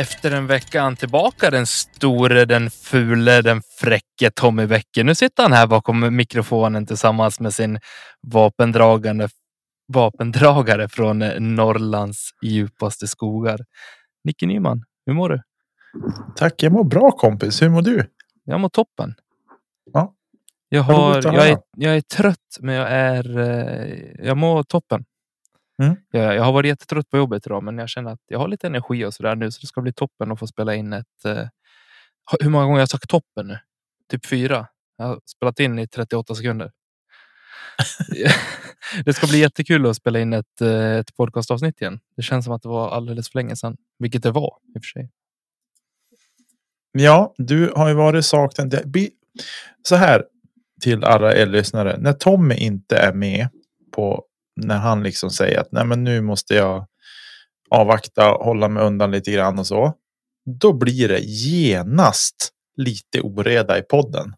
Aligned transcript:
Efter 0.00 0.30
en 0.30 0.46
vecka 0.46 0.96
tillbaka 0.98 1.50
den 1.50 1.66
store, 1.66 2.44
den 2.44 2.70
fule, 2.70 3.42
den 3.42 3.62
fräcke 3.80 4.30
Tommy 4.34 4.66
Bäcke. 4.66 5.04
Nu 5.04 5.14
sitter 5.14 5.42
han 5.42 5.52
här 5.52 5.66
bakom 5.66 6.16
mikrofonen 6.16 6.86
tillsammans 6.86 7.40
med 7.40 7.54
sin 7.54 7.78
vapendragande 8.26 9.28
vapendragare 9.92 10.88
från 10.88 11.18
Norrlands 11.54 12.30
djupaste 12.42 13.08
skogar. 13.08 13.58
Nicke 14.24 14.46
Nyman, 14.46 14.82
hur 15.06 15.12
mår 15.12 15.28
du? 15.28 15.42
Tack, 16.36 16.62
jag 16.62 16.72
mår 16.72 16.84
bra 16.84 17.10
kompis. 17.10 17.62
Hur 17.62 17.68
mår 17.68 17.82
du? 17.82 18.06
Jag 18.44 18.60
mår 18.60 18.68
toppen. 18.68 19.14
Ja. 19.92 20.14
Jag, 20.68 20.82
har, 20.82 21.22
jag, 21.24 21.48
är, 21.48 21.58
jag 21.76 21.96
är 21.96 22.00
trött, 22.00 22.58
men 22.60 22.74
jag 22.74 22.90
är. 22.90 23.38
eh, 23.38 24.26
Jag 24.26 24.36
mår 24.36 24.62
toppen. 24.62 25.04
Mm. 25.80 25.96
Jag, 26.10 26.34
jag 26.36 26.42
har 26.42 26.52
varit 26.52 26.68
jättetrött 26.68 27.10
på 27.10 27.16
jobbet 27.16 27.46
idag, 27.46 27.62
men 27.62 27.78
jag 27.78 27.88
känner 27.88 28.10
att 28.12 28.20
jag 28.26 28.38
har 28.38 28.48
lite 28.48 28.66
energi 28.66 29.04
och 29.04 29.14
så 29.14 29.22
där 29.22 29.36
nu, 29.36 29.50
så 29.50 29.60
det 29.60 29.66
ska 29.66 29.80
bli 29.80 29.92
toppen 29.92 30.32
att 30.32 30.38
få 30.38 30.46
spela 30.46 30.74
in 30.74 30.92
ett. 30.92 31.24
eh, 31.24 31.48
Hur 32.40 32.50
många 32.50 32.64
gånger 32.64 32.74
har 32.76 32.80
jag 32.80 32.88
sagt 32.88 33.08
toppen 33.10 33.46
nu? 33.46 33.58
Typ 34.10 34.26
fyra. 34.26 34.66
Jag 34.98 35.06
har 35.06 35.20
spelat 35.26 35.60
in 35.60 35.78
i 35.78 35.86
38 35.88 36.34
sekunder. 36.34 36.72
det 39.04 39.12
ska 39.12 39.26
bli 39.26 39.38
jättekul 39.38 39.86
att 39.86 39.96
spela 39.96 40.20
in 40.20 40.32
ett, 40.32 40.60
eh, 40.60 40.96
ett 40.96 41.16
podcastavsnitt 41.16 41.80
igen. 41.80 42.00
Det 42.16 42.22
känns 42.22 42.44
som 42.44 42.54
att 42.54 42.62
det 42.62 42.68
var 42.68 42.90
alldeles 42.90 43.30
för 43.30 43.38
länge 43.38 43.56
sedan, 43.56 43.76
vilket 43.98 44.22
det 44.22 44.30
var 44.30 44.58
i 44.74 44.78
och 44.78 44.82
för 44.84 45.00
sig. 45.00 45.10
Ja, 46.92 47.34
du 47.38 47.72
har 47.76 47.88
ju 47.88 47.94
varit 47.94 48.24
saknad. 48.26 48.74
Så 49.88 49.96
här 49.96 50.24
till 50.82 51.04
alla 51.04 51.36
er 51.36 51.46
lyssnare. 51.46 51.96
När 52.00 52.12
Tommy 52.12 52.54
inte 52.54 52.96
är 52.96 53.12
med 53.12 53.48
på 53.92 54.24
när 54.60 54.78
han 54.78 55.02
liksom 55.02 55.30
säger 55.30 55.60
att 55.60 55.72
nej, 55.72 55.84
men 55.84 56.04
nu 56.04 56.20
måste 56.20 56.54
jag 56.54 56.86
avvakta, 57.70 58.22
hålla 58.24 58.68
mig 58.68 58.82
undan 58.82 59.10
lite 59.10 59.32
grann 59.32 59.58
och 59.58 59.66
så. 59.66 59.92
Då 60.60 60.72
blir 60.72 61.08
det 61.08 61.18
genast 61.20 62.48
lite 62.76 63.20
oreda 63.20 63.78
i 63.78 63.82
podden. 63.82 64.34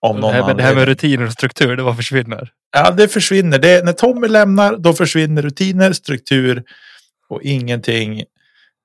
Av 0.00 0.20
Det 0.20 0.26
här, 0.32 0.46
med- 0.46 0.56
det 0.56 0.62
här 0.62 0.74
med 0.74 0.84
rutiner 0.88 1.26
och 1.26 1.32
struktur, 1.32 1.76
det 1.76 1.82
bara 1.82 1.94
försvinner. 1.94 2.50
Ja, 2.72 2.90
det 2.90 3.08
försvinner. 3.08 3.58
Det, 3.58 3.84
när 3.84 3.92
Tommy 3.92 4.28
lämnar, 4.28 4.76
då 4.76 4.92
försvinner 4.92 5.42
rutiner, 5.42 5.92
struktur 5.92 6.64
och 7.28 7.42
ingenting 7.42 8.24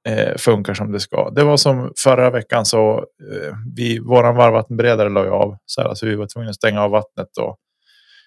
eh, 0.09 0.37
funkar 0.37 0.73
som 0.73 0.91
det 0.91 0.99
ska. 0.99 1.29
Det 1.29 1.43
var 1.43 1.57
som 1.57 1.93
förra 2.03 2.29
veckan 2.29 2.65
så 2.65 2.97
eh, 2.97 3.53
vi, 3.75 3.99
våran 3.99 4.35
varmvattenberedare 4.35 5.09
la 5.09 5.21
av 5.31 5.57
så 5.65 5.81
här, 5.81 5.89
alltså 5.89 6.05
vi 6.05 6.15
var 6.15 6.27
tvungna 6.27 6.49
att 6.49 6.55
stänga 6.55 6.81
av 6.81 6.91
vattnet 6.91 7.37
och, 7.39 7.57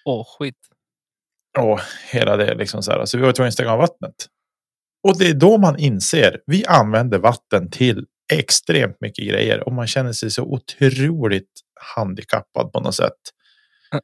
Åh, 0.05 0.25
skit. 0.39 0.55
Och 1.59 1.79
hela 2.11 2.37
det 2.37 2.55
liksom 2.55 2.83
så 2.83 2.91
här. 2.91 3.05
Så 3.05 3.17
vi 3.17 3.23
var 3.23 3.31
tvungna 3.31 3.47
att 3.47 3.53
stänga 3.53 3.71
av 3.71 3.79
vattnet. 3.79 4.15
Och 5.07 5.17
det 5.17 5.29
är 5.29 5.33
då 5.33 5.57
man 5.57 5.79
inser 5.79 6.41
vi 6.45 6.65
använder 6.65 7.19
vatten 7.19 7.71
till 7.71 8.05
extremt 8.33 9.01
mycket 9.01 9.27
grejer 9.27 9.67
och 9.67 9.73
man 9.73 9.87
känner 9.87 10.11
sig 10.11 10.31
så 10.31 10.43
otroligt 10.43 11.51
handikappad 11.95 12.71
på 12.71 12.79
något 12.79 12.95
sätt. 12.95 13.13
Mm. 13.91 14.03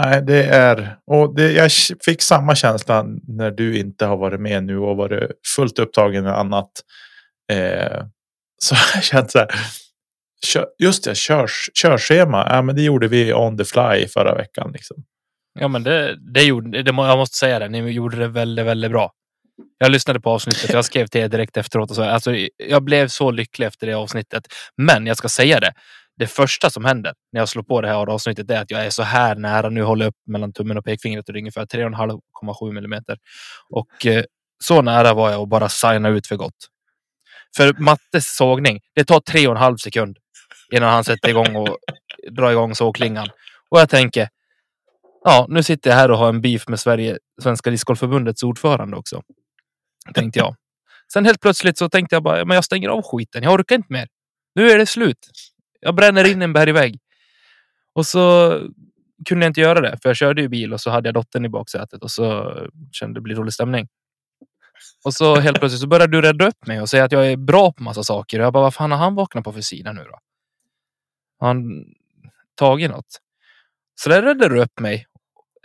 Nej, 0.00 0.22
det 0.22 0.44
är 0.44 0.98
och 1.06 1.34
det, 1.34 1.52
jag 1.52 1.70
fick 2.04 2.22
samma 2.22 2.54
känsla 2.54 3.06
när 3.28 3.50
du 3.50 3.78
inte 3.78 4.06
har 4.06 4.16
varit 4.16 4.40
med 4.40 4.64
nu 4.64 4.78
och 4.78 4.96
varit 4.96 5.30
fullt 5.56 5.78
upptagen 5.78 6.24
med 6.24 6.38
annat. 6.38 6.70
Eh, 7.52 8.04
så 8.62 8.74
jag 8.94 9.02
känt 9.04 9.30
så 9.30 9.38
här. 9.38 9.48
Kör, 10.46 10.66
just 10.78 11.04
det, 11.04 11.16
körs, 11.16 11.70
körschema. 11.74 12.46
Ja, 12.50 12.62
men 12.62 12.76
det 12.76 12.82
gjorde 12.82 13.08
vi 13.08 13.32
on 13.32 13.58
the 13.58 13.64
fly 13.64 14.08
förra 14.08 14.34
veckan. 14.34 14.72
Liksom. 14.72 15.04
Ja, 15.60 15.68
men 15.68 15.82
det, 15.82 16.16
det 16.34 16.42
gjorde, 16.42 16.82
det, 16.82 16.90
jag 16.96 17.18
måste 17.18 17.36
säga 17.36 17.58
det, 17.58 17.68
ni 17.68 17.90
gjorde 17.90 18.16
det 18.16 18.28
väldigt, 18.28 18.66
väldigt 18.66 18.90
bra. 18.90 19.12
Jag 19.78 19.90
lyssnade 19.90 20.20
på 20.20 20.30
avsnittet, 20.30 20.72
jag 20.72 20.84
skrev 20.84 21.06
till 21.06 21.20
er 21.20 21.28
direkt 21.28 21.56
efteråt 21.56 21.90
och 21.90 21.96
så. 21.96 22.02
Alltså, 22.02 22.34
jag 22.56 22.82
blev 22.82 23.08
så 23.08 23.30
lycklig 23.30 23.66
efter 23.66 23.86
det 23.86 23.94
avsnittet. 23.94 24.42
Men 24.76 25.06
jag 25.06 25.16
ska 25.16 25.28
säga 25.28 25.60
det. 25.60 25.72
Det 26.16 26.26
första 26.26 26.70
som 26.70 26.84
händer 26.84 27.12
när 27.32 27.40
jag 27.40 27.48
slår 27.48 27.62
på 27.62 27.80
det 27.80 27.88
här 27.88 28.06
avsnittet 28.06 28.50
är 28.50 28.60
att 28.60 28.70
jag 28.70 28.86
är 28.86 28.90
så 28.90 29.02
här 29.02 29.36
nära. 29.36 29.68
Nu 29.68 29.82
håller 29.82 30.04
jag 30.04 30.10
upp 30.10 30.16
mellan 30.26 30.52
tummen 30.52 30.78
och 30.78 30.84
pekfingret 30.84 31.28
och 31.28 31.32
det 31.32 31.38
är 31.38 31.40
ungefär 31.40 31.66
3,5,7 31.66 32.72
millimeter. 32.72 33.18
Och 33.70 34.06
eh, 34.06 34.24
så 34.64 34.82
nära 34.82 35.14
var 35.14 35.30
jag 35.30 35.42
att 35.42 35.48
bara 35.48 35.68
signa 35.68 36.08
ut 36.08 36.26
för 36.26 36.36
gott. 36.36 36.68
För 37.56 37.72
Mattes 37.78 38.36
sågning, 38.36 38.80
det 38.94 39.04
tar 39.04 39.20
tre 39.20 39.46
och 39.46 39.54
en 39.54 39.62
halv 39.62 39.76
sekund 39.76 40.18
innan 40.72 40.90
han 40.90 41.04
sätter 41.04 41.28
igång 41.28 41.56
och 41.56 41.76
drar 42.30 42.50
igång 42.50 42.74
sågklingan. 42.74 43.28
Och 43.68 43.80
jag 43.80 43.88
tänker, 43.88 44.28
ja, 45.28 45.46
nu 45.48 45.62
sitter 45.62 45.90
jag 45.90 45.96
här 45.96 46.10
och 46.10 46.18
har 46.18 46.28
en 46.28 46.40
beef 46.40 46.68
med 46.68 46.80
Sverige, 46.80 47.18
Svenska 47.42 47.70
discgolfförbundets 47.70 48.42
ordförande 48.42 48.96
också. 48.96 49.22
Tänkte 50.14 50.38
jag. 50.38 50.56
Sen 51.12 51.24
helt 51.24 51.40
plötsligt 51.40 51.78
så 51.78 51.88
tänkte 51.88 52.16
jag 52.16 52.22
bara, 52.22 52.44
men 52.44 52.54
jag 52.54 52.64
stänger 52.64 52.88
av 52.88 53.02
skiten. 53.02 53.42
Jag 53.42 53.52
orkar 53.52 53.76
inte 53.76 53.92
mer. 53.92 54.08
Nu 54.54 54.70
är 54.70 54.78
det 54.78 54.86
slut. 54.86 55.30
Jag 55.80 55.94
bränner 55.94 56.30
in 56.30 56.42
en 56.42 56.52
bergvägg. 56.52 56.98
Och 57.92 58.06
så 58.06 58.52
kunde 59.28 59.44
jag 59.44 59.50
inte 59.50 59.60
göra 59.60 59.80
det, 59.80 59.98
för 60.02 60.08
jag 60.08 60.16
körde 60.16 60.42
ju 60.42 60.48
bil 60.48 60.72
och 60.72 60.80
så 60.80 60.90
hade 60.90 61.08
jag 61.08 61.14
dottern 61.14 61.44
i 61.44 61.48
baksätet 61.48 62.02
och 62.02 62.10
så 62.10 62.56
kände 62.92 63.14
det 63.14 63.22
bli 63.22 63.34
rolig 63.34 63.52
stämning. 63.52 63.88
Och 65.04 65.14
så 65.14 65.36
helt 65.36 65.58
plötsligt 65.58 65.80
så 65.80 65.86
började 65.86 66.12
du 66.12 66.22
rädda 66.22 66.48
upp 66.48 66.66
mig 66.66 66.80
och 66.80 66.88
säga 66.88 67.04
att 67.04 67.12
jag 67.12 67.32
är 67.32 67.36
bra 67.36 67.72
på 67.72 67.82
massa 67.82 68.02
saker. 68.02 68.38
Och 68.38 68.44
jag 68.44 68.52
bara, 68.52 68.62
vad 68.62 68.74
fan 68.74 68.90
har 68.90 68.98
han 68.98 69.14
vaknat 69.14 69.44
på 69.44 69.52
för 69.52 69.60
sida 69.60 69.92
nu 69.92 70.04
då? 70.04 70.18
Har 71.38 71.48
han 71.48 71.84
tagit 72.54 72.90
något? 72.90 73.20
Så 73.94 74.08
där 74.08 74.22
räddade 74.22 74.54
du 74.54 74.60
upp 74.60 74.80
mig 74.80 75.06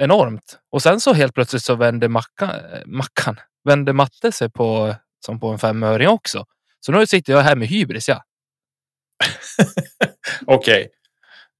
enormt. 0.03 0.59
Och 0.72 0.81
sen 0.81 1.00
så 1.00 1.14
helt 1.14 1.34
plötsligt 1.34 1.64
så 1.64 1.75
vände 1.75 2.09
Mackan, 2.09 2.50
eh, 2.50 2.86
Mackan 2.86 3.40
vände 3.64 3.94
Matte 3.94 4.31
sig 4.31 4.50
på 4.50 4.96
som 5.25 5.40
på 5.40 5.47
en 5.47 5.59
femöring 5.59 6.08
också. 6.08 6.46
Så 6.80 6.91
nu 6.91 7.08
sitter 7.08 7.34
jag 7.34 7.41
här 7.41 7.56
med 7.56 7.68
hybris. 7.68 8.09
Ja. 8.09 8.24
Okej. 10.46 10.90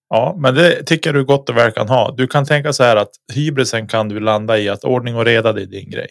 Ja, 0.10 0.36
men 0.38 0.56
det 0.56 0.84
tycker 0.84 1.14
du 1.14 1.26
gott 1.26 1.50
och 1.50 1.58
väl 1.58 1.72
kan 1.72 1.90
ha. 1.90 2.12
Du 2.12 2.28
kan 2.28 2.46
tänka 2.46 2.74
så 2.74 2.84
här 2.84 2.96
att 2.96 3.10
hybrisen 3.34 3.88
kan 3.88 4.10
du 4.10 4.20
landa 4.20 4.58
i 4.60 4.70
att 4.70 4.84
ordning 4.84 5.16
och 5.16 5.26
reda 5.26 5.54
det 5.54 5.62
är 5.62 5.66
din 5.66 5.90
grej. 5.90 6.08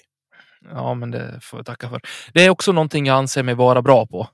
ja, 0.70 0.94
men 0.94 1.10
det 1.10 1.38
får 1.43 1.59
jag 1.59 1.66
tacka 1.66 1.88
för. 1.88 2.00
Det 2.34 2.44
är 2.44 2.50
också 2.50 2.72
någonting 2.72 3.06
jag 3.06 3.16
anser 3.16 3.43
mig 3.43 3.54
vara 3.54 3.82
bra 3.82 4.06
på. 4.06 4.28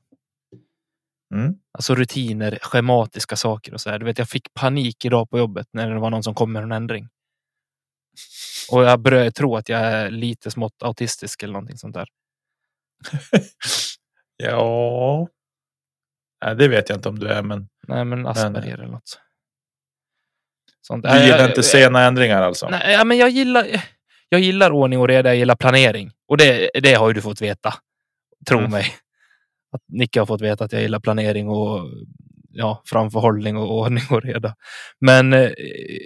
Mm. 1.35 1.55
Alltså 1.73 1.95
rutiner, 1.95 2.59
schematiska 2.63 3.37
saker 3.37 3.75
och 3.75 3.81
så 3.81 3.91
här. 3.91 3.99
Du 3.99 4.05
vet, 4.05 4.19
jag 4.19 4.29
fick 4.29 4.55
panik 4.55 5.05
idag 5.05 5.31
på 5.31 5.39
jobbet 5.39 5.67
när 5.73 5.91
det 5.91 6.01
var 6.01 6.11
någon 6.11 6.23
som 6.23 6.35
kom 6.35 6.53
med 6.53 6.63
en 6.63 6.73
ändring. 6.73 7.09
Och 8.71 8.85
jag 8.85 9.01
började 9.01 9.31
tro 9.33 9.57
att 9.57 9.69
jag 9.69 9.81
är 9.81 10.11
lite 10.11 10.51
smått 10.51 10.83
autistisk 10.83 11.43
eller 11.43 11.53
någonting 11.53 11.79
sånt 11.79 11.95
där. 11.95 12.09
Ja. 14.37 15.29
Nej, 16.45 16.57
det 16.57 16.69
vet 16.69 16.89
jag 16.89 16.99
inte 16.99 17.09
om 17.09 17.19
du 17.19 17.29
är, 17.29 17.43
men 17.43 17.69
Nej, 17.89 18.05
men 18.05 18.27
Asperger 18.27 18.75
eller 18.75 18.87
något. 18.93 19.21
Sånt. 20.81 21.05
du 21.05 21.23
gillar 21.25 21.39
Jag- 21.39 21.49
inte 21.51 21.63
sena 21.63 22.03
ändringar 22.05 22.43
alltså? 22.43 22.69
Nej, 22.69 22.93
ja, 22.93 23.05
men 23.05 23.19
jag 23.19 23.31
gillar, 23.31 23.85
jag 24.29 24.41
gillar 24.41 24.71
ordning 24.71 24.99
och 25.01 25.09
reda, 25.09 25.29
jag 25.29 25.37
gillar 25.37 25.57
planering. 25.57 26.13
Och 26.29 26.37
det, 26.37 26.71
det 26.83 26.95
har 26.95 27.09
ju 27.09 27.15
du 27.15 27.23
fått 27.23 27.41
veta. 27.43 27.75
Tro 28.49 28.59
Mm. 28.59 28.71
mig. 28.71 28.87
Att 29.73 29.83
Nicke 29.89 30.21
har 30.21 30.27
fått 30.27 30.41
veta 30.41 30.65
att 30.65 30.73
jag 30.73 30.83
gillar 30.83 31.01
planering 31.01 31.49
och 31.49 31.89
ja, 32.59 32.83
framförhållning 32.87 33.57
och 33.57 33.79
ordning 33.79 34.05
och 34.11 34.23
reda. 34.23 34.55
Men 35.01 35.33
eh, 35.33 35.51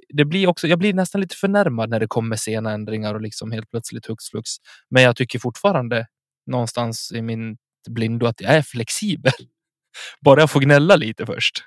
det 0.08 0.25
blir 0.25 0.46
också, 0.46 0.69
jag 0.69 0.78
blir 0.78 0.94
nästan 0.94 1.20
lite 1.20 1.37
förnärmad 1.37 1.90
när 1.90 2.00
det 2.00 2.06
kommer 2.06 2.37
sena 2.37 2.72
ändringar 2.72 3.14
och 3.14 3.20
liksom 3.20 3.52
helt 3.52 3.70
plötsligt 3.70 4.06
hux 4.06 4.25
flux. 4.31 4.50
Men 4.90 5.02
jag 5.02 5.16
tycker 5.16 5.38
fortfarande 5.38 6.06
någonstans 6.46 7.12
i 7.14 7.22
min 7.22 7.56
blindo 7.90 8.26
att 8.26 8.40
jag 8.40 8.54
är 8.54 8.62
flexibel. 8.62 9.32
Bara 10.25 10.40
jag 10.40 10.50
får 10.50 10.60
gnälla 10.60 10.96
lite 10.96 11.26
först. 11.26 11.64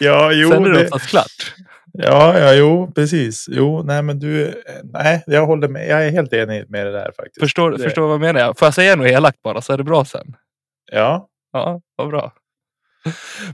ja, 0.00 0.32
jo. 0.32 0.50
Sen 0.50 0.64
är 0.64 0.70
det 0.70 0.82
det, 0.82 0.98
klart. 0.98 1.54
Ja, 1.92 2.38
ja, 2.38 2.54
jo, 2.54 2.92
precis. 2.94 3.46
Jo, 3.48 3.82
nej, 3.82 4.02
men 4.02 4.18
du, 4.18 4.62
nej, 4.84 5.24
jag 5.26 5.46
håller 5.46 5.68
med. 5.68 5.88
Jag 5.88 6.06
är 6.06 6.10
helt 6.10 6.32
enig 6.32 6.70
med 6.70 6.86
det 6.86 6.92
där 6.92 7.12
faktiskt. 7.16 7.40
Förstår, 7.40 7.70
det, 7.70 7.78
förstår 7.78 8.02
vad 8.02 8.12
jag 8.12 8.20
menar? 8.20 8.54
Får 8.54 8.66
jag 8.66 8.74
säga 8.74 8.96
något 8.96 9.06
elakt 9.06 9.42
bara 9.42 9.60
så 9.60 9.72
är 9.72 9.78
det 9.78 9.84
bra 9.84 10.04
sen? 10.04 10.36
Ja, 10.92 11.28
Ja, 11.54 11.80
vad 11.96 12.08
bra. 12.08 12.32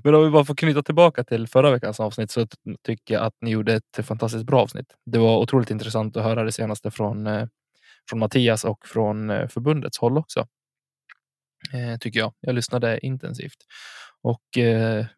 Men 0.05 0.15
om 0.15 0.25
vi 0.25 0.31
bara 0.31 0.45
får 0.45 0.55
knyta 0.55 0.83
tillbaka 0.83 1.25
till 1.25 1.47
förra 1.49 1.71
veckans 1.71 2.01
avsnitt 2.01 2.31
så 2.31 2.47
tycker 2.83 3.15
jag 3.15 3.25
att 3.25 3.35
ni 3.41 3.51
gjorde 3.51 3.75
ett 3.75 4.07
fantastiskt 4.07 4.45
bra 4.45 4.63
avsnitt. 4.63 4.97
Det 5.07 5.19
var 5.19 5.39
otroligt 5.39 5.71
intressant 5.71 6.17
att 6.17 6.25
höra 6.25 6.45
det 6.45 6.53
senaste 6.53 6.91
från, 6.91 7.27
eh, 7.27 7.47
från 8.11 8.19
Mattias 8.19 8.65
och 8.65 8.87
från 8.87 9.31
eh, 9.31 9.49
förbundets 9.49 9.99
håll 9.99 10.19
också. 10.19 10.47
Eh, 11.75 11.99
tycker 11.99 12.21
jag. 12.21 12.35
Jag 12.41 12.55
lyssnade 12.55 13.07
intensivt. 13.07 13.59
Och 14.23 14.43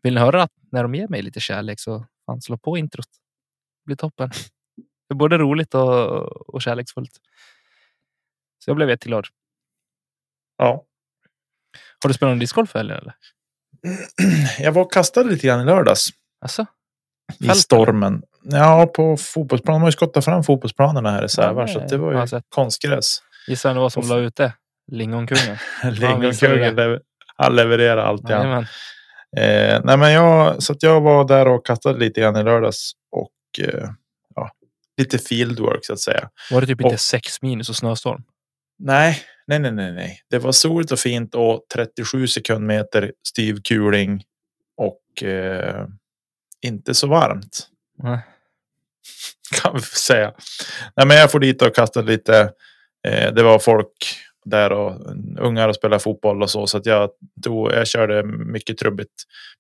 vill 0.03 0.15
ni 0.15 0.21
höra 0.21 0.43
att 0.43 0.53
när 0.73 0.83
de 0.83 0.95
ger 0.95 1.09
mig 1.09 1.23
lite 1.23 1.41
kärlek 1.41 1.81
så 1.81 2.07
fan, 2.27 2.41
slå 2.43 2.59
på 2.59 2.79
introt. 2.79 3.07
Det 3.85 3.87
blir 3.87 3.97
toppen. 3.97 4.31
Det 5.09 5.15
är 5.15 5.17
både 5.17 5.39
roligt 5.39 5.75
och, 5.75 6.55
och 6.55 6.63
kärleksfullt. 6.63 7.13
Så 8.59 8.71
jag 8.71 8.77
blev 8.77 8.91
jätteglad. 8.91 9.27
ja. 10.59 10.87
Har 12.03 12.09
du 12.09 12.15
spelat 12.15 12.31
någon 12.31 12.39
discgolf 12.39 12.75
helgen 12.75 12.99
eller? 12.99 13.15
Jag 14.59 14.73
var 14.73 14.83
och 14.83 14.93
kastade 14.93 15.31
lite 15.31 15.47
grann 15.47 15.61
i 15.61 15.65
lördags. 15.65 16.09
Alltså? 16.41 16.67
I 17.41 17.47
Fält, 17.47 17.59
stormen. 17.59 18.23
Ja, 18.43 18.87
på 18.87 19.17
fotbollsplanen. 19.17 19.81
De 19.81 19.83
har 19.83 19.89
ju 19.89 19.93
skottat 19.93 20.25
fram 20.25 20.45
fotbollsplanerna 20.45 21.11
här 21.11 21.25
i 21.25 21.29
Sävar. 21.29 21.67
Så 21.67 21.79
att 21.79 21.89
det 21.89 21.97
var 21.97 22.27
ju 22.27 22.41
konstgräs. 22.49 23.23
Gissa 23.49 23.69
vem 23.69 23.75
det 23.77 23.81
var 23.81 23.91
som 23.91 24.09
la 24.09 24.17
ut 24.19 24.37
det? 24.37 24.53
Lingonkungen. 24.93 25.57
Lingonkungen, 25.93 27.01
han 27.37 27.57
levererar. 27.57 28.19
Jajamän. 28.29 28.67
Eh, 29.37 29.81
nej, 29.85 29.97
men 29.97 30.13
jag, 30.13 30.63
så 30.63 30.75
jag 30.81 31.01
var 31.01 31.29
där 31.29 31.49
och 31.49 31.67
kastade 31.67 31.99
lite 31.99 32.21
grann 32.21 32.37
i 32.37 32.43
lördags. 32.43 32.93
Och 33.13 33.67
eh, 33.69 33.89
ja, 34.35 34.51
lite 34.99 35.19
fieldwork 35.19 35.85
så 35.87 35.93
att 35.93 36.01
säga. 36.01 36.29
Var 36.51 36.61
det 36.61 36.67
typ 36.67 36.81
inte 36.81 36.95
Och- 36.95 37.01
sex 37.01 37.43
minus 37.43 37.69
och 37.69 37.77
snöstorm? 37.77 38.23
Nej, 38.79 39.19
nej, 39.47 39.59
nej, 39.59 39.73
nej, 39.73 39.93
nej. 39.93 40.21
Det 40.31 40.39
var 40.39 40.53
soligt 40.53 40.93
och 40.93 40.99
fint 40.99 41.35
och 41.35 41.67
37 41.75 42.27
sekundmeter 42.27 43.13
styv 43.29 43.63
kuling 43.63 44.23
och 44.77 45.23
eh, 45.23 45.87
inte 46.61 46.95
så 46.95 47.07
varmt 47.07 47.69
Nej. 47.99 48.19
kan 49.63 49.75
vi 49.75 49.81
säga. 49.81 50.33
Nej, 50.97 51.07
men 51.07 51.17
jag 51.17 51.31
får 51.31 51.41
dit 51.41 51.63
och 51.63 51.75
kastade 51.75 52.07
lite. 52.07 52.53
Eh, 53.09 53.33
det 53.33 53.43
var 53.43 53.59
folk 53.59 54.17
där 54.45 54.73
och 54.73 55.17
ungar 55.39 55.69
och 55.69 55.75
spelade 55.75 56.03
fotboll 56.03 56.43
och 56.43 56.51
så. 56.51 56.67
Så 56.67 56.79
att 56.79 56.87
jag, 56.87 57.11
tog, 57.43 57.73
jag 57.73 57.87
körde 57.87 58.23
mycket 58.25 58.79
trubbigt. 58.79 59.13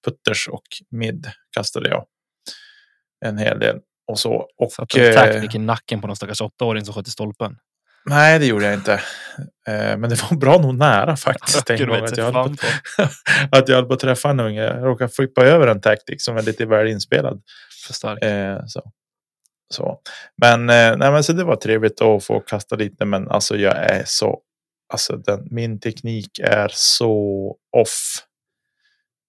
Putters 0.04 0.48
och 0.48 0.62
mid 0.90 1.30
kastade 1.50 1.88
jag. 1.88 2.04
En 3.24 3.38
hel 3.38 3.58
del. 3.58 3.80
Och 4.06 4.18
så. 4.18 4.48
Och, 4.56 4.72
Satt 4.72 4.94
en 4.96 5.44
eh, 5.44 5.56
i 5.56 5.58
nacken 5.58 6.00
på 6.00 6.06
någon 6.06 6.16
stackars 6.16 6.40
åttaåring 6.40 6.84
som 6.84 6.94
sköt 6.94 7.08
i 7.08 7.10
stolpen. 7.10 7.56
Nej, 8.04 8.38
det 8.38 8.46
gjorde 8.46 8.64
jag 8.64 8.74
inte. 8.74 8.92
Eh, 9.68 9.96
men 9.96 10.10
det 10.10 10.22
var 10.22 10.36
bra 10.36 10.58
nog 10.58 10.74
nära 10.74 11.16
faktiskt. 11.16 11.70
Öken 11.70 11.88
gång 11.88 12.04
att 12.04 12.16
jag, 12.16 12.24
höll 12.24 12.32
på, 12.32 12.54
att 13.56 13.68
jag 13.68 13.76
höll 13.76 13.86
på 13.86 13.94
att 13.94 14.00
träffa 14.00 14.30
en 14.30 14.40
unge. 14.40 14.62
Jag 14.62 14.84
råkade 14.84 15.12
flippa 15.12 15.44
över 15.44 15.66
en 15.66 15.80
tactic 15.80 16.24
som 16.24 16.36
är 16.36 16.42
lite 16.42 16.66
väl 16.66 16.86
inspelad. 16.86 17.42
För 17.86 17.94
stark. 17.94 18.24
Eh, 18.24 18.60
så. 18.66 18.92
Så. 19.74 20.00
Men, 20.42 20.60
eh, 20.60 20.96
nej, 20.96 21.12
men 21.12 21.24
så 21.24 21.32
det 21.32 21.44
var 21.44 21.56
trevligt 21.56 22.00
att 22.00 22.24
få 22.24 22.40
kasta 22.40 22.76
lite. 22.76 23.04
Men 23.04 23.28
alltså 23.28 23.56
jag 23.56 23.76
är 23.76 24.02
så. 24.06 24.40
Alltså 24.92 25.16
den, 25.16 25.48
min 25.50 25.80
teknik 25.80 26.38
är 26.42 26.70
så 26.72 27.56
off. 27.76 28.26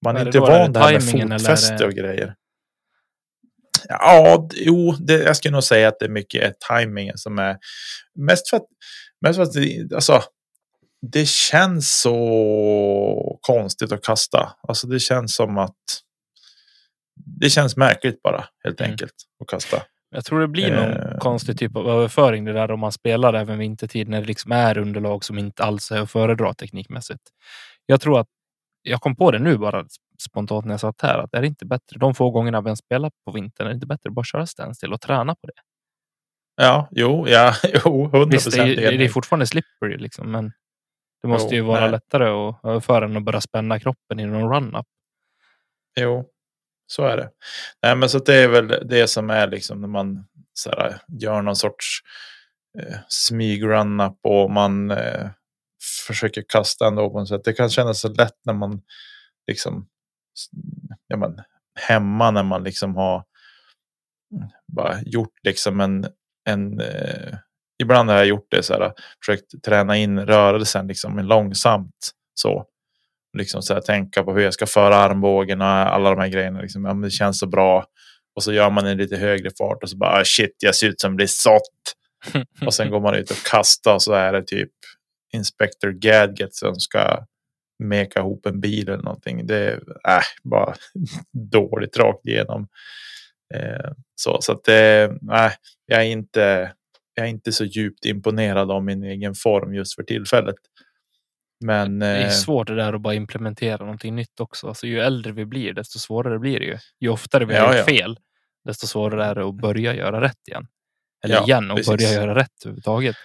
Man 0.05 0.17
Är 0.17 0.21
är 0.21 0.25
inte 0.25 0.39
van 0.39 0.73
det 0.73 0.79
här 0.79 0.91
med 0.91 1.39
fotfäste 1.39 1.85
och 1.85 1.93
grejer. 1.93 2.35
Ja, 3.89 4.49
jo, 4.53 4.91
det, 4.91 5.13
jag 5.23 5.37
skulle 5.37 5.51
nog 5.51 5.63
säga 5.63 5.87
att 5.87 5.99
det 5.99 6.05
är 6.05 6.09
mycket 6.09 6.43
är 6.43 6.53
tajmingen 6.67 7.17
som 7.17 7.39
är 7.39 7.57
mest 8.15 8.49
för 8.49 8.57
att, 8.57 8.65
mest 9.21 9.35
för 9.35 9.43
att 9.43 9.53
det, 9.53 9.93
alltså, 9.95 10.21
det 11.11 11.27
känns 11.27 12.01
så 12.01 13.37
konstigt 13.41 13.91
att 13.91 14.03
kasta. 14.05 14.55
Alltså 14.67 14.87
det 14.87 14.99
känns 14.99 15.35
som 15.35 15.57
att 15.57 15.75
det 17.41 17.49
känns 17.49 17.77
märkligt 17.77 18.21
bara 18.21 18.45
helt 18.63 18.79
Mm. 18.81 18.91
enkelt 18.91 19.13
att 19.41 19.47
kasta. 19.47 19.83
Jag 20.15 20.25
tror 20.25 20.39
det 20.41 20.47
blir 20.47 20.71
någon 20.71 20.91
Eh. 20.91 21.17
konstig 21.19 21.57
typ 21.59 21.75
av 21.75 21.87
överföring 21.89 22.45
det 22.45 22.53
där 22.53 22.71
om 22.71 22.79
man 22.79 22.91
spelar 22.91 23.33
även 23.33 23.57
vintertid 23.59 24.09
när 24.09 24.21
det 24.21 24.27
liksom 24.27 24.51
är 24.51 24.77
underlag 24.77 25.23
som 25.25 25.37
inte 25.37 25.63
alls 25.63 25.91
är 25.91 25.99
att 26.01 26.11
föredra 26.11 26.53
teknikmässigt. 26.53 27.21
Jag 27.85 28.01
tror 28.01 28.19
att 28.19 28.27
jag 28.81 29.01
kom 29.01 29.15
på 29.15 29.31
det 29.31 29.39
nu 29.39 29.57
bara 29.57 29.85
spontant 30.23 30.65
när 30.65 30.73
jag 30.73 30.79
satt 30.79 31.01
här 31.01 31.19
att 31.19 31.33
är 31.33 31.41
det 31.41 31.47
inte 31.47 31.65
bättre 31.65 31.99
de 31.99 32.15
få 32.15 32.29
gångerna 32.29 32.61
vi 32.61 32.69
har 32.69 32.75
spelat 32.75 33.13
på 33.25 33.31
vintern 33.31 33.67
är 33.67 33.69
det 33.69 33.75
inte 33.75 33.87
bättre 33.87 34.09
att 34.09 34.13
bara 34.13 34.25
köra 34.25 34.45
standstill 34.45 34.93
och 34.93 35.01
träna 35.01 35.35
på 35.35 35.47
det. 35.47 35.53
Ja, 36.55 36.87
jo, 36.91 37.27
ja, 37.27 37.53
jo, 37.85 38.03
hundra 38.03 38.25
Visst, 38.25 38.51
det 38.51 38.57
är, 38.57 38.75
procent 38.75 38.97
det 38.99 39.05
är 39.05 39.09
fortfarande 39.09 39.47
slippery 39.47 39.97
liksom, 39.97 40.31
men 40.31 40.51
det 41.21 41.27
måste 41.27 41.55
Jo, 41.55 41.61
ju 41.61 41.61
vara 41.61 41.81
nej. 41.81 41.91
lättare 41.91 42.27
att 42.29 42.65
överföra 42.65 43.05
än 43.05 43.17
att 43.17 43.23
börja 43.23 43.41
spänna 43.41 43.79
kroppen 43.79 44.19
i 44.19 44.25
någon 44.25 44.53
run-up. 44.53 44.85
Jo, 45.99 46.29
så 46.87 47.03
är 47.05 47.17
det. 47.17 47.29
Nej, 47.83 47.95
men 47.95 48.09
så 48.09 48.19
det 48.19 48.35
är 48.35 48.47
väl 48.47 48.67
det 48.67 49.07
som 49.07 49.29
är 49.29 49.47
liksom 49.47 49.81
när 49.81 49.87
man 49.87 50.25
så 50.53 50.69
här, 50.69 50.99
gör 51.07 51.41
någon 51.41 51.55
sorts 51.55 51.99
eh, 52.79 52.97
smyg-run-up 53.07 54.17
och 54.23 54.51
man 54.51 54.91
eh, 54.91 55.29
försöker 56.07 56.43
kasta 56.47 56.87
ändå 56.87 57.09
på 57.09 57.19
något 57.19 57.29
sätt. 57.29 57.43
Det 57.43 57.53
kan 57.53 57.69
kännas 57.69 58.01
så 58.01 58.09
lätt 58.09 58.37
när 58.45 58.53
man 58.53 58.81
liksom 59.47 59.87
ja, 61.07 61.17
men, 61.17 61.41
hemma 61.87 62.31
när 62.31 62.43
man 62.43 62.63
liksom 62.63 62.95
har 62.95 63.23
bara 64.67 65.01
gjort 65.01 65.33
liksom 65.43 65.79
en, 65.79 66.05
en 66.49 66.79
eh, 66.79 67.37
ibland 67.83 68.09
har 68.09 68.17
jag 68.17 68.25
gjort 68.25 68.47
det 68.51 68.63
så 68.63 68.73
här, 68.73 68.93
försökt 69.25 69.63
träna 69.63 69.97
in 69.97 70.19
rörelsen 70.19 70.87
liksom 70.87 71.19
långsamt 71.19 72.11
så. 72.33 72.65
Liksom 73.37 73.61
så 73.61 73.73
här, 73.73 73.81
tänka 73.81 74.23
på 74.23 74.33
hur 74.33 74.41
jag 74.41 74.53
ska 74.53 74.65
föra 74.65 74.95
armbågen 74.95 75.61
och 75.61 75.67
alla 75.67 76.09
de 76.09 76.19
här 76.19 76.27
grejerna. 76.27 76.61
Liksom. 76.61 76.85
Ja, 76.85 76.93
det 76.93 77.09
känns 77.09 77.39
så 77.39 77.47
bra. 77.47 77.85
Och 78.35 78.43
så 78.43 78.53
gör 78.53 78.69
man 78.69 78.87
en 78.87 78.97
lite 78.97 79.17
högre 79.17 79.49
fart 79.57 79.83
och 79.83 79.89
så 79.89 79.97
bara 79.97 80.21
ah, 80.21 80.23
shit, 80.25 80.55
jag 80.59 80.75
ser 80.75 80.87
ut 80.87 81.01
som 81.01 81.17
Lisotte. 81.17 81.63
och 82.65 82.73
sen 82.73 82.89
går 82.89 82.99
man 82.99 83.15
ut 83.15 83.31
och 83.31 83.37
kastar 83.37 83.93
och 83.93 84.01
så 84.01 84.13
är 84.13 84.33
det 84.33 84.43
typ 84.43 84.71
Inspector 85.33 85.91
Gadget 85.91 86.55
som 86.55 86.75
ska 86.75 87.25
meka 87.83 88.19
ihop 88.19 88.45
en 88.45 88.59
bil 88.59 88.89
eller 88.89 89.03
någonting. 89.03 89.47
Det 89.47 89.55
är 89.57 89.73
äh, 90.17 90.23
bara 90.43 90.73
dåligt 91.51 91.97
rakt 91.97 92.25
igenom. 92.25 92.67
Eh, 93.55 93.91
så 94.15 94.37
så 94.41 94.51
att 94.51 94.67
nej, 95.21 95.51
jag 95.85 95.99
är 96.01 96.05
inte. 96.05 96.73
Jag 97.15 97.25
är 97.25 97.29
inte 97.29 97.51
så 97.51 97.65
djupt 97.65 98.05
imponerad 98.05 98.71
av 98.71 98.83
min 98.83 99.03
egen 99.03 99.35
form 99.35 99.73
just 99.73 99.95
för 99.95 100.03
tillfället. 100.03 100.55
Men 101.65 101.99
Det 101.99 102.05
är 102.07 102.23
eh, 102.25 102.29
svårt 102.29 102.67
det 102.67 102.75
där 102.75 102.93
att 102.93 103.01
bara 103.01 103.13
implementera 103.13 103.77
någonting 103.77 104.15
nytt 104.15 104.39
också. 104.39 104.67
Alltså, 104.67 104.87
ju 104.87 104.99
äldre 104.99 105.31
vi 105.33 105.45
blir, 105.45 105.73
desto 105.73 105.99
svårare 105.99 106.39
blir 106.39 106.59
det 106.59 106.65
ju. 106.65 106.77
Ju 106.99 107.09
oftare 107.09 107.45
vi 107.45 107.53
Ja, 107.53 107.67
har 107.67 107.75
ja. 107.75 107.83
fel, 107.83 108.17
desto 108.65 108.87
svårare 108.87 109.25
är 109.25 109.35
det 109.35 109.45
att 109.45 109.55
börja 109.61 109.93
göra 109.95 110.21
rätt 110.21 110.47
igen. 110.47 110.67
Eller 111.25 111.35
Ja, 111.35 111.43
igen 111.43 111.71
och 111.71 111.77
precis. 111.77 111.89
börja 111.93 112.13
göra 112.13 112.35
rätt 112.35 112.65
överhuvudtaget. 112.65 113.15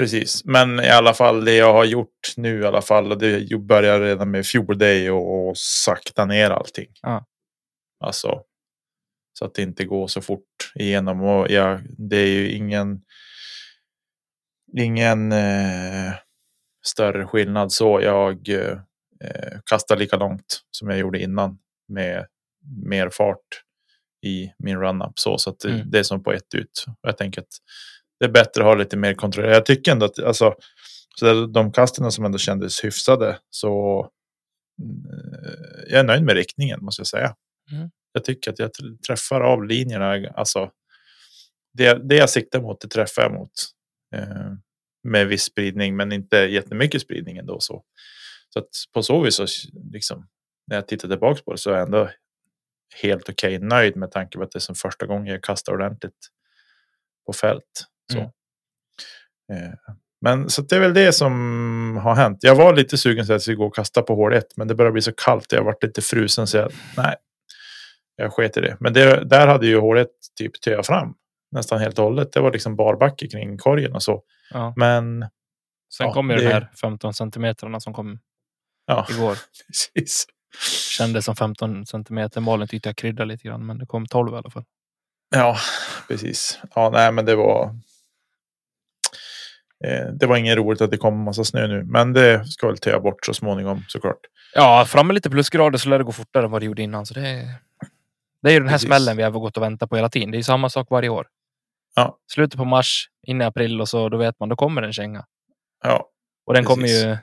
Precis, 0.00 0.44
men 0.44 0.80
i 0.80 0.88
alla 0.88 1.14
fall 1.14 1.44
det 1.44 1.54
jag 1.54 1.72
har 1.72 1.84
gjort 1.84 2.34
nu 2.36 2.60
i 2.60 2.66
alla 2.66 2.82
fall. 2.82 3.12
och 3.12 3.18
Det 3.18 3.58
börjar 3.58 4.00
redan 4.00 4.30
med. 4.30 4.44
Det 4.76 4.86
är 4.86 4.98
ju 5.00 5.10
att 5.10 5.56
sakta 5.58 6.24
ner 6.24 6.50
allting. 6.50 6.88
Ja. 7.02 7.26
Alltså. 8.04 8.42
Så 9.38 9.44
att 9.44 9.54
det 9.54 9.62
inte 9.62 9.84
går 9.84 10.06
så 10.06 10.20
fort 10.20 10.72
igenom. 10.74 11.20
Och 11.22 11.50
jag, 11.50 11.80
det 11.98 12.16
är 12.16 12.26
ju 12.26 12.50
ingen. 12.52 13.00
Ingen 14.78 15.32
eh, 15.32 16.12
större 16.86 17.26
skillnad 17.26 17.72
så. 17.72 18.00
Jag 18.02 18.48
eh, 18.48 18.78
kastar 19.70 19.96
lika 19.96 20.16
långt 20.16 20.60
som 20.70 20.88
jag 20.90 20.98
gjorde 20.98 21.22
innan. 21.22 21.58
Med 21.88 22.26
mer 22.86 23.10
fart 23.10 23.62
i 24.26 24.52
min 24.58 24.76
run-up. 24.78 25.18
Så, 25.18 25.38
så 25.38 25.50
att 25.50 25.64
Mm. 25.64 25.90
det 25.90 25.98
är 25.98 26.02
som 26.02 26.22
på 26.22 26.32
ett 26.32 26.54
ut. 26.54 26.84
Jag 27.02 27.16
tänker 27.18 27.40
att 27.40 27.46
det 28.20 28.24
är 28.24 28.30
bättre 28.30 28.60
att 28.60 28.66
ha 28.66 28.74
lite 28.74 28.96
mer 28.96 29.14
kontroll. 29.14 29.46
Jag 29.46 29.66
tycker 29.66 29.92
ändå 29.92 30.06
att 30.06 30.18
alltså, 30.18 30.54
så 31.16 31.24
där, 31.24 31.46
de 31.46 31.72
kasten 31.72 32.12
som 32.12 32.24
ändå 32.24 32.38
kändes 32.38 32.84
hyfsade 32.84 33.38
så 33.50 34.00
eh, 34.82 35.90
jag 35.90 36.00
är 36.00 36.04
nöjd 36.04 36.22
med 36.22 36.34
riktningen 36.34 36.84
måste 36.84 37.00
jag 37.00 37.06
säga. 37.06 37.34
Mm. 37.72 37.90
Jag 38.12 38.24
tycker 38.24 38.50
att 38.50 38.58
jag 38.58 38.70
tr- 38.70 38.98
träffar 39.06 39.40
av 39.40 39.64
linjerna. 39.64 40.28
Alltså, 40.34 40.70
det, 41.72 42.08
det 42.08 42.16
jag 42.16 42.30
siktar 42.30 42.60
mot, 42.60 42.80
det 42.80 42.88
träffar 42.88 43.22
jag 43.22 43.32
mot. 43.32 43.52
Eh, 44.16 44.52
med 45.02 45.28
viss 45.28 45.42
spridning, 45.42 45.96
men 45.96 46.12
inte 46.12 46.36
jättemycket 46.36 47.02
spridning 47.02 47.36
ändå. 47.36 47.60
Så, 47.60 47.84
så 48.48 48.58
att 48.58 48.68
på 48.92 49.02
så 49.02 49.20
vis, 49.22 49.34
så, 49.34 49.46
liksom, 49.92 50.28
när 50.66 50.76
jag 50.76 50.88
tittar 50.88 51.08
tillbaka 51.08 51.42
på 51.44 51.52
det 51.52 51.58
så 51.58 51.70
är 51.70 51.74
jag 51.74 51.86
ändå 51.86 52.10
helt 53.02 53.28
okej 53.28 53.58
nöjd 53.58 53.96
med 53.96 54.10
tanke 54.10 54.38
på 54.38 54.44
att 54.44 54.50
det 54.50 54.58
är 54.58 54.60
som 54.60 54.74
första 54.74 55.06
gången 55.06 55.26
jag 55.26 55.42
kastar 55.42 55.72
ordentligt 55.72 56.28
på 57.26 57.32
fält. 57.32 57.89
Så. 58.12 58.18
Mm. 59.52 59.64
Eh, 59.64 59.74
men 60.20 60.50
så 60.50 60.62
det 60.62 60.76
är 60.76 60.80
väl 60.80 60.94
det 60.94 61.12
som 61.12 61.32
har 62.02 62.14
hänt. 62.14 62.38
Jag 62.40 62.54
var 62.56 62.74
lite 62.74 62.98
sugen 62.98 63.26
så 63.26 63.32
att 63.32 63.34
jag 63.34 63.42
skulle 63.42 63.56
gå 63.56 63.66
och 63.66 63.74
kasta 63.74 64.02
på 64.02 64.14
hål 64.14 64.32
1, 64.32 64.44
men 64.56 64.68
det 64.68 64.74
börjar 64.74 64.92
bli 64.92 65.02
så 65.02 65.12
kallt. 65.12 65.52
Jag 65.52 65.58
har 65.58 65.64
varit 65.64 65.82
lite 65.82 66.02
frusen 66.02 66.46
så 66.46 66.56
jag, 66.56 66.72
nej. 66.96 67.16
jag 68.16 68.32
sket 68.32 68.56
i 68.56 68.60
det. 68.60 68.76
Men 68.80 68.92
det, 68.92 69.24
där 69.24 69.46
hade 69.46 69.66
ju 69.66 69.78
hålet 69.80 70.08
typ 70.38 70.60
töat 70.60 70.86
fram 70.86 71.14
nästan 71.52 71.80
helt 71.80 71.98
och 71.98 72.04
hållet. 72.04 72.32
Det 72.32 72.40
var 72.40 72.52
liksom 72.52 72.76
barbacke 72.76 73.28
kring 73.28 73.58
korgen 73.58 73.92
och 73.94 74.02
så. 74.02 74.22
Ja. 74.50 74.72
Men 74.76 75.26
Sen 75.92 76.06
Ja, 76.06 76.12
kom 76.12 76.30
ju 76.30 76.36
det- 76.36 76.42
de 76.42 76.48
här 76.52 76.70
15 76.80 77.14
centimetrarna 77.14 77.80
som 77.80 77.92
kom 77.94 78.18
ja, 78.86 79.06
igår. 79.10 79.38
precis. 79.66 80.26
Kändes 80.98 81.24
som 81.24 81.36
15 81.36 81.86
centimeter. 81.86 82.40
Malin 82.40 82.68
tyckte 82.68 82.88
jag 82.88 82.96
kryddade 82.96 83.28
lite 83.28 83.48
grann, 83.48 83.66
men 83.66 83.78
det 83.78 83.86
kom 83.86 84.06
12 84.06 84.34
i 84.34 84.36
alla 84.36 84.50
fall. 84.50 84.64
Ja, 85.34 85.56
precis. 86.08 86.60
Ja, 86.74 86.90
nej, 86.90 87.12
men 87.12 87.24
det 87.24 87.36
var. 87.36 87.76
Eh, 89.84 90.06
det 90.12 90.26
var 90.26 90.36
ingen 90.36 90.56
roligt 90.56 90.80
att 90.80 90.90
det 90.90 90.96
kom 90.96 91.14
en 91.14 91.24
massa 91.24 91.44
snö 91.44 91.66
nu, 91.66 91.82
men 91.84 92.12
det 92.12 92.44
ska 92.44 92.66
väl 92.66 92.78
töa 92.78 93.00
bort 93.00 93.26
så 93.26 93.34
småningom 93.34 93.84
såklart. 93.88 94.20
Ja, 94.54 94.84
fram 94.88 95.06
med 95.06 95.14
lite 95.14 95.30
plusgrader 95.30 95.78
så 95.78 95.88
lär 95.88 95.98
det 95.98 96.04
gå 96.04 96.12
fortare 96.12 96.44
än 96.44 96.50
vad 96.50 96.62
det 96.62 96.66
gjorde 96.66 96.82
innan. 96.82 97.06
Så 97.06 97.14
det, 97.14 97.28
är, 97.28 97.44
det 98.42 98.48
är 98.48 98.52
ju 98.52 98.58
den 98.58 98.68
här 98.68 98.74
Precis. 98.74 98.86
smällen 98.88 99.16
vi 99.16 99.22
har 99.22 99.30
gått 99.30 99.56
och 99.56 99.62
väntat 99.62 99.90
på 99.90 99.96
hela 99.96 100.08
tiden. 100.08 100.30
Det 100.30 100.34
är 100.36 100.38
ju 100.38 100.42
samma 100.42 100.68
sak 100.70 100.86
varje 100.90 101.08
år. 101.08 101.26
Ja. 101.94 102.18
Slutet 102.32 102.58
på 102.58 102.64
mars, 102.64 103.08
in 103.26 103.40
i 103.40 103.44
april 103.44 103.80
och 103.80 103.88
så 103.88 104.08
då 104.08 104.16
vet 104.16 104.40
man, 104.40 104.48
då 104.48 104.56
kommer 104.56 104.82
en 104.82 104.92
känga. 104.92 105.24
Ja, 105.84 106.08
Och 106.46 106.54
den 106.54 106.64
kommer 106.64 106.88
ju 106.88 107.16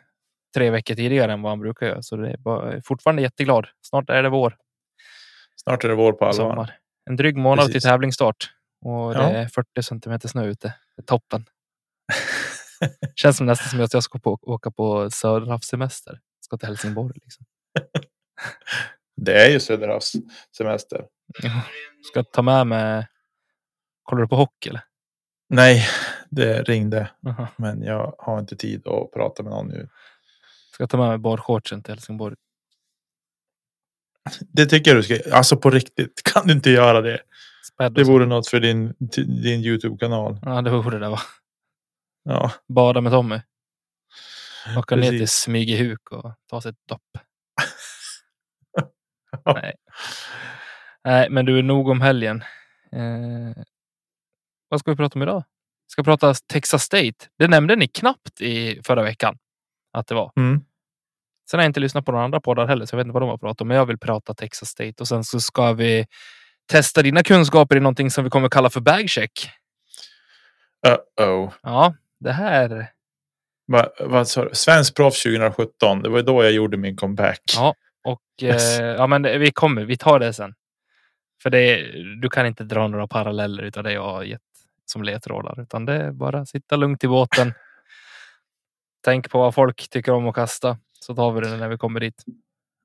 tre 0.56 0.70
veckor 0.70 0.96
tidigare 0.96 1.34
än 1.34 1.42
vad 1.42 1.52
han 1.52 1.60
brukar 1.60 1.86
göra. 1.88 2.02
Så 2.02 2.16
det 2.16 2.30
är 2.32 2.38
bara, 2.38 2.82
fortfarande 2.86 3.22
jätteglad. 3.22 3.68
Snart 3.82 4.10
är 4.10 4.24
det 4.24 4.30
vår. 4.30 4.56
snart 5.64 5.84
är 5.84 5.88
det 5.90 5.96
vår 5.96 6.14
på 6.14 6.26
allvar. 6.26 6.72
En 7.10 7.16
dryg 7.16 7.38
månad 7.38 7.66
Precis. 7.66 7.74
till 7.84 7.90
tävlingsstart. 7.90 8.50
Och 8.86 9.14
det 9.14 9.20
Ja. 9.22 9.30
är 9.30 9.48
40 9.48 9.84
centimeter 9.84 10.28
snö 10.28 10.46
ute. 10.46 10.68
Det 10.96 11.02
är 11.02 11.06
toppen. 11.06 11.46
Känns 13.16 13.38
som 13.38 13.46
nästan 13.46 13.70
som 13.70 13.82
att 13.82 13.94
jag 13.94 14.04
ska 14.04 14.20
på, 14.20 14.40
åka 14.42 14.72
på 14.72 15.10
söderhavssemester. 15.12 16.20
Ska 16.40 16.58
till 16.58 16.68
Helsingborg. 16.68 17.20
Liksom. 17.24 17.46
Det 19.22 19.46
är 19.46 19.50
ju 19.50 19.60
Söderhavs 19.60 20.14
semester. 20.58 21.06
Ja. 21.44 21.62
Ska 22.04 22.24
ta 22.24 22.42
med 22.42 22.68
mig... 22.68 23.08
Kollar 24.04 24.22
du 24.22 24.28
på 24.28 24.36
hockey 24.36 24.70
eller? 24.70 24.82
Nej, 25.50 25.88
det 26.30 26.64
ringde, 26.64 27.10
Aha. 27.28 27.48
men 27.56 27.84
jag 27.84 28.16
har 28.18 28.40
inte 28.40 28.56
tid 28.56 28.88
att 28.88 29.12
prata 29.12 29.44
med 29.44 29.52
någon 29.52 29.68
nu. 29.68 29.90
Ska 30.74 30.84
jag 30.84 30.90
ta 30.90 30.98
med 30.98 31.08
mig 31.08 31.18
barshortsen 31.18 31.84
till 31.84 31.94
Helsingborg? 31.94 32.36
Det 34.40 34.66
tycker 34.66 34.92
jag 34.92 34.98
du 34.98 35.04
ska. 35.04 35.36
Alltså 35.36 35.58
på 35.58 35.70
riktigt, 35.70 36.22
kan 36.34 36.48
du 36.48 36.54
inte 36.54 36.70
göra 36.70 37.02
det? 37.02 37.20
Spädd 37.74 37.94
Det 37.94 38.04
vore 38.04 38.26
något 38.26 38.48
för 38.48 38.60
din, 38.60 38.94
din 39.44 39.62
Youtube-kanal. 39.62 40.40
Ja, 40.42 40.62
det 40.62 40.70
vore 40.70 41.00
det 41.00 41.10
va. 41.10 41.20
Ja, 42.30 42.52
Bada 42.68 43.02
med 43.02 43.12
Tommy. 43.12 43.42
Åka 44.78 44.96
ner 44.96 45.10
till. 45.10 45.28
Smygehuk 45.28 46.12
och 46.12 46.34
ta 46.50 46.62
sig 46.62 46.70
ett 46.70 46.88
dopp. 46.88 47.02
Ja. 49.44 49.54
Nej. 49.62 49.76
Nej, 51.04 51.30
men 51.30 51.46
du, 51.46 51.62
nog 51.62 51.90
om 51.90 52.02
helgen. 52.02 52.44
Eh, 52.92 53.64
vad 54.70 54.80
ska 54.80 54.92
vi 54.92 54.98
prata 54.98 55.20
om 55.20 55.24
idag? 55.24 55.44
Vi 55.88 55.92
ska 55.92 56.04
prata 56.04 56.34
Texas 56.34 56.84
State. 56.84 57.28
Det 57.38 57.48
nämnde 57.48 57.76
ni 57.76 57.88
knappt 57.88 58.42
i 58.42 58.82
förra 58.84 59.04
veckan 59.04 59.38
att 59.94 60.08
det 60.08 60.16
var. 60.16 60.32
mm. 60.38 60.62
Sen 61.52 61.58
har 61.58 61.64
jag 61.64 61.70
inte 61.70 61.80
lyssnat 61.80 62.06
på 62.06 62.12
några 62.12 62.26
andra 62.26 62.42
poddar 62.42 62.68
heller, 62.68 62.86
så 62.86 62.94
jag 62.96 62.98
vet 62.98 63.06
inte 63.06 63.14
vad 63.14 63.22
de 63.22 63.30
har 63.30 63.38
pratat 63.38 63.62
om. 63.62 63.68
Men 63.68 63.78
jag 63.78 63.86
vill 63.86 63.98
prata 63.98 64.34
Texas 64.34 64.70
State 64.70 64.94
och 65.00 65.08
sen 65.08 65.24
så 65.24 65.40
ska 65.40 65.74
vi 65.74 66.06
testa 66.72 67.02
dina 67.02 67.24
kunskaper 67.24 67.78
i 67.78 67.80
någonting 67.80 68.12
som 68.12 68.24
vi 68.24 68.30
kommer 68.30 68.50
kalla 68.50 68.70
för 68.70 68.82
bagcheck. 68.82 69.50
Uh-oh. 70.88 71.54
Ja, 71.62 71.96
det 72.20 72.32
här. 72.32 72.90
Va, 74.00 74.26
sa 74.26 74.46
du? 74.46 74.50
Svensk 74.54 74.96
proffs 74.96 75.24
2017. 75.24 76.02
Det 76.02 76.10
var 76.10 76.22
då 76.22 76.44
jag 76.44 76.52
gjorde 76.52 76.78
min 76.78 76.96
comeback. 76.96 77.42
Ja, 77.56 77.74
och 78.04 78.22
Yes. 78.42 78.80
eh, 78.80 78.86
ja, 78.86 79.08
men 79.08 79.24
vi 79.24 79.52
kommer. 79.52 79.86
Vi 79.86 79.98
tar 79.98 80.20
det 80.20 80.34
sen. 80.34 80.54
För 81.44 81.50
det, 81.50 81.82
du 82.22 82.30
kan 82.30 82.46
inte 82.46 82.64
dra 82.64 82.88
några 82.88 83.08
paralleller 83.08 83.64
utav 83.64 83.84
det 83.84 83.92
jag 83.94 84.04
har 84.04 84.24
gett 84.24 84.42
som 84.86 85.04
ledtrådar, 85.04 85.62
utan 85.62 85.86
det 85.86 85.94
är 85.94 86.12
bara 86.12 86.46
sitta 86.46 86.76
lugnt 86.76 87.04
i 87.04 87.08
båten. 87.08 87.54
Tänk 89.06 89.30
på 89.32 89.40
vad 89.40 89.56
folk 89.56 89.90
tycker 89.90 90.12
om 90.12 90.28
att 90.28 90.36
kasta, 90.36 90.78
så 91.00 91.16
tar 91.16 91.32
vi 91.32 91.42
det 91.42 91.58
när 91.58 91.70
vi 91.70 91.78
kommer 91.78 92.00
dit. 92.00 92.24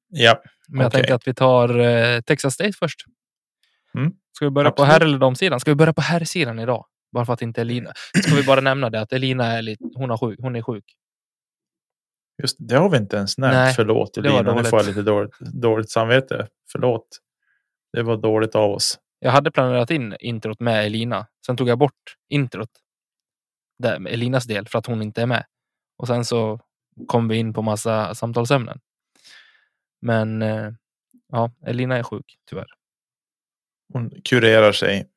Ja, 0.08 0.42
Men 0.68 0.80
jag 0.80 0.86
Okej. 0.88 0.98
tänkte 0.98 1.14
att 1.14 1.28
vi 1.28 1.34
tar 1.34 1.78
eh, 1.78 2.20
Texas 2.20 2.54
State 2.54 2.72
först. 2.78 3.00
Mm. 3.94 4.12
Ska 4.32 4.44
vi 4.44 4.50
börja 4.50 4.70
på 4.70 4.82
Absolut. 4.82 4.92
herr 4.92 5.00
eller 5.08 5.18
damsidan? 5.18 5.60
Ska 5.60 5.70
vi 5.70 5.74
börja 5.74 5.92
på 5.92 6.00
herrsidan 6.00 6.58
idag? 6.58 6.86
Bara 7.12 7.26
för 7.26 7.32
att 7.32 7.42
inte 7.42 7.60
Elina. 7.60 7.92
Ska 8.22 8.34
vi 8.34 8.44
bara 8.44 8.60
nämna 8.60 8.90
det 8.90 9.00
att 9.00 9.12
Elina 9.12 9.46
är 9.46 9.62
lite, 9.62 9.84
hon, 9.94 10.10
har 10.10 10.18
sjuk, 10.18 10.38
hon 10.42 10.56
är 10.56 10.62
sjuk. 10.62 10.84
just 12.42 12.56
det 12.60 12.76
har 12.76 12.90
vi 12.90 12.96
inte 12.96 13.16
ens 13.16 13.38
nämnt. 13.38 13.54
Nej, 13.54 13.74
Förlåt 13.74 14.16
Elina, 14.16 14.54
nu 14.54 14.64
får 14.64 14.78
jag 14.78 14.86
lite 14.86 15.02
dåligt, 15.02 15.38
dåligt 15.40 15.90
samvete. 15.90 16.48
Förlåt. 16.72 17.18
Det 17.92 18.02
var 18.02 18.16
dåligt 18.16 18.54
av 18.54 18.70
oss. 18.70 18.98
Jag 19.18 19.30
hade 19.30 19.50
planerat 19.50 19.90
in 19.90 20.16
introt 20.20 20.60
med 20.60 20.86
Elina. 20.86 21.26
Sen 21.46 21.56
tog 21.56 21.68
jag 21.68 21.78
bort 21.78 22.16
introt. 22.28 22.70
Där, 23.78 23.98
med 23.98 24.12
Elinas 24.12 24.44
del 24.44 24.68
för 24.68 24.78
att 24.78 24.86
hon 24.86 25.02
inte 25.02 25.22
är 25.22 25.26
med. 25.26 25.44
Och 25.98 26.06
sen 26.06 26.24
så 26.24 26.60
kom 27.06 27.28
vi 27.28 27.36
in 27.36 27.52
på 27.52 27.62
massa 27.62 28.14
samtalsämnen. 28.14 28.80
Men 30.00 30.42
eh, 30.42 30.70
ja, 31.32 31.52
Elina 31.66 31.96
är 31.96 32.02
sjuk 32.02 32.38
tyvärr. 32.50 32.66
Hon 33.92 34.10
kurerar 34.24 34.72
sig 34.72 35.08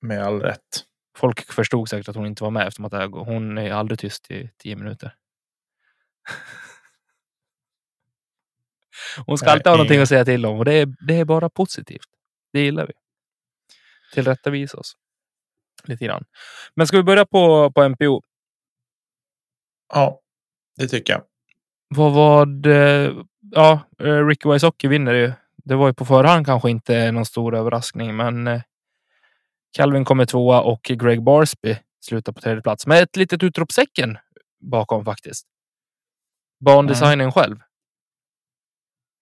med 0.00 0.22
all 0.22 0.40
rätt. 0.40 0.84
Folk 1.20 1.52
förstod 1.52 1.88
säkert 1.88 2.08
att 2.08 2.16
hon 2.16 2.26
inte 2.26 2.42
var 2.42 2.50
med 2.50 2.66
eftersom 2.66 2.84
att 2.84 2.92
jag- 2.92 3.08
hon 3.08 3.58
är 3.58 3.72
aldrig 3.72 3.98
tyst 3.98 4.30
i 4.30 4.50
tio 4.58 4.76
minuter. 4.76 5.14
Hon 9.26 9.38
ska 9.38 9.50
alltid 9.50 9.66
ha 9.66 9.72
någonting 9.76 10.00
att 10.00 10.08
säga 10.08 10.24
till 10.24 10.46
om 10.46 10.58
och 10.58 10.64
det 10.64 10.72
är, 10.74 10.88
det 11.06 11.14
är 11.14 11.24
bara 11.24 11.50
positivt. 11.50 12.06
Det 12.52 12.60
gillar 12.60 12.86
vi. 12.86 12.92
Tillrättavisa 14.14 14.78
oss. 14.78 14.96
Lite 15.84 16.04
grann. 16.04 16.24
Men 16.74 16.86
ska 16.86 16.96
vi 16.96 17.02
börja 17.02 17.26
på, 17.26 17.72
på 17.72 17.82
MPO? 17.88 18.22
Ja, 19.94 20.20
det 20.76 20.88
tycker 20.88 21.12
jag. 21.12 21.22
Vad 21.88 22.12
var 22.12 22.46
det? 22.46 23.14
Ja, 23.50 23.80
eh, 23.98 24.26
Ricky 24.26 24.48
Wysocki 24.48 24.88
vinner 24.88 25.14
ju. 25.14 25.32
Det 25.56 25.74
var 25.74 25.86
ju 25.88 25.94
på 25.94 26.04
förhand 26.04 26.46
kanske 26.46 26.70
inte 26.70 27.12
någon 27.12 27.24
stor 27.24 27.54
överraskning, 27.54 28.16
men 28.16 28.46
eh, 28.46 28.60
Calvin 29.72 30.04
kommer 30.04 30.26
tvåa 30.26 30.60
och 30.60 30.82
Greg 30.82 31.22
Barsby 31.22 31.76
slutar 32.04 32.32
på 32.32 32.40
tredje 32.40 32.62
plats 32.62 32.86
med 32.86 33.02
ett 33.02 33.16
litet 33.16 33.42
utropstecken 33.42 34.18
bakom 34.60 35.04
faktiskt. 35.04 35.46
Bandesignen 36.64 37.32
själv. 37.32 37.56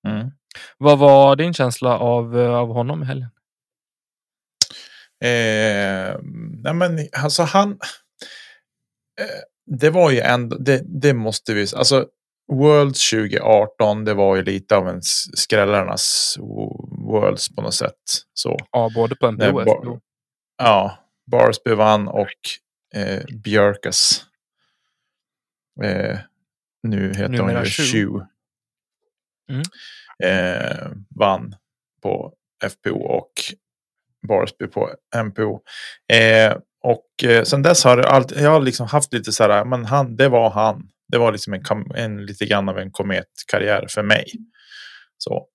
Mm. 0.08 0.30
Vad 0.78 0.98
var 0.98 1.36
din 1.36 1.54
känsla 1.54 1.98
av, 1.98 2.38
eh, 2.40 2.54
av 2.54 2.68
honom 2.68 3.02
i 3.02 3.06
helgen? 3.06 3.30
Eh, 5.24 6.16
nej 6.62 6.74
men 6.74 6.98
alltså 7.12 7.42
han. 7.42 7.70
Eh, 9.20 9.76
det 9.78 9.90
var 9.90 10.10
ju 10.10 10.20
ändå, 10.20 10.56
det, 10.56 10.82
det 10.86 11.14
måste 11.14 11.54
vi, 11.54 11.66
alltså 11.76 12.06
Worlds 12.52 13.10
2018, 13.10 14.04
det 14.04 14.14
var 14.14 14.36
ju 14.36 14.42
lite 14.42 14.76
av 14.76 14.88
en 14.88 15.00
skrällarnas 15.36 16.36
wo- 16.38 17.06
Worlds 17.12 17.54
på 17.54 17.62
något 17.62 17.74
sätt. 17.74 17.94
Så. 18.34 18.56
Ja, 18.72 18.90
både 18.94 19.16
på 19.16 19.30
Nej, 19.30 19.52
och 19.52 19.62
FPO. 19.62 20.00
Ja, 20.58 20.98
Barsby 21.30 21.74
vann 21.74 22.08
och 22.08 22.34
eh, 22.94 23.22
Björkas. 23.44 24.24
Eh, 25.82 26.18
nu 26.82 27.08
heter 27.08 27.22
hon 27.22 27.32
Numera 27.32 27.64
ju 27.64 27.70
Shu. 27.70 28.20
Mm. 29.50 29.62
Eh, 30.24 30.88
vann 31.16 31.54
på 32.02 32.32
FPO 32.64 32.98
och 32.98 33.32
Barsby 34.28 34.66
på 34.66 34.90
MPO. 35.24 35.60
Eh, 36.12 36.56
och 36.82 37.24
eh, 37.24 37.44
sen 37.44 37.62
dess 37.62 37.84
har 37.84 37.98
alltid, 37.98 38.38
jag 38.38 38.50
har 38.50 38.60
liksom 38.60 38.86
haft 38.86 39.12
lite 39.12 39.32
så 39.32 39.42
här, 39.42 39.64
men 39.64 39.84
han, 39.84 40.16
det 40.16 40.28
var 40.28 40.50
han. 40.50 40.88
Det 41.08 41.18
var 41.18 41.32
liksom 41.32 41.54
en, 41.54 41.62
en 41.94 42.26
lite 42.26 42.46
grann 42.46 42.68
av 42.68 42.78
en 42.78 42.90
kometkarriär 42.90 43.86
för 43.90 44.02
mig. 44.02 44.26
Så. 45.18 45.46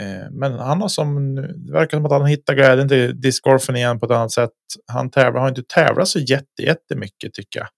Eh, 0.00 0.30
men 0.30 0.52
han 0.52 0.80
har 0.80 0.88
som, 0.88 1.34
det 1.34 1.72
verkar 1.72 1.96
som 1.98 2.06
att 2.06 2.12
han 2.12 2.26
hittar 2.26 2.54
glädjen 2.54 2.88
till 2.88 3.20
discgolfen 3.20 3.76
igen 3.76 4.00
på 4.00 4.06
ett 4.06 4.12
annat 4.12 4.32
sätt. 4.32 4.50
Han 4.92 5.10
tävlar, 5.10 5.40
har 5.40 5.48
inte 5.48 5.62
tävlat 5.62 6.08
så 6.08 6.18
jätte, 6.18 6.62
jättemycket 6.62 7.34
tycker 7.34 7.60
jag. 7.60 7.68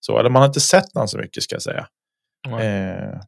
Så, 0.00 0.18
eller 0.18 0.30
man 0.30 0.42
har 0.42 0.46
inte 0.46 0.60
sett 0.60 0.94
honom 0.94 1.08
så 1.08 1.18
mycket 1.18 1.42
ska 1.42 1.54
jag 1.54 1.62
säga. 1.62 1.88
Eh, 2.60 3.20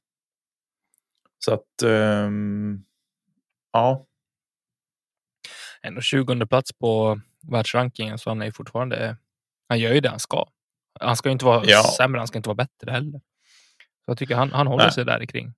så 1.39 1.55
att, 1.55 1.83
ehm, 1.85 2.85
ja, 3.73 4.05
Ändå 5.83 6.01
20 6.01 6.47
plats 6.47 6.73
på 6.73 7.21
världsrankingen, 7.53 8.19
så 8.19 8.31
han 8.31 8.43
är 8.43 8.51
fortfarande... 8.51 9.17
Han 9.69 9.79
gör 9.79 9.93
ju 9.93 10.01
det 10.01 10.09
han 10.09 10.19
ska. 10.19 10.49
Han 11.01 11.17
ska 11.17 11.31
inte 11.31 11.45
vara 11.45 11.63
Ja. 11.67 11.83
sämre, 11.97 12.19
han 12.19 12.27
ska 12.29 12.39
inte 12.39 12.49
vara 12.49 12.55
bättre 12.57 12.91
heller. 12.91 13.19
Så 14.05 14.05
jag 14.07 14.19
tycker 14.19 14.35
han, 14.35 14.53
han 14.53 14.67
håller 14.67 14.85
Nej. 14.85 14.93
sig 14.93 15.05
där 15.05 15.27
kring. 15.27 15.55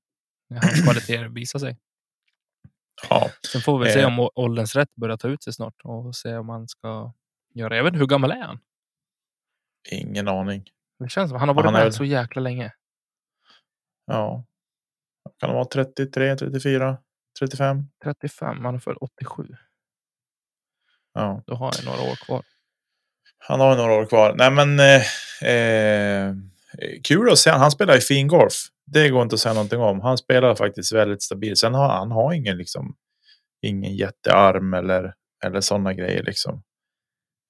Hans 0.62 0.82
kvaliteter 0.84 1.28
visar 1.28 1.58
sig. 1.58 1.78
Ja. 3.08 3.30
Sen 3.52 3.60
får 3.60 3.78
vi 3.78 3.92
se 3.92 4.00
Eh. 4.00 4.06
om 4.06 4.30
ålderns 4.34 4.76
rätt 4.76 4.94
börjar 4.94 5.16
ta 5.16 5.28
ut 5.28 5.42
sig 5.42 5.52
snart 5.52 5.74
och 5.84 6.16
se 6.16 6.36
om 6.36 6.48
han 6.48 6.68
ska 6.68 7.12
göra... 7.54 7.76
Jag 7.76 7.84
vet 7.84 7.90
inte, 7.90 7.98
hur 8.00 8.06
gammal 8.06 8.30
är 8.30 8.42
han? 8.42 8.58
ingen 9.90 10.28
aning. 10.28 10.64
Det 10.98 11.08
känns 11.08 11.30
som 11.30 11.38
han 11.38 11.48
har 11.48 11.54
varit 11.54 11.64
Han 11.64 11.74
är 11.74 11.78
med 11.78 11.84
väl- 11.86 11.92
så 11.92 12.04
jäkla 12.04 12.40
länge. 12.42 12.72
Ja. 14.06 14.44
Kan 15.38 15.48
det 15.48 15.54
vara 15.54 15.64
33, 15.64 16.36
34, 16.36 16.98
35? 17.38 17.84
35, 18.04 18.64
han 18.64 18.74
är 18.74 18.78
född 18.78 18.96
87. 19.00 19.48
Ja. 21.14 21.42
Då 21.46 21.54
har 21.54 21.72
han 21.76 21.84
några 21.84 22.10
år 22.12 22.16
kvar. 22.16 22.42
Han 23.38 23.60
har 23.60 23.76
några 23.76 23.92
år 23.92 24.06
kvar. 24.06 24.34
Nej, 24.38 24.50
men 24.50 24.80
eh, 24.80 25.02
eh, 25.50 26.34
kul 27.04 27.30
att 27.32 27.38
se. 27.38 27.50
Han 27.50 27.70
spelar 27.70 27.96
i 27.96 28.00
fin 28.00 28.28
golf. 28.28 28.54
Det 28.92 29.10
går 29.10 29.22
inte 29.22 29.34
att 29.34 29.40
säga 29.40 29.54
någonting 29.54 29.80
om. 29.80 30.00
Han 30.00 30.18
spelar 30.18 30.54
faktiskt 30.54 30.92
väldigt 30.92 31.22
stabilt. 31.22 31.58
Sen 31.58 31.74
har 31.74 31.88
han 31.88 32.10
har 32.10 32.32
ingen 32.32 32.56
liksom 32.56 32.96
ingen 33.66 33.96
jättearm 33.96 34.74
eller 34.74 35.14
eller 35.44 35.60
sådana 35.60 35.94
grejer 35.94 36.22
liksom. 36.22 36.62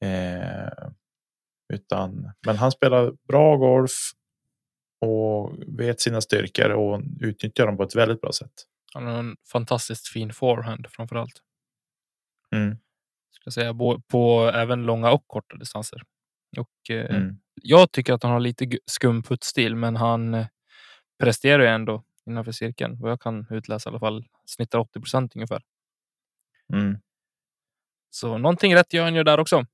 Eh, 0.05 0.89
utan, 1.73 2.33
men 2.47 2.57
han 2.57 2.73
spelar 2.73 3.13
bra 3.29 3.57
golf 3.57 3.93
och 5.01 5.55
vet 5.79 6.01
sina 6.01 6.21
styrkor 6.21 6.71
och 6.71 7.03
utnyttjar 7.21 7.67
dem 7.67 7.77
på 7.77 7.83
ett 7.83 7.97
väldigt 7.97 8.21
bra 8.21 8.33
sätt. 8.33 8.53
Han 8.95 9.07
har 9.07 9.19
en 9.19 9.37
fantastiskt 9.53 10.09
fin 10.09 10.33
forehand 10.33 10.87
framför 10.91 11.17
allt. 11.17 11.43
Mm. 12.55 12.77
Ska 13.31 13.51
säga, 13.51 13.75
på, 13.75 14.03
på 14.09 14.51
även 14.55 14.83
långa 14.83 15.11
och 15.11 15.25
korta 15.27 15.57
distanser. 15.57 16.03
Och, 16.59 16.91
eh, 16.91 17.17
Mm. 17.17 17.37
Jag 17.63 17.93
tycker 17.93 18.13
att 18.13 18.23
han 18.23 18.33
har 18.33 18.41
lite 18.41 18.79
skum 18.87 19.23
puttstil, 19.23 19.77
men 19.77 19.97
han 19.97 20.35
eh, 20.35 20.47
presterar 21.21 21.63
ju 21.63 21.69
ändå 21.69 22.05
innanför 22.27 22.53
cirkeln. 22.53 23.01
Vad 23.01 23.11
jag 23.11 23.21
kan 23.21 23.47
utläsa 23.51 23.89
i 23.89 23.91
alla 23.91 24.01
fall. 24.01 24.29
Snittar 24.45 24.79
80 24.79 25.01
procent 25.01 25.37
ungefär. 25.37 25.63
Mm. 26.73 26.99
Så 28.11 28.39
någonting 28.39 28.75
rätt 28.75 28.93
gör 28.93 29.05
han 29.05 29.15
ju 29.15 29.25
där 29.25 29.41
också. 29.41 29.67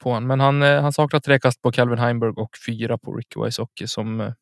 På 0.00 0.12
han. 0.12 0.26
Men 0.26 0.40
han, 0.40 0.62
eh, 0.62 0.82
han 0.82 0.92
saknar 0.92 1.20
tre 1.20 1.38
kast 1.38 1.62
på 1.62 1.72
Calvin 1.72 1.98
Heimberg 1.98 2.30
och 2.30 2.56
fyra 2.66 2.98
på 2.98 3.16
Ricky 3.16 3.44
Wysocki 3.44 3.86
som 3.86 4.20
eh, 4.20 4.32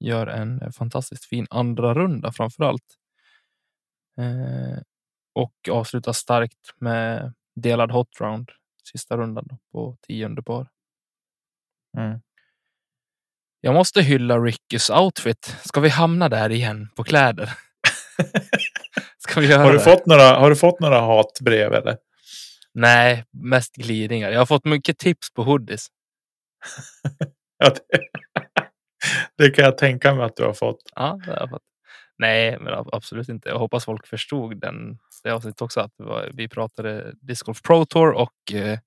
gör 0.00 0.26
en 0.26 0.62
eh, 0.62 0.70
fantastiskt 0.70 1.24
fin 1.24 1.46
andra 1.50 1.94
runda 1.94 2.32
framför 2.32 2.64
allt. 2.64 2.96
Eh, 4.18 4.82
och 5.34 5.68
avslutar 5.70 6.12
starkt 6.12 6.74
med 6.76 7.34
delad 7.54 7.90
hot 7.90 8.20
round 8.20 8.50
sista 8.84 9.16
rundan 9.16 9.46
då, 9.48 9.58
på 9.72 9.96
tionde 10.00 10.42
par. 10.42 10.68
Mm. 11.98 12.20
Jag 13.66 13.74
måste 13.74 14.02
hylla 14.02 14.38
Rickys 14.38 14.90
outfit. 14.90 15.56
Ska 15.64 15.80
vi 15.80 15.88
hamna 15.88 16.28
där 16.28 16.50
igen 16.50 16.88
på 16.96 17.04
kläder? 17.04 17.50
Ska 19.18 19.40
vi 19.40 19.46
göra 19.46 19.62
Har 19.62 19.72
du 19.72 19.78
det? 19.78 19.84
fått 19.84 20.06
några? 20.06 20.22
Har 20.38 20.50
du 20.50 20.56
fått 20.56 20.80
några 20.80 21.00
hatbrev 21.00 21.74
eller? 21.74 21.96
Nej, 22.74 23.24
mest 23.32 23.74
glidningar. 23.76 24.30
Jag 24.30 24.38
har 24.38 24.46
fått 24.46 24.64
mycket 24.64 24.98
tips 24.98 25.34
på 25.34 25.42
hoodies. 25.42 25.86
Ja, 27.58 27.70
det, 27.70 27.80
det 29.44 29.50
kan 29.50 29.64
jag 29.64 29.78
tänka 29.78 30.14
mig 30.14 30.24
att 30.24 30.36
du 30.36 30.44
har 30.44 30.52
fått. 30.54 30.82
Ja, 30.94 31.18
det 31.24 31.30
har 31.30 31.38
jag 31.40 31.50
fått. 31.50 31.62
Nej, 32.18 32.58
men 32.60 32.74
ab- 32.74 32.88
absolut 32.92 33.28
inte. 33.28 33.48
Jag 33.48 33.58
hoppas 33.58 33.84
folk 33.84 34.06
förstod 34.06 34.60
den 34.60 34.98
det 35.22 35.30
avsnittet 35.30 35.62
också. 35.62 35.80
Att 35.80 35.92
var, 35.96 36.30
vi 36.34 36.48
pratade 36.48 37.12
Disc 37.20 37.42
Golf 37.42 37.62
Pro 37.62 37.84
Tour 37.84 38.12
och 38.12 38.32
eh, 38.54 38.78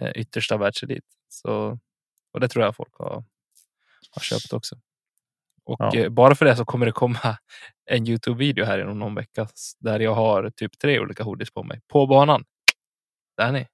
eh, 0.00 0.10
yttersta 0.14 0.56
världselit. 0.56 1.04
Så, 1.28 1.78
och 2.32 2.40
det 2.40 2.48
tror 2.48 2.64
jag 2.64 2.76
folk 2.76 2.94
har, 2.98 3.24
har 4.16 4.22
köpt 4.22 4.52
också. 4.52 4.76
Och 5.64 5.76
Ja. 5.80 5.94
eh, 5.96 6.08
bara 6.08 6.34
för 6.34 6.44
det 6.44 6.56
så 6.56 6.64
kommer 6.64 6.86
det 6.86 6.92
komma 6.92 7.18
en 7.90 8.06
Youtube-video 8.08 8.64
här 8.64 8.78
inom 8.78 8.98
någon 8.98 9.14
vecka 9.14 9.48
där 9.78 10.00
jag 10.00 10.14
har 10.14 10.50
typ 10.50 10.78
tre 10.78 11.00
olika 11.00 11.24
hoodies 11.24 11.50
på 11.50 11.62
mig 11.62 11.80
på 11.88 12.06
banan. 12.06 12.44
Där 13.36 13.48
är 13.48 13.52
ni. 13.52 13.66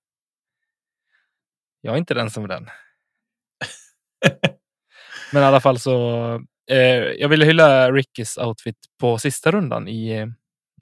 Jag 1.81 1.95
är 1.95 1.99
inte 1.99 2.15
den 2.15 2.31
som 2.31 2.45
är 2.45 2.49
den. 2.49 2.69
Men 5.33 5.43
i 5.43 5.47
alla 5.47 5.61
fall 5.61 5.79
så. 5.79 6.19
Eh, 6.71 6.79
jag 6.97 7.29
ville 7.29 7.45
hylla 7.45 7.93
Rickys 7.93 8.39
outfit 8.39 8.77
på 9.01 9.19
sista 9.19 9.51
rundan 9.51 9.89
i, 9.89 10.27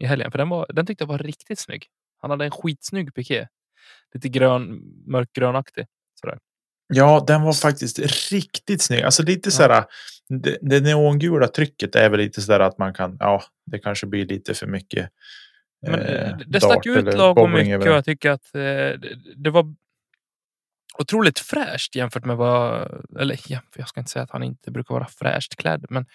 i 0.01 0.07
helgen, 0.07 0.31
för 0.31 0.39
den, 0.39 0.49
var, 0.49 0.67
den 0.69 0.87
tyckte 0.87 1.03
jag 1.05 1.09
var 1.09 1.19
riktigt 1.19 1.59
snygg. 1.59 1.87
Han 2.19 2.31
hade 2.31 2.45
en 2.45 2.51
skitsnygg 2.51 3.15
piké. 3.15 3.49
Lite 4.15 4.29
grön, 4.29 4.81
mörkgrönaktig. 5.07 5.87
Sådär. 6.21 6.39
Ja, 6.93 7.25
den 7.27 7.43
var 7.43 7.53
faktiskt 7.53 7.99
riktigt 8.33 8.83
snygg. 8.83 9.03
Alltså 9.03 9.23
lite 9.23 9.51
så 9.51 9.63
här. 9.63 9.85
Det, 10.29 10.59
det 10.61 10.81
neongula 10.81 11.49
trycket 11.49 11.95
är 11.95 12.11
väl 12.11 12.21
lite 12.21 12.43
så 12.43 12.53
där 12.53 12.61
att 12.61 12.79
man 12.79 12.95
kan. 12.95 13.17
Ja, 13.21 13.43
det 13.67 13.79
kanske 13.79 14.07
blir 14.07 14.27
lite 14.27 14.55
för 14.55 14.67
mycket. 14.67 15.11
Men 15.83 16.01
eh, 16.01 16.37
det 16.47 16.61
stack 16.61 16.87
ut 16.87 17.15
lagom 17.15 17.53
mycket 17.53 17.81
och 17.81 17.87
jag 17.87 18.05
tycker 18.05 18.31
att 18.31 18.55
eh, 18.55 18.61
det, 18.61 19.17
det 19.37 19.51
var 19.51 19.75
otroligt 20.99 21.39
fräscht 21.39 21.97
jämfört 21.97 22.25
med 22.25 22.37
vad, 22.37 22.91
eller 23.21 23.41
ja, 23.47 23.61
jag 23.77 23.89
ska 23.89 24.01
inte 24.01 24.11
säga 24.11 24.23
att 24.23 24.31
han 24.31 24.43
inte 24.43 24.71
brukar 24.71 24.95
vara 24.95 25.07
fräscht 25.07 25.57
klädd, 25.57 25.87
men 25.91 26.07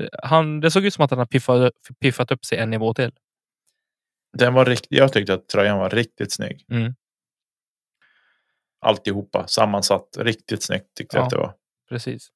eh, 0.00 0.06
han, 0.22 0.60
det 0.60 0.70
såg 0.70 0.84
ut 0.84 0.94
som 0.94 1.04
att 1.04 1.10
han 1.10 1.18
har 1.18 1.26
piffat, 1.26 1.72
piffat 2.00 2.30
upp 2.30 2.44
sig 2.44 2.58
en 2.58 2.70
nivå 2.70 2.94
till. 2.94 3.12
Den 4.38 4.54
var 4.54 4.64
riktigt. 4.64 4.98
Jag 4.98 5.12
tyckte 5.12 5.34
att 5.34 5.48
tröjan 5.48 5.78
var 5.78 5.90
riktigt 5.90 6.32
snygg. 6.32 6.64
Mm. 6.70 6.94
Alltihopa 8.84 9.46
sammansatt. 9.46 10.16
Riktigt 10.18 10.62
snyggt 10.62 10.94
tyckte 10.96 11.16
jag 11.16 11.22
Ja. 11.22 11.24
att 11.26 11.30
det 11.30 11.36
var. 11.36 11.54
Precis. 11.88 12.28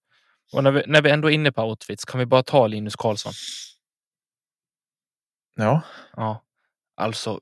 Och 0.53 0.65
när 0.65 0.71
vi, 0.71 0.83
när 0.87 1.03
vi 1.03 1.11
ändå 1.11 1.29
är 1.31 1.35
inne 1.35 1.53
på 1.53 1.63
outfits 1.63 2.05
kan 2.05 2.19
vi 2.19 2.27
bara 2.27 2.43
ta 2.43 2.67
Linus 2.67 2.97
Karlsson. 2.97 3.33
Ja, 5.57 5.81
Ja, 6.17 6.43
alltså. 6.97 7.41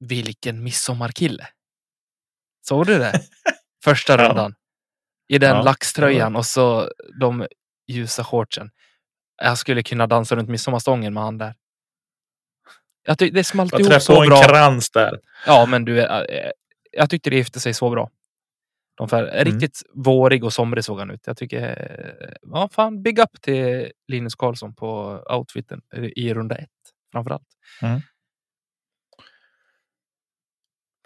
Vilken 0.00 0.62
midsommarkille. 0.62 1.46
Såg 2.68 2.86
du 2.86 2.98
det? 2.98 3.12
Första 3.84 4.12
Ja. 4.22 4.28
rundan. 4.28 4.54
I 5.28 5.38
den 5.38 5.56
Ja. 5.56 5.62
laxtröjan 5.62 6.36
och 6.36 6.46
så 6.46 6.90
de 7.20 7.46
ljusa 7.86 8.24
shortsen. 8.24 8.70
Jag 9.42 9.58
skulle 9.58 9.82
kunna 9.82 10.06
dansa 10.06 10.36
runt 10.36 10.48
midsommarstången 10.48 11.14
med 11.14 11.22
han 11.22 11.38
där. 11.38 11.54
Jag 13.02 13.18
det 13.18 13.44
smalt 13.44 13.72
jag 13.72 13.80
ihop 13.80 13.90
träffade 13.90 14.04
så 14.04 14.14
på 14.16 14.22
en 14.22 14.28
bra. 14.28 14.42
krans 14.42 14.90
där. 14.90 15.20
Ja, 15.46 15.66
men 15.66 15.84
du, 15.84 16.00
äh, 16.00 16.50
jag 16.96 17.10
tyckte 17.10 17.30
det 17.30 17.36
gifte 17.36 17.60
sig 17.60 17.74
så 17.74 17.90
bra. 17.90 18.10
De 18.96 19.08
fär, 19.08 19.22
Mm. 19.22 19.44
Riktigt 19.44 19.82
vårig 19.94 20.44
och 20.44 20.52
somrig 20.52 20.84
såg 20.84 20.98
han 20.98 21.10
ut. 21.10 21.26
Jag 21.26 21.36
tycker, 21.36 22.38
ja 22.52 22.68
fan, 22.72 23.02
big 23.02 23.18
up 23.18 23.40
till 23.40 23.92
Linus 24.08 24.34
Karlsson 24.34 24.74
på 24.74 25.22
outfiten 25.30 25.80
i 26.16 26.34
runda 26.34 26.56
ett 26.56 26.68
framförallt. 27.12 27.48
Mm. 27.82 28.00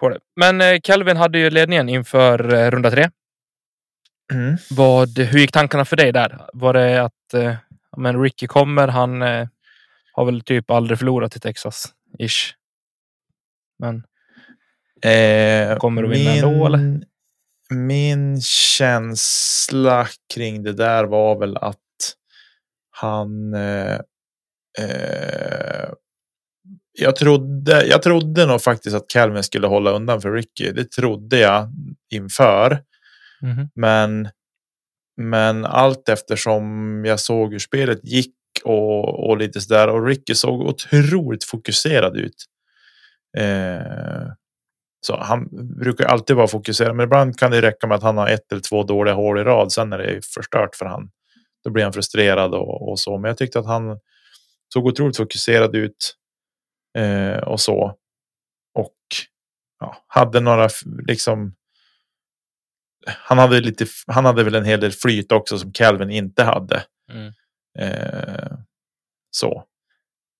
På 0.00 0.08
det. 0.08 0.18
Men 0.36 0.60
eh, 0.60 0.80
Calvin 0.82 1.16
hade 1.16 1.38
ju 1.38 1.50
ledningen 1.50 1.88
inför 1.88 2.54
eh, 2.54 2.70
runda 2.70 2.90
tre. 2.90 3.10
Mm. 4.32 4.56
Vad, 4.70 5.18
hur 5.18 5.38
gick 5.38 5.52
tankarna 5.52 5.84
för 5.84 5.96
dig 5.96 6.12
där? 6.12 6.48
Var 6.52 6.72
det 6.72 7.04
att 7.04 7.34
eh, 7.34 7.54
men 7.96 8.22
Ricky 8.22 8.46
kommer, 8.46 8.88
han 8.88 9.20
har 10.12 10.24
väl 10.24 10.40
typ 10.40 10.70
aldrig 10.70 10.98
förlorat 10.98 11.36
i 11.36 11.40
Texas, 11.40 11.94
ish. 12.18 12.54
Men 13.78 14.04
Eh, 15.02 15.76
Kommer 15.76 16.02
du 16.02 16.08
vinna 16.08 16.30
ändå, 16.30 16.66
eller? 16.66 17.00
Min 17.70 18.40
känsla 18.42 20.06
kring 20.34 20.62
det 20.62 20.72
där 20.72 21.04
var 21.04 21.38
väl 21.38 21.56
att 21.56 21.76
han. 22.90 23.54
Eh, 23.54 24.00
eh, 24.78 25.88
jag, 26.92 27.16
trodde, 27.16 27.86
jag 27.86 28.02
trodde 28.02 28.46
nog 28.46 28.62
faktiskt 28.62 28.96
att 28.96 29.08
Calvin 29.08 29.42
skulle 29.42 29.66
hålla 29.66 29.90
undan 29.90 30.20
för 30.20 30.32
Ricky. 30.32 30.72
Det 30.72 30.90
trodde 30.90 31.38
jag 31.38 31.70
inför. 32.10 32.82
mhm. 33.42 33.70
Men, 33.74 34.28
men 35.16 35.64
allt 35.64 36.08
eftersom 36.08 37.04
jag 37.04 37.20
såg 37.20 37.52
hur 37.52 37.58
spelet 37.58 38.04
gick 38.04 38.34
och, 38.64 39.28
och 39.28 39.38
lite 39.38 39.60
sådär 39.60 39.88
och 39.88 40.06
Ricky 40.06 40.34
såg 40.34 40.60
otroligt 40.60 41.44
fokuserad 41.44 42.16
ut. 42.16 42.44
Eh, 43.38 44.32
så 45.00 45.16
han 45.16 45.48
brukar 45.78 46.04
alltid 46.04 46.36
vara 46.36 46.48
fokuserad, 46.48 46.96
men 46.96 47.04
ibland 47.04 47.38
kan 47.38 47.50
det 47.50 47.62
räcka 47.62 47.86
med 47.86 47.94
att 47.94 48.02
han 48.02 48.18
har 48.18 48.28
ett 48.28 48.52
eller 48.52 48.62
två 48.62 48.82
dåliga 48.82 49.14
hål 49.14 49.38
i 49.38 49.44
rad. 49.44 49.72
Sen 49.72 49.92
är 49.92 49.98
det 49.98 50.26
förstört 50.26 50.76
för 50.76 50.86
han. 50.86 51.10
Då 51.64 51.70
blir 51.70 51.84
han 51.84 51.92
frustrerad 51.92 52.54
och, 52.54 52.90
och 52.90 52.98
så. 52.98 53.18
Men 53.18 53.28
jag 53.28 53.38
tyckte 53.38 53.58
att 53.58 53.66
han 53.66 53.98
såg 54.72 54.86
otroligt 54.86 55.16
fokuserad 55.16 55.76
ut 55.76 56.14
eh, 56.98 57.38
och 57.38 57.60
så. 57.60 57.94
Och 58.74 58.96
ja, 59.80 60.04
hade 60.06 60.40
några 60.40 60.68
liksom. 61.06 61.54
Han 63.06 63.38
hade 63.38 63.60
lite. 63.60 63.86
Han 64.06 64.24
hade 64.24 64.44
väl 64.44 64.54
en 64.54 64.64
hel 64.64 64.80
del 64.80 64.92
flyt 64.92 65.32
också 65.32 65.58
som 65.58 65.72
Calvin 65.72 66.10
inte 66.10 66.44
hade. 66.44 66.84
Mm. 67.12 67.32
Eh, 67.78 68.58
så. 69.30 69.64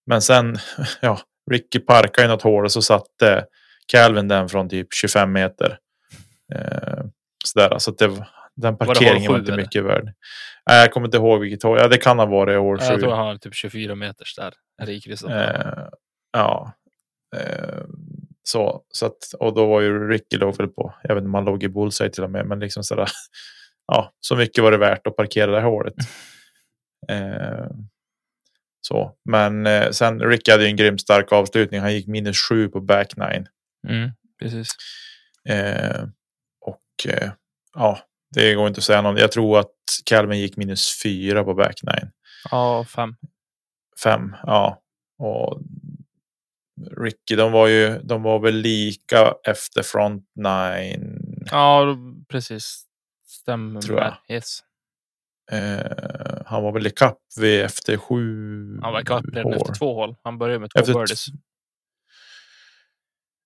Men 0.07 0.23
sen, 0.23 0.59
ja, 1.01 1.21
Ricky 1.51 1.79
parkade 1.79 2.25
i 2.25 2.29
något 2.29 2.43
hål 2.43 2.65
och 2.65 2.73
så 2.73 2.83
satte 2.83 3.47
Calvin 3.93 4.29
den 4.29 4.49
från 4.49 4.69
typ 4.69 4.87
25 4.95 5.33
meter. 5.33 5.79
Eh, 6.55 7.05
sådär, 7.45 7.79
så 7.79 7.91
att 7.91 7.99
det, 7.99 8.09
var- 8.09 8.29
den 8.57 8.77
Var 8.77 8.87
parkeringen 8.87 9.29
var 9.29 9.35
sju, 9.37 9.41
inte 9.41 9.53
eller? 9.53 9.63
mycket 9.63 9.85
värd. 9.85 10.05
Nej, 10.71 10.81
jag 10.81 10.93
kommer 10.93 11.07
inte 11.07 11.17
ihåg 11.17 11.41
vilket 11.41 11.63
hål. 11.63 11.79
Ja, 11.79 11.89
det 11.89 11.99
kan 11.99 12.19
ha 12.19 12.27
varit 12.27 12.59
hål 12.59 12.79
Ja, 12.81 12.85
Jag 12.87 12.95
7. 12.95 13.01
tror 13.01 13.11
han 13.15 13.27
har 13.27 13.37
typ 13.37 13.55
24 13.55 13.95
meters 13.95 14.37
där. 14.37 14.55
Är 14.83 14.91
i 14.91 15.01
krysset. 15.01 15.31
Eh, 15.31 15.87
ja. 16.33 16.73
Eh, 17.37 17.83
så, 18.43 18.83
så 18.89 19.07
att, 19.07 19.17
och 19.39 19.55
då 19.55 19.67
var 19.67 19.81
ju 19.81 20.09
Ricky 20.09 20.37
låg 20.37 20.57
väl 20.57 20.69
på, 20.69 20.95
jag 21.03 21.15
vet 21.15 21.21
inte 21.23 21.29
om 21.29 21.35
han 21.35 21.45
låg 21.45 21.63
i 21.63 21.69
bullseye 21.69 22.11
till 22.11 22.25
och 22.25 22.31
med, 22.31 22.47
men 22.47 22.61
liksom 22.61 22.85
sådär. 22.85 23.09
Ja, 23.93 24.13
så 24.21 24.37
mycket 24.37 24.65
var 24.65 24.71
det 24.71 24.77
värt 24.79 25.07
att 25.07 25.17
parkera 25.17 25.51
det 25.51 25.61
här 25.61 25.69
hålet. 25.69 25.95
Eh, 27.11 27.67
så, 28.81 29.13
men 29.31 29.67
eh, 29.67 29.91
sen 29.91 30.21
Ricky 30.21 30.51
hade 30.51 30.63
ju 30.65 30.69
en 30.71 30.77
grymt 30.77 31.01
stark 31.01 31.33
avslutning. 31.33 31.81
Han 31.81 31.93
gick 31.95 32.07
minus 32.07 32.37
sju 32.49 32.69
på 32.69 32.81
back 32.81 33.17
nine. 33.17 33.47
Mm. 33.89 34.11
Precis. 34.39 34.69
Eh, 35.49 36.03
och 36.61 37.13
eh, 37.13 37.31
ja, 37.75 37.99
det 38.35 38.55
går 38.55 38.69
inte 38.69 38.79
att 38.79 38.85
säga 38.85 39.03
något. 39.03 39.21
Jag 39.21 39.33
tror 39.33 39.59
att 39.59 39.75
Calvin 40.05 40.41
gick 40.41 40.57
minus 40.57 41.03
fyra 41.03 41.45
på 41.45 41.55
back 41.55 41.81
nine. 41.83 42.11
Ja, 42.51 42.85
fem. 42.85 43.17
Fem, 44.03 44.37
ja. 44.43 44.83
Och 45.19 45.61
Ricky, 46.97 47.37
de 47.37 47.53
var 47.53 47.67
ju, 47.67 47.99
de 47.99 48.23
var 48.23 48.39
väl 48.39 48.55
lika 48.55 49.35
efter 49.47 49.83
front 49.83 50.25
nine. 50.35 51.21
Ja, 51.51 51.97
precis. 52.29 52.85
Stämmer. 53.27 53.81
Tror 53.81 53.99
jag. 53.99 54.17
Yes. 54.29 54.61
Eh, 55.53 56.43
han 56.47 56.63
var 56.63 56.73
väl 56.73 56.87
i 56.87 56.91
kapp 56.91 57.19
vid 57.41 57.61
efter 57.61 57.97
sju 57.97 58.79
Han 58.83 58.93
var 58.93 59.01
ikapp 59.01 59.25
redan 59.33 59.53
efter 59.53 59.75
två 59.75 59.95
hål. 59.95 60.17
Han 60.23 60.39
började 60.39 60.59
med 60.59 60.71
två 60.71 60.81
Efter 60.81 60.95
birdies. 60.95 61.27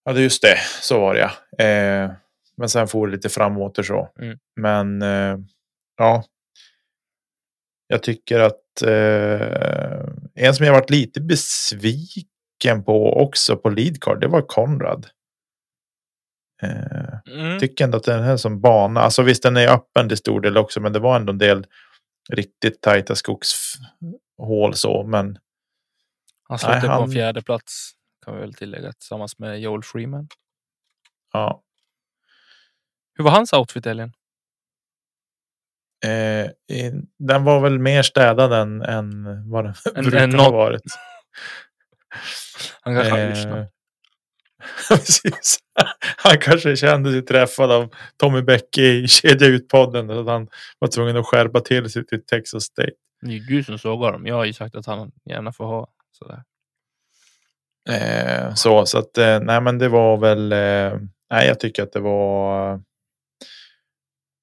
Ja, 0.04 0.12
just 0.12 0.42
det. 0.42 0.58
Så 0.80 1.00
var 1.00 1.14
det 1.14 1.20
ja. 1.20 1.64
Eh, 1.64 2.10
men 2.56 2.68
sen 2.68 2.88
får 2.88 3.06
det 3.06 3.12
lite 3.12 3.28
framåt 3.28 3.78
och 3.78 3.84
så. 3.86 4.08
Mm. 4.20 4.38
Men 4.56 5.02
eh, 5.02 5.38
ja. 5.96 6.24
Jag 7.86 8.02
tycker 8.02 8.40
att 8.40 8.82
eh, 8.86 10.04
en 10.34 10.54
som 10.54 10.66
jag 10.66 10.72
varit 10.72 10.90
lite 10.90 11.20
besviken 11.20 12.84
på 12.84 13.22
också 13.22 13.56
på 13.56 13.68
leadcard, 13.70 14.20
det 14.20 14.28
var 14.28 14.42
Konrad. 14.42 15.06
Eh, 16.62 17.32
Mm. 17.32 17.58
tycker 17.60 17.84
ändå 17.84 17.96
att 17.98 18.04
den 18.04 18.22
här 18.22 18.36
som 18.36 18.60
bana, 18.60 19.00
alltså 19.00 19.22
visst 19.22 19.42
den 19.42 19.56
är 19.56 19.68
öppen 19.68 20.08
till 20.08 20.16
stor 20.18 20.40
del 20.40 20.56
också, 20.56 20.80
men 20.80 20.92
det 20.92 20.98
var 20.98 21.16
ändå 21.16 21.32
en 21.32 21.38
del 21.38 21.66
riktigt 22.32 22.80
tajta 22.80 23.14
skogshål 23.14 24.74
så, 24.74 25.04
men 25.06 25.38
Han 26.48 26.58
slutade 26.58 26.88
Nej, 26.88 26.96
på 26.96 27.02
en 27.02 27.10
fjärde 27.12 27.42
plats 27.42 27.92
kan 28.24 28.34
vi 28.34 28.40
väl 28.40 28.54
tillägga 28.54 28.92
tillsammans 28.92 29.38
med 29.38 29.60
Joel 29.60 29.82
Freeman. 29.82 30.28
ja. 31.32 31.62
Hur 33.14 33.24
var 33.24 33.30
hans 33.30 33.52
outfit 33.52 33.86
Elin? 33.86 34.12
Eh, 36.04 36.50
den 37.18 37.44
var 37.44 37.60
väl 37.60 37.78
mer 37.78 38.02
städad 38.02 38.52
än, 38.52 38.82
än 38.82 39.24
vad 39.50 39.64
den 39.64 39.74
Än- 39.94 40.02
brukar 40.02 40.18
än 40.18 40.34
ha 40.38 40.50
varit. 40.50 40.82
Han 42.80 42.94
kanske 42.94 43.20
Eh. 43.22 43.66
Precis. 44.88 45.58
Han 46.16 46.38
kanske 46.38 46.76
kände 46.76 47.12
sig 47.12 47.22
träffad 47.22 47.72
av 47.72 47.94
Tommy 48.16 48.42
Bäcke 48.42 48.82
i 48.82 49.08
Kedja 49.08 49.48
ut-podden. 49.48 50.08
Så 50.08 50.30
han 50.30 50.48
var 50.78 50.88
tvungen 50.88 51.16
att 51.16 51.26
skärpa 51.26 51.60
till 51.60 51.90
sig 51.90 52.06
till 52.06 52.26
Texas 52.26 52.64
State. 52.64 52.92
Det 53.20 53.26
är 53.26 53.30
ju 53.32 53.38
du 53.40 53.64
som 53.64 53.78
sågar 53.78 54.12
dem. 54.12 54.26
Jag 54.26 54.34
har 54.34 54.44
ju 54.44 54.52
sagt 54.52 54.74
att 54.74 54.86
han 54.86 55.12
gärna 55.24 55.52
får 55.52 55.64
ha 55.64 55.88
sådär. 56.12 56.42
Eh, 57.90 58.54
så 58.54 58.86
så 58.86 58.98
att 58.98 59.18
eh, 59.18 59.40
nej, 59.40 59.60
men 59.60 59.78
det 59.78 59.88
var 59.88 60.16
väl. 60.16 60.52
Eh, 60.52 61.00
nej, 61.30 61.46
jag 61.46 61.60
tycker 61.60 61.82
att 61.82 61.92
det 61.92 62.00
var. 62.00 62.80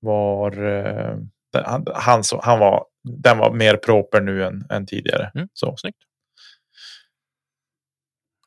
Var. 0.02 0.68
Eh, 0.68 1.18
han, 1.66 1.86
han, 1.96 2.24
han 2.42 2.60
var. 2.60 2.86
Den 3.04 3.38
var 3.38 3.54
mer 3.54 3.78
proper 3.78 4.22
nu 4.22 4.44
än, 4.44 4.66
än 4.70 4.86
tidigare. 4.86 5.32
Mm. 5.36 5.48
Så. 5.54 5.78
Snyggt. 5.78 5.98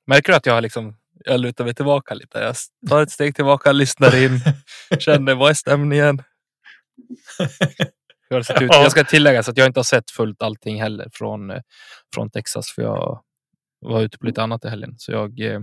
Märker 0.07 0.33
du 0.33 0.37
att 0.37 0.47
jag 0.47 0.55
har 0.55 0.61
liksom 0.61 0.97
jag 1.25 1.41
lutar 1.41 1.65
mig 1.65 1.75
tillbaka 1.75 2.15
lite. 2.15 2.39
Jag 2.39 2.57
tar 2.89 3.03
ett 3.03 3.11
steg 3.11 3.35
tillbaka, 3.35 3.73
lyssnar 3.73 4.17
in, 4.25 4.41
känner 4.99 5.35
vad 5.35 5.51
är 5.51 5.55
stämningen? 5.55 6.23
Hur 8.29 8.35
har 8.35 8.39
det 8.39 8.45
sett 8.45 8.63
ut? 8.63 8.71
Ja. 8.73 8.83
Jag 8.83 8.91
ska 8.91 9.05
tillägga 9.05 9.43
så 9.43 9.51
att 9.51 9.57
jag 9.57 9.67
inte 9.67 9.79
har 9.79 9.85
sett 9.85 10.11
fullt 10.11 10.43
allting 10.43 10.83
heller 10.83 11.09
från, 11.13 11.51
eh, 11.51 11.61
från 12.15 12.31
Texas 12.31 12.73
för 12.75 12.83
jag 12.83 13.23
var 13.83 14.01
ute 14.01 14.19
på 14.19 14.27
lite 14.27 14.43
annat 14.43 14.65
i 14.65 14.69
helgen. 14.69 14.95
Så 14.99 15.13
jag, 15.13 15.41
eh, 15.41 15.61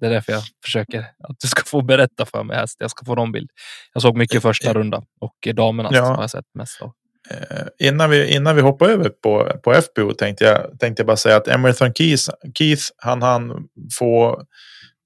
det 0.00 0.06
är 0.06 0.10
därför 0.10 0.32
jag 0.32 0.42
försöker 0.64 0.98
att 1.00 1.36
du 1.42 1.48
ska 1.48 1.62
få 1.66 1.82
berätta 1.82 2.26
för 2.26 2.42
mig. 2.42 2.56
att 2.58 2.70
Jag 2.78 2.90
ska 2.90 3.04
få 3.04 3.14
någon 3.14 3.32
bild. 3.32 3.50
Jag 3.92 4.02
såg 4.02 4.16
mycket 4.16 4.42
första 4.42 4.72
runda 4.72 5.02
och 5.20 5.46
eh, 5.46 5.54
damernas 5.54 5.92
Ja. 5.94 6.04
har 6.04 6.20
jag 6.22 6.30
sett 6.30 6.54
mest 6.54 6.82
av. 6.82 6.92
Eh, 7.30 7.88
innan, 7.88 8.10
vi, 8.10 8.34
innan 8.34 8.56
vi 8.56 8.62
hoppar 8.62 8.88
över 8.88 9.08
på, 9.08 9.60
på 9.64 9.74
FPO 9.74 10.12
tänkte 10.12 10.44
jag, 10.44 10.80
tänkte 10.80 11.00
jag 11.00 11.06
bara 11.06 11.16
säga 11.16 11.36
att 11.36 11.48
Emerson 11.48 11.94
Keith, 11.94 12.30
Keith 12.58 12.82
han 12.96 13.22
han 13.22 13.68
få 13.98 14.42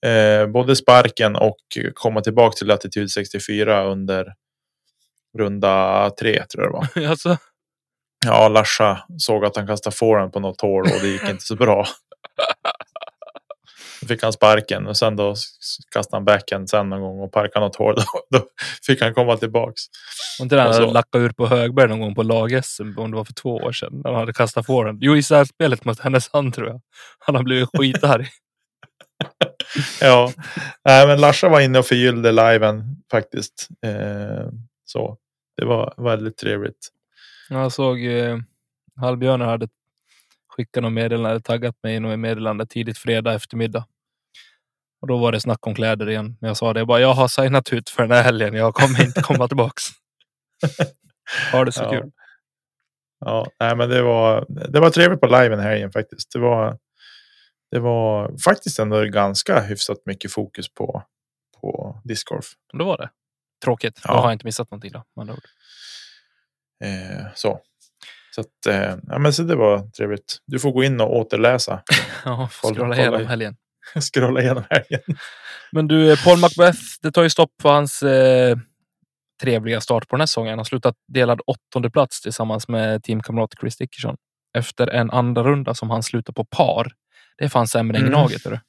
eh, 0.06 0.46
både 0.46 0.76
sparken 0.76 1.36
och 1.36 1.56
komma 1.94 2.20
tillbaka 2.20 2.56
till 2.56 2.66
Latitude 2.66 3.08
64 3.08 3.84
under 3.84 4.34
runda 5.38 6.10
tre 6.10 6.44
tror 6.46 6.64
jag 6.64 6.72
det 6.72 7.00
var. 7.00 7.08
alltså, 7.10 7.36
Ja, 8.26 8.48
Larsa 8.48 9.04
såg 9.18 9.44
att 9.44 9.56
han 9.56 9.66
kastade 9.66 9.96
forehand 9.96 10.32
på 10.32 10.40
något 10.40 10.60
hål 10.60 10.82
och 10.82 11.00
det 11.00 11.08
gick 11.08 11.28
inte 11.28 11.44
så 11.44 11.56
bra. 11.56 11.86
Fick 14.08 14.22
han 14.22 14.32
sparken 14.32 14.86
och 14.86 14.96
sen 14.96 15.16
då 15.16 15.34
kastade 15.92 16.16
han 16.16 16.24
backhand 16.24 16.70
sen 16.70 16.88
någon 16.88 17.00
gång 17.00 17.20
och 17.20 17.32
parkade 17.32 17.66
något 17.66 17.76
hål. 17.76 17.94
Då, 18.30 18.38
då 18.38 18.46
fick 18.86 19.02
han 19.02 19.14
komma 19.14 19.36
tillbaks. 19.36 19.82
Var 20.38 20.44
inte 20.44 20.56
han 20.56 20.72
hade 20.72 20.92
lackat 20.92 21.20
ur 21.20 21.30
på 21.30 21.46
Högberg 21.46 21.88
någon 21.88 22.00
gång 22.00 22.14
på 22.14 22.22
lag-SM 22.22 22.98
om 22.98 23.10
det 23.10 23.16
var 23.16 23.24
för 23.24 23.32
två 23.32 23.56
år 23.56 23.72
sedan? 23.72 24.00
När 24.04 24.10
han 24.10 24.20
hade 24.20 24.32
kastat 24.32 24.66
forehand. 24.66 24.98
Jo, 25.02 25.16
i 25.16 25.22
särspelet 25.22 25.84
mot 25.84 26.00
Härnösand 26.00 26.54
tror 26.54 26.68
jag. 26.68 26.80
Han 27.18 27.34
har 27.34 27.42
blivit 27.42 27.68
skitarg. 27.78 28.28
Ja, 30.00 30.32
Nej, 30.84 31.06
men 31.06 31.20
Larsa 31.20 31.48
var 31.48 31.60
inne 31.60 31.78
och 31.78 31.86
förgyllde 31.86 32.32
liven 32.32 32.96
faktiskt. 33.10 33.68
Eh, 33.86 34.48
så 34.84 35.16
det 35.56 35.64
var 35.64 35.94
väldigt 35.96 36.36
trevligt. 36.36 36.88
Jag 37.48 37.72
såg 37.72 38.04
eh, 38.04 38.38
Hallbjörnar 39.00 39.46
hade 39.46 39.68
skickat 40.60 40.82
något 40.82 40.92
meddelande, 40.92 41.40
taggat 41.40 41.76
mig 41.82 41.94
i 41.94 42.00
något 42.00 42.18
meddelande 42.18 42.66
tidigt 42.66 42.98
fredag 42.98 43.34
eftermiddag. 43.34 43.86
Och 45.00 45.08
då 45.08 45.18
var 45.18 45.32
det 45.32 45.40
snack 45.40 45.66
om 45.66 45.74
kläder 45.74 46.08
igen. 46.10 46.36
Men 46.40 46.48
jag 46.48 46.56
sa 46.56 46.72
det 46.72 46.80
jag 46.80 46.86
bara, 46.86 47.00
jag 47.00 47.12
har 47.14 47.28
signat 47.28 47.72
ut 47.72 47.90
för 47.90 48.02
den 48.02 48.12
här 48.12 48.22
helgen. 48.22 48.54
Jag 48.54 48.74
kommer 48.74 49.02
inte 49.04 49.22
komma 49.28 49.48
tillbaks. 49.48 49.82
Ha 51.52 51.64
det 51.64 51.72
så 51.72 51.82
Ja. 51.82 51.90
kul. 51.90 52.10
Ja, 53.24 53.46
nej, 53.60 53.76
men 53.76 53.88
det 53.88 54.02
var, 54.02 54.46
det 54.48 54.80
var 54.80 54.90
trevligt 54.90 55.20
på 55.20 55.26
liven 55.26 55.60
här 55.60 55.76
igen 55.76 55.92
faktiskt. 55.92 56.32
Det 56.32 56.38
var, 56.38 56.78
det 57.70 57.78
var 57.78 58.36
faktiskt 58.44 58.78
ändå 58.78 59.04
ganska 59.04 59.60
hyfsat 59.60 59.98
mycket 60.06 60.32
fokus 60.32 60.74
på, 60.74 61.02
på 61.60 62.00
discgolf. 62.04 62.46
Då 62.72 62.84
var 62.84 62.96
det. 62.98 63.10
Tråkigt. 63.64 64.00
Ja. 64.04 64.12
Då 64.12 64.18
har 64.18 64.24
jag 64.24 64.32
inte 64.32 64.46
missat 64.46 64.70
någonting 64.70 64.92
då. 64.92 65.04
med 65.16 65.20
andra 65.22 65.34
ord. 65.34 65.44
Eh, 66.84 67.26
så. 67.34 67.60
Så, 68.34 68.40
att, 68.40 68.66
eh, 68.68 68.94
ja, 69.08 69.18
men 69.18 69.32
så 69.32 69.42
det 69.42 69.56
var 69.56 69.90
trevligt. 69.90 70.38
Du 70.46 70.58
får 70.58 70.72
gå 70.72 70.84
in 70.84 71.00
och 71.00 71.16
återläsa. 71.16 71.82
Ja, 72.24 72.48
scrolla 72.52 72.96
igenom 72.96 73.26
helgen. 73.26 73.56
Scrolla 74.12 74.40
igenom 74.40 74.64
helgen. 74.70 75.00
Men 75.72 75.88
du, 75.88 76.12
eh, 76.12 76.24
Paul 76.24 76.38
Macbeth, 76.38 76.78
det 77.02 77.12
tar 77.12 77.22
ju 77.22 77.30
stopp 77.30 77.50
på 77.62 77.68
hans 77.68 78.02
eh, 78.02 78.56
trevliga 79.42 79.80
start 79.80 80.08
på 80.08 80.16
den 80.16 80.20
här 80.20 80.26
säsongen. 80.26 80.50
Han 80.50 80.58
har 80.58 80.64
slutat 80.64 80.94
delad 81.08 81.40
åttonde 81.46 81.90
plats 81.90 82.20
tillsammans 82.20 82.68
med 82.68 83.02
teamkamrat 83.02 83.50
Chris 83.60 83.76
Dickerson 83.76 84.16
efter 84.58 84.86
en 84.86 85.10
andra 85.10 85.42
runda 85.42 85.74
som 85.74 85.90
han 85.90 86.02
slutade 86.02 86.34
på 86.34 86.44
par. 86.44 86.92
Det 87.38 87.44
är 87.44 87.48
fan 87.48 87.68
sämre 87.68 87.96
än 87.96 88.02
Mm. 88.02 88.12
Gnaget. 88.12 88.44
det? 88.44 88.60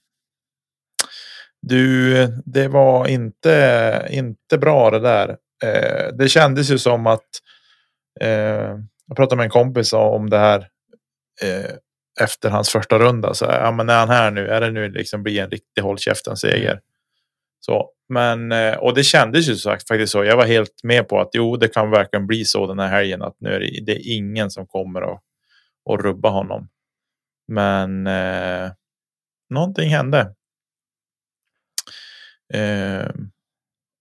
Du, 1.61 2.27
det 2.45 2.67
var 2.67 3.07
inte, 3.07 4.07
inte 4.11 4.57
bra 4.57 4.91
det 4.91 4.99
där. 4.99 5.29
Eh, 5.63 6.13
det 6.17 6.29
kändes 6.29 6.69
ju 6.71 6.77
som 6.77 7.07
att 7.07 7.27
eh, 8.21 8.77
jag 9.11 9.15
pratade 9.15 9.37
med 9.37 9.43
en 9.43 9.49
kompis 9.49 9.93
om 9.93 10.29
det 10.29 10.37
här 10.37 10.67
eh, 11.41 11.71
efter 12.21 12.49
hans 12.49 12.69
första 12.69 12.99
runda. 12.99 13.33
Så, 13.33 13.45
ja, 13.45 13.71
men 13.71 13.89
är 13.89 13.99
han 13.99 14.09
här 14.09 14.31
nu? 14.31 14.47
Är 14.47 14.61
det 14.61 14.71
nu 14.71 14.89
liksom 14.89 15.23
blir 15.23 15.41
en 15.41 15.49
riktig 15.49 15.81
håll 15.81 15.97
käften 15.97 16.37
seger? 16.37 16.79
Så, 17.59 17.89
men, 18.09 18.51
eh, 18.51 18.75
och 18.75 18.95
det 18.95 19.03
kändes 19.03 19.49
ju 19.49 19.55
sagt, 19.55 19.87
faktiskt 19.87 20.11
så. 20.11 20.23
Jag 20.23 20.37
var 20.37 20.45
helt 20.45 20.83
med 20.83 21.07
på 21.07 21.19
att 21.19 21.29
jo, 21.33 21.57
det 21.57 21.67
kan 21.67 21.91
verkligen 21.91 22.27
bli 22.27 22.45
så 22.45 22.67
den 22.67 22.79
här 22.79 22.87
helgen 22.87 23.21
att 23.21 23.35
nu 23.39 23.49
är 23.49 23.59
det, 23.59 23.85
det 23.85 23.91
är 23.91 24.15
ingen 24.15 24.51
som 24.51 24.67
kommer 24.67 25.01
och, 25.01 25.19
och 25.85 26.03
rubba 26.03 26.29
honom. 26.29 26.69
Men 27.47 28.07
eh, 28.07 28.71
någonting 29.49 29.89
hände. 29.89 30.35
Eh, 32.53 33.09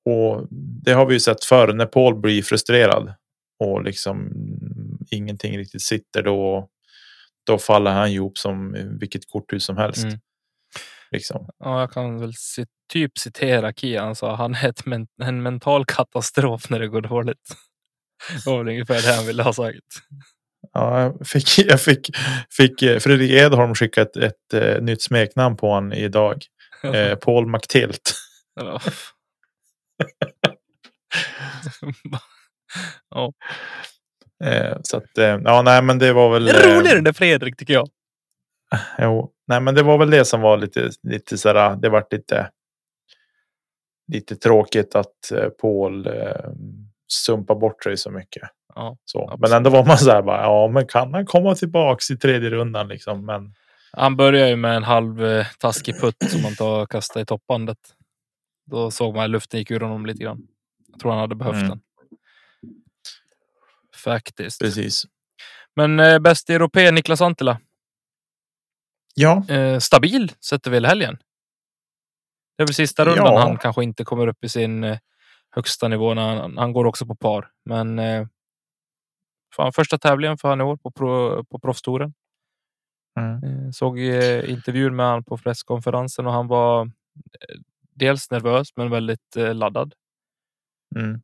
och 0.04 0.46
det 0.84 0.92
har 0.92 1.06
vi 1.06 1.14
ju 1.14 1.20
sett 1.20 1.44
förr 1.44 1.72
när 1.72 1.86
Paul 1.86 2.20
blir 2.20 2.42
frustrerad 2.42 3.14
och 3.60 3.82
liksom 3.82 4.30
ingenting 5.10 5.58
riktigt 5.58 5.82
sitter 5.82 6.22
då. 6.22 6.68
Då 7.46 7.58
faller 7.58 7.90
han 7.90 8.08
ihop 8.08 8.38
som 8.38 8.76
vilket 9.00 9.28
korthus 9.28 9.64
som 9.64 9.76
helst. 9.76 10.04
Mm. 10.04 10.18
Liksom. 11.10 11.48
Ja, 11.58 11.80
jag 11.80 11.92
kan 11.92 12.20
väl 12.20 12.32
typ 12.92 13.18
citera 13.18 13.72
Kia. 13.72 14.02
Han 14.02 14.16
sa 14.16 14.36
han 14.36 14.54
är 14.54 14.68
ett 14.68 14.86
men 14.86 15.06
en 15.22 15.42
mental 15.42 15.84
katastrof 15.84 16.70
när 16.70 16.80
det 16.80 16.88
går 16.88 17.00
dåligt. 17.00 17.56
Det 18.28 18.50
var 18.50 18.58
väl 18.58 18.68
ungefär 18.68 19.02
det 19.02 19.14
han 19.14 19.26
ville 19.26 19.42
ha 19.42 19.52
sagt. 19.52 19.86
Ja, 20.72 21.00
jag 21.00 21.26
fick, 21.26 21.58
jag 21.58 21.80
fick, 21.80 22.10
fick 22.50 22.82
eh, 22.82 22.98
Fredrik 22.98 23.30
Edholm 23.30 23.74
skicka 23.74 24.02
ett, 24.02 24.16
ett, 24.16 24.54
eh, 24.54 24.82
nytt 24.82 25.02
smeknamn 25.02 25.56
på 25.56 25.70
honom 25.70 25.92
idag. 25.92 26.44
Eh, 26.82 27.14
Paul 27.14 27.46
McTilt. 27.46 28.14
Ja. 28.54 28.80
ja. 33.10 33.32
Eh, 34.44 34.76
så 34.82 34.96
att, 34.96 35.18
eh, 35.18 35.38
ja, 35.44 35.62
nej, 35.62 35.82
men 35.82 35.98
det 35.98 36.12
var 36.12 36.30
väl. 36.30 36.48
Är 36.48 36.68
eh, 36.68 36.78
roligare 36.78 36.98
än 36.98 37.14
Fredrik 37.14 37.56
tycker 37.56 37.74
jag. 37.74 37.88
Jo, 38.98 39.30
nej, 39.46 39.60
men 39.60 39.74
det 39.74 39.82
var 39.82 39.98
väl 39.98 40.10
det 40.10 40.24
som 40.24 40.40
var 40.40 40.56
lite, 40.56 40.90
lite 41.02 41.38
sådär. 41.38 41.76
Det 41.76 41.88
vart 41.88 42.12
lite. 42.12 42.50
lite 44.12 44.36
tråkigt 44.36 44.94
att 44.94 45.32
Paul 45.60 46.08
sumpar 47.12 47.54
bort 47.54 47.84
sig 47.84 47.96
så 47.96 48.10
mycket. 48.10 48.42
Ja, 48.74 48.96
Så. 49.04 49.22
Absolut. 49.22 49.40
Men 49.40 49.52
ändå 49.56 49.70
var 49.70 49.84
man 49.86 49.98
så 49.98 50.10
här 50.10 50.22
bara, 50.22 50.42
ja 50.42 50.68
men 50.68 50.86
kan 50.86 51.14
han 51.14 51.26
komma 51.26 51.54
tillbaks 51.54 52.10
i 52.10 52.16
tredje 52.16 52.50
rundan 52.50 52.88
liksom? 52.88 53.26
Men 53.26 53.54
Han 53.92 54.16
börjar 54.16 54.48
ju 54.48 54.56
med 54.56 54.76
en 54.76 54.82
halv 54.82 55.24
eh, 55.24 55.46
taskig 55.58 56.00
putt 56.00 56.16
som 56.30 56.44
han 56.44 56.54
tar 56.54 56.82
och 56.82 56.90
kastar 56.90 57.20
i 57.20 57.24
toppbandet. 57.24 57.78
Då 58.70 58.90
såg 58.90 59.14
man 59.14 59.24
att 59.24 59.30
luften 59.30 59.60
gick 59.60 59.70
ur 59.70 59.80
honom 59.80 60.06
lite 60.06 60.22
grann. 60.24 60.42
Jag 60.92 61.00
tror 61.00 61.10
han 61.10 61.20
hade 61.20 61.34
behövt 61.34 61.56
Mm. 61.56 61.68
den. 61.68 61.80
Faktiskt. 64.00 64.60
precis. 64.60 65.02
Men 65.76 66.00
eh, 66.00 66.18
bäst 66.18 66.50
europé 66.50 66.90
Niklas 66.90 67.20
Antila. 67.20 67.60
Ja, 69.14 69.44
Eh, 69.48 69.78
stabil 69.78 70.32
sätter 70.40 70.70
väl 70.70 70.86
helgen. 70.86 71.18
Det 72.56 72.62
är 72.62 72.66
väl 72.66 72.74
sista 72.74 73.04
rundan 73.04 73.26
Ja. 73.26 73.40
han 73.40 73.58
kanske 73.58 73.82
inte 73.84 74.04
kommer 74.04 74.26
upp 74.26 74.44
i 74.44 74.48
sin 74.48 74.84
eh, 74.84 74.98
högsta 75.50 75.88
nivå. 75.88 76.14
När 76.14 76.36
han, 76.36 76.58
han 76.58 76.72
går 76.72 76.84
också 76.84 77.06
på 77.06 77.14
par. 77.16 77.50
Men 77.64 77.98
eh, 77.98 78.26
fan, 79.56 79.72
första 79.72 79.98
tävlingen 79.98 80.38
för 80.38 80.48
han 80.48 80.60
i 80.60 80.64
år 80.64 80.76
på, 80.76 80.90
pro, 80.90 81.44
på 81.44 81.58
proffstouren. 81.58 82.14
mm. 83.18 83.44
Eh, 83.44 83.70
Såg 83.70 83.98
eh, 83.98 84.50
intervjun 84.50 84.96
med 84.96 85.06
han 85.06 85.24
på 85.24 85.36
presskonferensen 85.36 86.26
och 86.26 86.32
han 86.32 86.46
var 86.46 86.84
eh, 86.84 86.90
dels 87.94 88.30
nervös 88.30 88.68
men 88.76 88.90
väldigt 88.90 89.36
laddad. 89.36 89.94
Mm. 90.96 91.22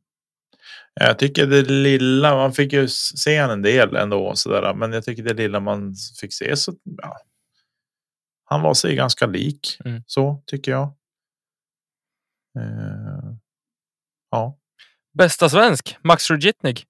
Jag 0.93 1.19
tycker 1.19 1.47
det 1.47 1.61
lilla, 1.61 2.35
man 2.35 2.53
fick 2.53 2.73
ju 2.73 2.87
se 2.87 3.35
en 3.35 3.61
del 3.61 3.95
ändå 3.95 4.35
sådär, 4.35 4.73
men 4.73 4.93
jag 4.93 5.03
tycker 5.05 5.23
det 5.23 5.33
lilla 5.33 5.59
man 5.59 5.93
fick 6.21 6.33
se 6.33 6.55
så 6.57 6.73
ja. 7.01 7.17
Han 8.49 8.61
var 8.61 8.73
sig 8.73 8.95
ganska 8.95 9.25
lik 9.25 9.77
Mm. 9.85 10.03
så 10.05 10.43
tycker 10.45 10.71
jag. 10.71 10.83
Eh, 12.59 13.33
ja, 14.31 14.57
Bästa 15.17 15.49
svensk, 15.49 15.97
Max 16.03 16.29
Rujitnig. 16.29 16.85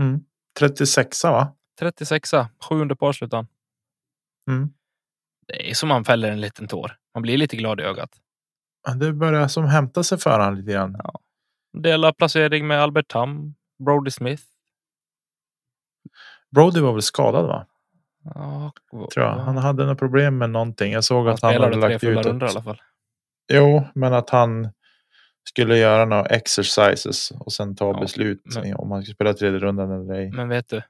mm. 0.00 0.20
36 0.58 1.24
va? 1.24 1.56
36 1.78 2.30
700 2.68 2.96
par 2.96 3.12
slutade 3.12 3.36
han. 3.36 3.46
Mm. 4.56 4.70
Det 5.46 5.70
är 5.70 5.74
som 5.74 5.88
man 5.88 6.04
fäller 6.04 6.30
en 6.30 6.40
liten 6.40 6.68
tår. 6.68 6.96
Man 7.14 7.22
blir 7.22 7.38
lite 7.38 7.56
glad 7.56 7.80
i 7.80 7.82
ögat. 7.82 8.10
Ja, 8.86 8.94
Det 8.94 9.12
börjar 9.12 9.48
som 9.48 9.64
hämta 9.64 10.02
sig 10.02 10.18
för 10.18 10.38
han 10.40 10.56
lite 10.56 10.72
grann. 10.72 10.96
Delar 11.72 12.12
placering 12.12 12.66
med 12.66 12.80
Albert 12.82 13.08
Tam, 13.08 13.54
Brody 13.84 14.10
Smith. 14.10 14.42
Brody 16.54 16.80
var 16.80 16.92
väl 16.92 17.02
skadad 17.02 17.46
va? 17.46 17.66
Ja, 18.34 18.72
Tror 18.90 19.26
jag. 19.26 19.34
Han 19.34 19.56
hade 19.56 19.86
något 19.86 19.98
problem 19.98 20.38
med 20.38 20.50
någonting. 20.50 20.92
Jag 20.92 21.04
såg 21.04 21.24
han 21.26 21.34
att 21.34 21.42
han 21.42 21.54
hade 21.62 21.76
lagt 21.76 22.04
ut. 22.04 22.26
rundor 22.26 22.42
i 22.42 22.50
Att, 22.50 22.56
alla 22.56 22.62
fall. 22.62 22.82
jo, 23.52 23.84
men 23.94 24.14
att 24.14 24.30
han 24.30 24.68
skulle 25.48 25.76
göra 25.76 26.04
några 26.04 26.26
exercises 26.26 27.30
och 27.30 27.52
sen 27.52 27.76
ta 27.76 27.86
Ja, 27.92 28.00
beslut 28.00 28.42
men- 28.54 28.74
om 28.76 28.90
han 28.90 29.02
skulle 29.02 29.14
spela 29.14 29.34
tredje 29.34 29.58
rundan 29.58 29.90
eller 29.90 30.14
ej. 30.14 30.30
Men 30.32 30.48
vet 30.48 30.68
du, 30.68 30.82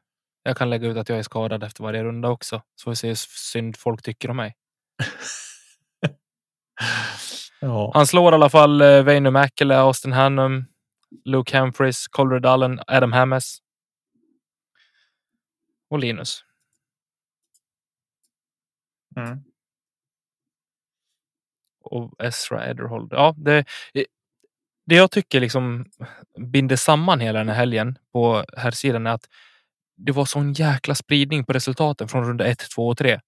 jag 0.43 0.57
kan 0.57 0.71
lägga 0.71 0.89
ut 0.89 0.97
att 0.97 1.09
jag 1.09 1.19
är 1.19 1.23
skadad 1.23 1.65
efter 1.65 1.83
varje 1.83 2.05
runda 2.05 2.29
också. 2.29 2.63
Så 2.75 2.91
vi 2.91 2.97
se 2.97 3.09
hur 3.09 3.15
synd 3.15 3.77
folk 3.77 4.03
tycker 4.03 4.31
om 4.31 4.37
mig. 4.37 4.55
Ja. 7.61 7.91
Han 7.95 8.07
slår 8.07 8.33
i 8.33 8.35
alla 8.35 8.49
fall 8.51 8.81
eh, 8.81 9.03
Väinö 9.03 9.31
Mäkelä, 9.31 9.79
Austin 9.79 10.13
Hannum, 10.13 10.65
Luke 11.25 11.59
Humphries, 11.59 12.09
Colred 12.09 12.47
Allen, 12.47 12.81
Adam 12.87 13.13
Hammes. 13.13 13.59
Och 15.91 15.99
Linus. 15.99 16.45
Mm. 19.17 19.45
och 21.85 22.25
Ezra 22.25 22.67
Ederhold. 22.67 23.13
Ja, 23.13 23.35
det, 23.39 23.65
det 24.87 24.95
jag 24.95 25.11
tycker 25.11 25.41
liksom 25.41 25.87
binder 26.53 26.77
samman 26.77 27.21
hela 27.21 27.39
den 27.39 27.49
här 27.49 27.55
helgen 27.57 27.99
på 28.13 28.45
här 28.57 28.71
sidan 28.71 29.07
är 29.07 29.11
att 29.11 29.27
det 29.97 30.13
var 30.13 30.25
sån 30.25 30.53
jäkla 30.53 30.95
spridning 30.95 31.45
på 31.45 31.53
resultaten 31.53 32.09
från 32.09 32.25
runda 32.29 32.47
1, 32.47 32.59
2 32.75 32.89
och 32.89 32.99
3. 32.99 33.21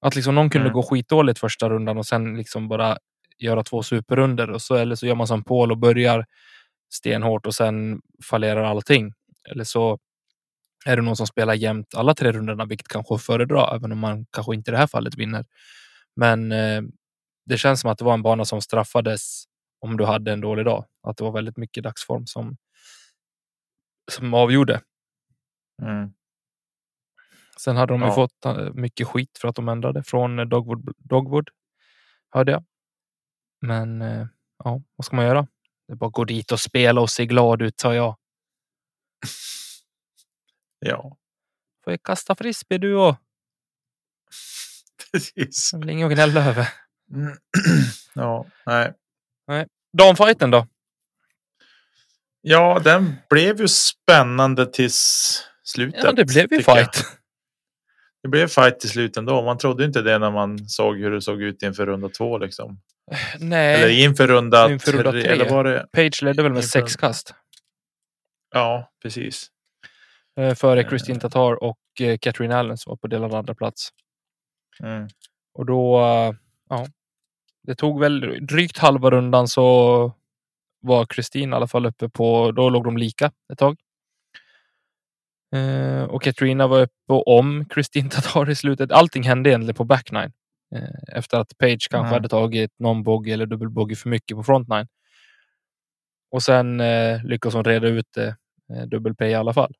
Att 0.00 0.16
liksom 0.16 0.34
någon 0.34 0.50
kunde 0.50 0.66
Mm. 0.68 0.74
gå 0.74 0.82
skitdåligt 0.82 1.38
första 1.38 1.68
rundan 1.70 1.98
och 1.98 2.06
sen 2.06 2.36
liksom 2.36 2.68
bara 2.68 2.98
göra 3.42 3.62
två 3.64 3.82
superrunder 3.82 4.50
och 4.50 4.62
så 4.62 4.74
eller 4.74 4.94
så 4.94 5.06
gör 5.06 5.14
man 5.14 5.26
som 5.26 5.44
Paul 5.44 5.72
och 5.72 5.78
börjar 5.78 6.26
stenhårt 6.90 7.46
och 7.46 7.54
sen 7.54 8.00
fallerar 8.30 8.62
allting. 8.64 9.12
Eller 9.50 9.64
så 9.64 9.98
är 10.86 10.96
det 10.96 11.02
någon 11.02 11.16
som 11.16 11.26
spelar 11.26 11.54
jämnt 11.54 11.94
alla 11.94 12.14
tre 12.14 12.32
rundorna, 12.32 12.64
vilket 12.64 12.88
kanske 12.88 13.14
är 13.14 13.16
att 13.16 13.22
föredra, 13.22 13.76
även 13.76 13.92
om 13.92 13.98
man 13.98 14.26
kanske 14.30 14.54
inte 14.54 14.70
i 14.70 14.72
det 14.72 14.78
här 14.78 14.86
fallet 14.86 15.14
vinner. 15.16 15.44
Men 16.16 16.52
eh, 16.52 16.82
det 17.46 17.58
känns 17.58 17.80
som 17.80 17.90
att 17.90 17.98
det 17.98 18.04
var 18.04 18.14
en 18.14 18.22
bana 18.22 18.44
som 18.44 18.60
straffades 18.62 19.44
om 19.80 19.96
du 19.96 20.04
hade 20.04 20.32
en 20.32 20.40
dålig 20.40 20.64
dag. 20.64 20.84
Att 21.02 21.16
det 21.16 21.24
var 21.24 21.32
väldigt 21.32 21.56
mycket 21.56 21.84
dagsform 21.84 22.26
som, 22.26 22.56
som 24.12 24.34
avgjorde. 24.34 24.80
Mm. 25.82 26.12
Sen 27.58 27.76
hade 27.76 27.92
de 27.94 28.00
ju 28.00 28.06
Ja. 28.06 28.14
fått 28.14 28.44
eh, 28.44 28.72
mycket 28.74 29.06
skit 29.08 29.38
för 29.40 29.48
att 29.48 29.56
de 29.56 29.68
ändrade 29.68 30.02
från 30.02 30.48
Dogwood, 30.48 30.94
Dogwood 30.98 31.48
hörde 32.30 32.52
jag. 32.52 32.64
Men 33.60 34.02
eh, 34.02 34.26
ja, 34.64 34.82
vad 34.96 35.04
ska 35.04 35.16
man 35.16 35.24
göra? 35.24 35.46
Det 35.86 35.92
är 35.92 35.96
bara 35.96 36.06
att 36.06 36.12
gå 36.12 36.24
dit 36.24 36.52
och 36.52 36.60
spela 36.60 37.00
och 37.00 37.10
se 37.10 37.26
glad 37.26 37.62
ut, 37.62 37.80
sa 37.80 37.94
jag. 37.94 38.16
Ja, 40.82 41.16
Får 41.84 41.92
jag 41.92 42.02
kasta 42.02 42.34
frisbee 42.34 42.78
du 42.78 42.94
och? 42.94 43.16
precis. 45.12 45.70
Det 45.70 45.78
väl 45.78 45.90
inget 45.90 46.06
att 46.06 46.12
gnälla 46.12 46.44
över. 46.44 46.68
Mm. 47.12 47.36
ja, 48.14 48.46
nej. 48.66 48.94
Damfighten 49.98 50.50
då? 50.50 50.66
Ja, 52.40 52.80
den 52.84 53.16
blev 53.30 53.60
ju 53.60 53.68
spännande 53.68 54.66
tills 54.66 55.42
slutet. 55.62 56.04
Ja, 56.04 56.12
det 56.12 56.24
blev 56.24 56.52
ju 56.52 56.62
fight. 56.62 57.19
Det 58.22 58.28
blev 58.28 58.46
fight 58.48 58.80
till 58.80 58.90
slut 58.90 59.16
ändå. 59.16 59.42
Man 59.42 59.58
trodde 59.58 59.84
inte 59.84 60.02
det 60.02 60.18
när 60.18 60.30
man 60.30 60.58
såg 60.68 60.98
hur 60.98 61.10
det 61.10 61.22
såg 61.22 61.42
ut 61.42 61.62
inför 61.62 61.86
runda 61.86 62.08
två 62.08 62.38
liksom. 62.38 62.80
Nej, 63.38 63.74
Eller 63.74 63.88
inför 64.04 64.26
runda, 64.26 64.70
Inför 64.72 64.92
runda 64.92 65.10
tre. 65.10 65.26
Eller 65.26 65.50
var 65.50 65.64
det? 65.64 65.86
Page 65.92 66.22
ledde 66.22 66.42
väl 66.42 66.52
med 66.52 66.58
Inför- 66.58 66.68
sex 66.80 66.96
kast. 66.96 67.34
Ja, 68.54 68.90
precis. 69.02 69.46
Eh, 70.40 70.54
före 70.54 70.80
Eh. 70.80 70.88
Christine 70.88 71.20
Tatar 71.20 71.62
och 71.62 71.78
eh, 72.00 72.18
Catherine 72.18 72.56
Allen 72.56 72.78
som 72.78 72.90
var 72.90 72.96
på 72.96 73.06
delad 73.06 73.34
andra 73.34 73.54
plats. 73.54 73.88
Mm. 74.82 75.08
Och 75.54 75.66
då, 75.66 76.00
ja, 76.68 76.86
det 77.62 77.74
tog 77.74 78.00
väl 78.00 78.46
drygt 78.46 78.78
halva 78.78 79.10
rundan 79.10 79.48
så 79.48 80.12
var 80.82 81.04
Kristin 81.06 81.52
i 81.52 81.56
alla 81.56 81.66
fall 81.66 81.86
uppe 81.86 82.08
på, 82.08 82.52
då 82.52 82.70
låg 82.70 82.84
de 82.84 82.96
lika 82.96 83.32
ett 83.52 83.58
tag. 83.58 83.76
Eh, 85.56 86.02
och 86.02 86.22
Katrina 86.22 86.66
var 86.66 86.80
uppe 86.82 87.12
om 87.26 87.64
Kristin 87.68 88.08
Tatar 88.08 88.50
i 88.50 88.54
slutet. 88.54 88.92
Allting 88.92 89.22
hände 89.22 89.50
egentligen 89.50 89.74
på 89.74 89.84
back 89.84 90.10
nine. 90.12 90.32
Eh, 90.74 91.16
efter 91.18 91.38
att 91.38 91.58
Page 91.58 91.88
kanske 91.90 91.98
Mm. 91.98 92.12
hade 92.12 92.28
tagit 92.28 92.70
någon 92.78 93.02
bogey 93.02 93.32
eller 93.32 93.46
dubbelbogey 93.46 93.96
för 93.96 94.08
mycket 94.08 94.36
på 94.36 94.42
front 94.42 94.68
nine. 94.68 94.86
Och 96.30 96.42
sen 96.42 96.80
eh, 96.80 97.24
lyckas 97.24 97.54
hon 97.54 97.64
reda 97.64 97.88
ut 97.88 98.06
det, 98.14 98.36
eh, 98.74 98.82
dubbelpay 98.86 99.30
i 99.30 99.34
alla 99.34 99.52
fall. 99.54 99.74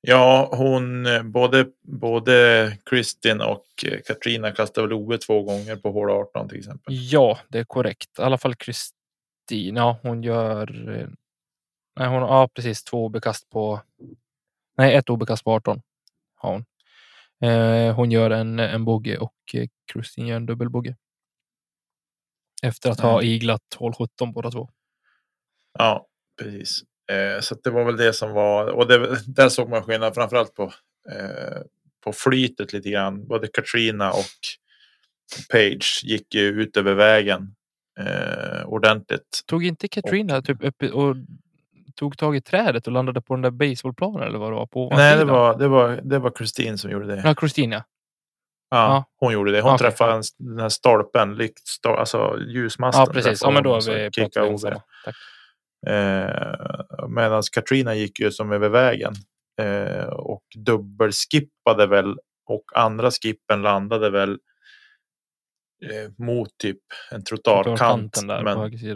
Ja, 0.00 0.48
hon 0.52 1.06
eh, 1.06 1.22
både, 1.22 1.66
både 1.82 2.72
Kristin 2.90 3.40
och 3.40 3.66
eh, 3.86 3.98
Katrina 4.06 4.50
kastade 4.50 4.86
väl 4.86 4.92
OE 4.96 5.18
två 5.18 5.42
gånger 5.42 5.76
på 5.76 5.90
hål 5.92 6.10
18 6.10 6.48
till 6.48 6.58
exempel. 6.58 6.94
Ja, 6.94 7.38
det 7.48 7.58
är 7.58 7.64
korrekt. 7.64 8.18
I 8.18 8.22
alla 8.22 8.38
fall 8.38 8.54
Kristin. 8.54 9.76
Ja, 9.76 9.98
hon 10.02 10.22
gör... 10.22 10.66
Nej, 11.96 12.08
hon 12.08 12.22
ja, 12.22 12.48
precis 12.54 12.84
två 12.84 13.04
obekast 13.04 13.50
på... 13.50 13.80
Nej, 14.76 14.94
ett 14.94 15.10
obekast 15.10 15.44
på 15.44 15.52
18 15.52 15.82
har 16.34 16.52
hon. 16.52 16.64
Eh, 17.50 17.94
hon 17.94 18.10
gör 18.10 18.30
en, 18.30 18.58
en 18.58 18.84
bogey 18.84 19.16
och 19.16 19.34
eh, 19.54 19.68
Kristin 19.92 20.26
gör 20.26 20.36
en 20.36 20.46
dubbelbogey. 20.46 20.94
Efter 22.62 22.90
att 22.90 23.00
ha 23.00 23.22
iglat 23.22 23.74
hål 23.76 23.94
17 23.94 24.32
båda 24.32 24.50
två. 24.50 24.70
Ja, 25.78 26.06
precis. 26.38 26.82
Eh, 27.10 27.40
så 27.40 27.54
det 27.54 27.70
var 27.70 27.84
väl 27.84 27.96
det 27.96 28.12
som 28.12 28.32
var 28.32 28.66
och 28.66 28.88
det, 28.88 29.18
där 29.26 29.48
såg 29.48 29.68
man 29.68 29.82
skillnad 29.82 30.14
framförallt 30.14 30.54
på 30.54 30.72
eh, 31.10 31.62
på 32.04 32.12
flytet 32.12 32.72
lite 32.72 32.90
grann. 32.90 33.26
Både 33.26 33.48
Katrina 33.48 34.10
och 34.12 34.40
Page 35.50 36.00
gick 36.04 36.34
ju 36.34 36.62
ut 36.62 36.76
över 36.76 36.94
vägen 36.94 37.54
eh, 38.00 38.66
ordentligt. 38.66 39.42
Tog 39.46 39.64
inte 39.64 39.88
Katrina 39.88 40.42
typ 40.42 40.64
upp 40.64 40.82
och 40.82 41.16
tog 41.94 42.18
tag 42.18 42.36
i 42.36 42.40
trädet 42.40 42.86
och 42.86 42.92
landade 42.92 43.22
på 43.22 43.34
den 43.34 43.42
där 43.42 43.50
baseballplanen 43.50 44.28
eller 44.28 44.38
vad 44.38 44.52
det 44.52 44.56
var? 44.56 44.66
På 44.66 44.92
Nej, 44.96 45.16
det 45.16 45.24
var, 45.24 45.58
det 45.58 45.68
var, 45.68 46.00
det 46.02 46.18
var 46.18 46.30
Kristin 46.30 46.78
som 46.78 46.90
gjorde 46.90 47.06
det. 47.06 47.22
Ja, 47.24 47.34
Kristin 47.34 47.72
ja. 47.72 47.82
Ja, 48.70 48.76
ja. 48.76 49.04
Hon 49.20 49.32
gjorde 49.32 49.52
det. 49.52 49.60
Hon 49.60 49.74
Okej, 49.74 49.90
träffade 49.90 50.12
en, 50.12 50.22
den 50.38 50.58
här 50.58 50.68
stolpen, 50.68 51.34
lykt, 51.34 51.66
stol, 51.66 51.98
alltså 51.98 52.38
ljusmasten. 52.48 53.04
Ja, 53.06 53.12
precis. 53.12 53.42
Ja, 53.42 53.50
men 53.50 53.62
då 53.62 53.74
är 53.74 54.10
vi 54.10 54.10
vi 54.34 54.40
om. 54.40 54.58
Tack. 54.58 55.14
Eh, 55.86 57.08
Medan 57.08 57.42
Katrina 57.52 57.94
gick 57.94 58.20
ju 58.20 58.30
som 58.30 58.52
över 58.52 58.68
vägen 58.68 59.14
eh, 59.60 60.06
och 60.06 60.42
dubbelskippade 60.56 61.86
väl 61.86 62.16
och 62.46 62.64
andra 62.74 63.10
skippen 63.10 63.62
landade 63.62 64.10
väl 64.10 64.38
eh, 65.82 66.10
mot 66.26 66.58
typ 66.58 66.78
en 67.10 67.24
trottoarkant. 67.24 68.22
Men, 68.24 68.44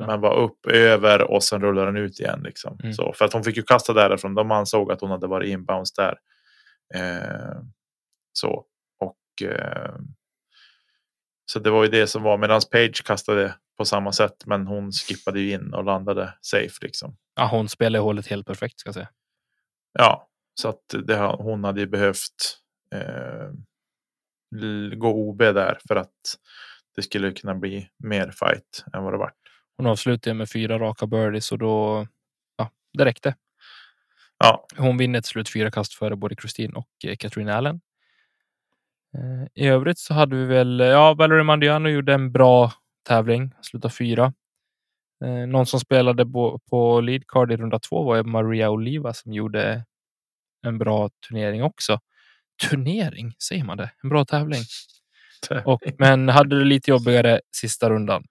men 0.07 0.21
var 0.21 0.37
upp 0.37 0.67
över 0.67 1.31
och 1.31 1.45
sen 1.45 1.61
rullade 1.61 1.87
den 1.87 1.97
ut 1.97 2.21
igen. 2.21 2.41
Liksom. 2.45 2.79
Mm. 2.83 2.93
Så, 2.93 3.13
för 3.13 3.25
att 3.25 3.33
hon 3.33 3.45
fick 3.45 3.57
ju 3.57 3.63
kasta 3.63 3.93
därifrån. 3.93 4.35
De 4.35 4.51
ansåg 4.51 4.93
att 4.93 5.01
hon 5.01 5.11
hade 5.11 5.27
varit 5.27 5.49
inbounds 5.49 5.93
där. 5.93 6.19
Eh, 6.95 7.61
så. 8.33 8.65
Och 9.01 9.49
eh, 9.49 9.95
så 11.47 11.59
det 11.59 11.71
var 11.71 11.85
ju 11.85 11.91
det 11.91 12.07
som 12.07 12.23
var 12.23 12.39
medan 12.39 12.61
Page 12.73 13.05
kastade 13.05 13.55
på 13.79 13.85
samma 13.85 14.13
sätt. 14.13 14.47
Men 14.47 14.67
hon 14.67 14.93
skippade 14.93 15.41
ju 15.41 15.53
in 15.53 15.75
och 15.75 15.85
landade 15.85 16.35
safe 16.41 16.79
liksom. 16.81 17.17
Ja, 17.37 17.49
hon 17.51 17.69
spelar 17.69 18.01
hålet 18.01 18.27
helt 18.27 18.47
perfekt 18.47 18.81
ska 18.81 18.89
jag 18.89 18.95
säga. 18.95 19.09
Ja, 19.93 20.29
så 20.61 20.69
att 20.69 20.95
det, 21.07 21.17
hon 21.17 21.65
hade 21.65 21.81
ju 21.81 21.87
behövt 21.87 22.59
eh, 22.95 23.51
gå 24.97 25.09
OB 25.09 25.39
där 25.39 25.79
för 25.89 25.97
att 25.97 26.17
det 26.97 27.03
skulle 27.03 27.33
kunna 27.33 27.55
bli 27.55 27.89
mer 27.99 28.31
fight 28.31 28.85
än 28.95 29.03
vad 29.03 29.13
det 29.13 29.19
var. 29.19 29.33
Hon 29.77 29.87
avslutar 29.87 30.35
med 30.35 30.51
fyra 30.51 30.79
raka 30.79 31.07
birdies 31.07 31.53
och 31.53 31.59
då, 31.59 32.07
ja, 32.57 32.71
det 32.93 33.05
räckte. 33.05 33.35
Ja, 34.39 34.67
Hon 34.77 34.97
vinner 34.97 35.21
till 35.21 35.29
slut 35.29 35.49
fyra 35.49 35.71
kast 35.71 35.95
före 35.95 36.17
både 36.17 36.35
Christine 36.35 36.73
och 36.75 36.89
eh, 37.05 37.17
Katrin 37.17 37.49
Allen. 37.49 37.81
Eh, 39.15 39.65
I 39.65 39.69
övrigt 39.69 39.99
så 39.99 40.15
hade 40.15 40.37
vi 40.37 40.45
väl, 40.45 40.81
ja, 40.81 41.15
Valerie 41.15 41.45
Mandiano 41.45 41.89
gjorde 41.89 42.15
en 42.15 42.33
bra 42.33 42.73
tävling, 43.09 43.53
slutade 43.63 43.95
fyra. 43.95 44.33
Eh, 45.25 45.47
någon 45.47 45.67
som 45.67 45.81
spelade 45.81 46.27
på, 46.27 46.61
på 46.71 47.01
lead 47.01 47.27
card 47.27 47.53
i 47.53 47.57
runda 47.57 47.79
två 47.79 48.03
var 48.03 48.23
Maria 48.23 48.71
Oliva 48.71 49.13
som 49.13 49.33
gjorde 49.33 49.85
en 50.67 50.79
bra 50.79 51.11
turnering 51.29 51.63
också. 51.63 52.01
Turnering, 52.71 53.35
säger 53.39 53.65
man 53.65 53.77
det? 53.77 53.91
En 54.03 54.09
bra 54.09 54.25
tävling. 54.25 54.63
Och, 55.65 55.83
men 55.99 56.29
hade 56.29 56.59
det 56.59 56.65
lite 56.65 56.91
jobbigare 56.91 57.41
sista 57.57 57.91
rundan. 57.91 58.25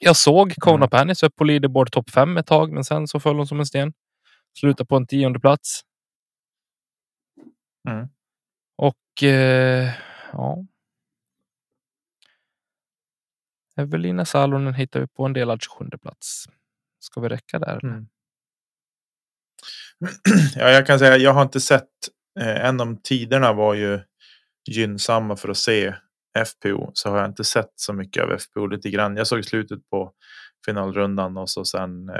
Jag 0.00 0.16
såg 0.16 0.54
Kona 0.56 0.76
Mm. 0.76 0.88
Panis 0.88 1.22
upp 1.22 1.36
på 1.36 1.44
leaderboard 1.44 1.92
topp 1.92 2.10
fem 2.10 2.36
ett 2.36 2.46
tag, 2.46 2.72
men 2.72 2.84
sen 2.84 3.08
så 3.08 3.20
föll 3.20 3.36
hon 3.36 3.46
som 3.46 3.60
en 3.60 3.66
sten. 3.66 3.92
Slutade 4.58 4.86
på 4.86 4.96
en 4.96 5.06
tionde 5.06 5.40
plats. 5.40 5.80
Mm. 7.88 8.08
Och 8.76 9.22
eh, 9.22 9.90
ja. 10.32 10.64
Evelina 13.76 14.24
Salonen 14.24 14.74
hittar 14.74 15.00
vi 15.00 15.06
på 15.06 15.24
en 15.24 15.32
delad 15.32 15.62
27 15.62 15.90
plats. 16.02 16.44
Ska 17.00 17.20
vi 17.20 17.28
räcka 17.28 17.58
där? 17.58 17.84
Mm. 17.84 18.06
ja, 20.56 20.70
jag 20.70 20.86
kan 20.86 20.98
säga 20.98 21.16
jag 21.16 21.32
har 21.32 21.42
inte 21.42 21.60
sett. 21.60 21.88
Eh, 22.40 22.64
en 22.64 22.80
av 22.80 22.96
tiderna 23.02 23.52
var 23.52 23.74
ju 23.74 24.00
gynnsamma 24.70 25.36
för 25.36 25.48
att 25.48 25.56
se 25.56 25.94
FPO. 26.46 26.90
Så 26.94 27.10
har 27.10 27.18
jag 27.18 27.26
inte 27.30 27.44
sett 27.44 27.72
så 27.74 27.92
mycket 27.92 28.22
av 28.22 28.38
FPO 28.38 28.66
lite 28.66 28.90
grann. 28.90 29.16
Jag 29.16 29.26
såg 29.26 29.44
slutet 29.44 29.88
på 29.90 30.12
finalrundan 30.66 31.36
och 31.36 31.50
så 31.50 31.64
sen 31.64 32.08
eh, 32.08 32.14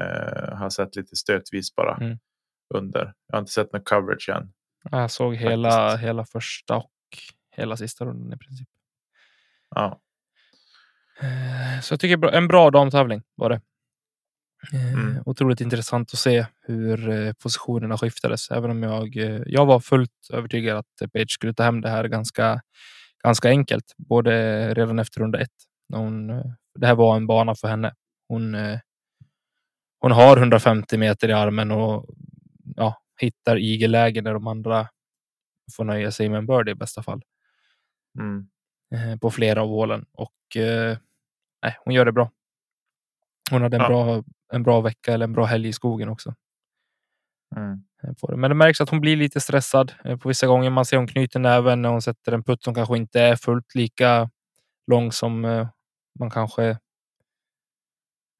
har 0.57 0.63
jag 0.63 0.73
sett 0.73 0.97
lite 0.97 1.17
stötvis 1.17 1.75
bara 1.75 1.97
Mm. 1.97 2.19
under. 2.75 3.15
Jag 3.27 3.37
har 3.37 3.41
inte 3.41 3.53
sett 3.53 3.73
någon 3.73 3.83
coverage 3.83 4.29
än. 4.29 4.53
Jag 4.91 5.11
såg 5.11 5.35
hela, 5.37 5.71
Faktiskt. 5.71 6.05
hela 6.07 6.25
första 6.25 6.77
och 6.77 6.91
hela 7.57 7.77
sista 7.77 8.05
rundan 8.05 8.33
i 8.33 8.37
princip. 8.37 8.69
Ja, 9.71 10.01
Eh, 11.21 11.81
Så 11.81 11.93
jag 11.93 12.01
tycker 12.01 12.29
en 12.29 12.49
bra 12.49 12.71
damtävling 12.71 13.23
var 13.35 13.49
det. 13.51 13.61
Eh, 14.73 14.93
Mm. 14.95 15.23
Otroligt 15.27 15.61
intressant 15.61 16.11
att 16.13 16.19
se 16.19 16.47
hur 16.61 17.09
eh, 17.09 17.33
positionerna 17.33 17.99
skiftades. 17.99 18.51
Även 18.51 18.71
om 18.71 18.83
jag, 18.83 19.17
eh, 19.17 19.43
jag 19.47 19.67
var 19.67 19.81
fullt 19.81 20.11
övertygad 20.33 20.77
att 20.77 21.13
Page 21.13 21.31
skulle 21.31 21.55
ta 21.55 21.63
hem 21.63 21.81
det 21.81 21.89
här 21.89 22.05
ganska, 22.05 22.61
ganska 23.25 23.49
enkelt. 23.49 23.95
Både 23.97 24.75
redan 24.75 24.99
efter 24.99 25.21
runda 25.21 25.41
ett. 25.41 25.51
Hon, 25.95 26.27
det 26.79 26.87
här 26.87 26.95
var 26.95 27.17
en 27.17 27.27
bana 27.27 27.55
för 27.55 27.69
henne. 27.69 27.95
Hon, 28.29 28.57
hon 30.01 30.13
har 30.13 30.37
150 30.37 30.99
meter 30.99 31.29
i 31.29 31.33
armen 31.33 31.71
och 31.71 32.07
ja, 32.77 33.03
hittar 33.21 33.59
igelläge 33.59 34.23
när 34.23 34.35
de 34.35 34.47
andra 34.47 34.89
får 35.77 35.85
nöja 35.85 36.11
sig 36.13 36.29
med 36.29 36.39
en 36.39 36.47
birdie 36.47 36.73
i 36.73 36.75
bästa 36.75 37.03
fall 37.03 37.23
mm. 38.19 39.19
på 39.21 39.31
flera 39.31 39.63
av 39.63 39.69
hålen 39.69 40.05
och 40.13 40.33
nej, 41.63 41.77
hon 41.85 41.95
gör 41.95 42.05
det 42.05 42.13
bra. 42.13 42.31
Hon 43.51 43.63
hade 43.63 43.77
en, 43.77 43.83
Ja. 43.83 43.89
bra, 43.89 44.25
en 44.55 44.63
bra 44.63 44.81
vecka 44.81 45.13
eller 45.15 45.25
en 45.25 45.33
bra 45.33 45.45
helg 45.45 45.69
i 45.69 45.73
skogen 45.73 46.09
också. 46.09 46.35
Mm. 47.57 47.73
eh. 48.03 48.37
Men 48.37 48.51
det 48.51 48.55
märks 48.55 48.81
att 48.81 48.89
hon 48.91 49.01
blir 49.01 49.17
lite 49.17 49.41
stressad 49.41 49.93
eh, 50.05 50.17
på 50.19 50.29
vissa 50.29 50.47
gånger. 50.47 50.71
Man 50.71 50.85
ser 50.85 50.97
hon 50.97 51.07
knyter 51.07 51.41
näven 51.41 51.83
när 51.83 51.89
hon 51.89 52.03
sätter 52.03 52.33
en 52.33 52.43
putt 52.45 52.63
som 52.63 52.75
kanske 52.75 52.97
inte 52.97 53.21
är 53.21 53.37
fullt 53.37 53.75
lika 53.75 54.31
lång 54.91 55.13
som 55.13 55.45
eh, 55.45 55.69
man 56.19 56.31
kanske. 56.31 56.79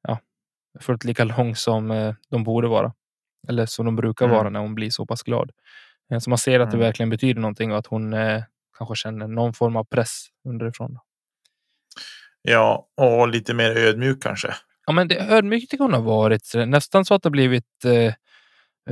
Ja, 0.07 0.19
fullt 0.79 1.03
lika 1.03 1.23
lång 1.37 1.55
som 1.55 2.13
de 2.29 2.43
borde 2.43 2.67
vara. 2.67 2.93
Eller 3.47 3.65
som 3.65 3.85
de 3.85 3.95
brukar 3.95 4.25
Mm. 4.25 4.37
vara 4.37 4.49
när 4.49 4.59
hon 4.59 4.75
blir 4.75 4.89
så 4.89 5.05
pass 5.05 5.23
glad. 5.23 5.51
Så 6.19 6.29
man 6.29 6.37
ser 6.37 6.59
att 6.59 6.71
det 6.71 6.77
Mm. 6.77 6.85
verkligen 6.85 7.09
betyder 7.09 7.41
någonting 7.41 7.71
och 7.71 7.77
att 7.77 7.87
hon 7.87 8.15
kanske 8.77 8.95
känner 8.95 9.27
någon 9.27 9.53
form 9.53 9.75
av 9.75 9.83
press 9.83 10.27
underifrån. 10.47 10.99
Ja, 12.41 12.87
och 12.97 13.27
lite 13.27 13.53
mer 13.53 13.77
ödmjuk 13.77 14.23
kanske. 14.23 14.53
Ja, 14.87 14.93
men 14.93 15.07
det 15.07 15.19
ödmjukt 15.19 15.71
tycker 15.71 15.83
hon 15.83 15.93
har 15.93 16.01
varit. 16.01 16.51
Nästan 16.67 17.05
så 17.05 17.13
att 17.13 17.23
det 17.23 17.29
blivit 17.29 17.85
eh, 17.85 18.13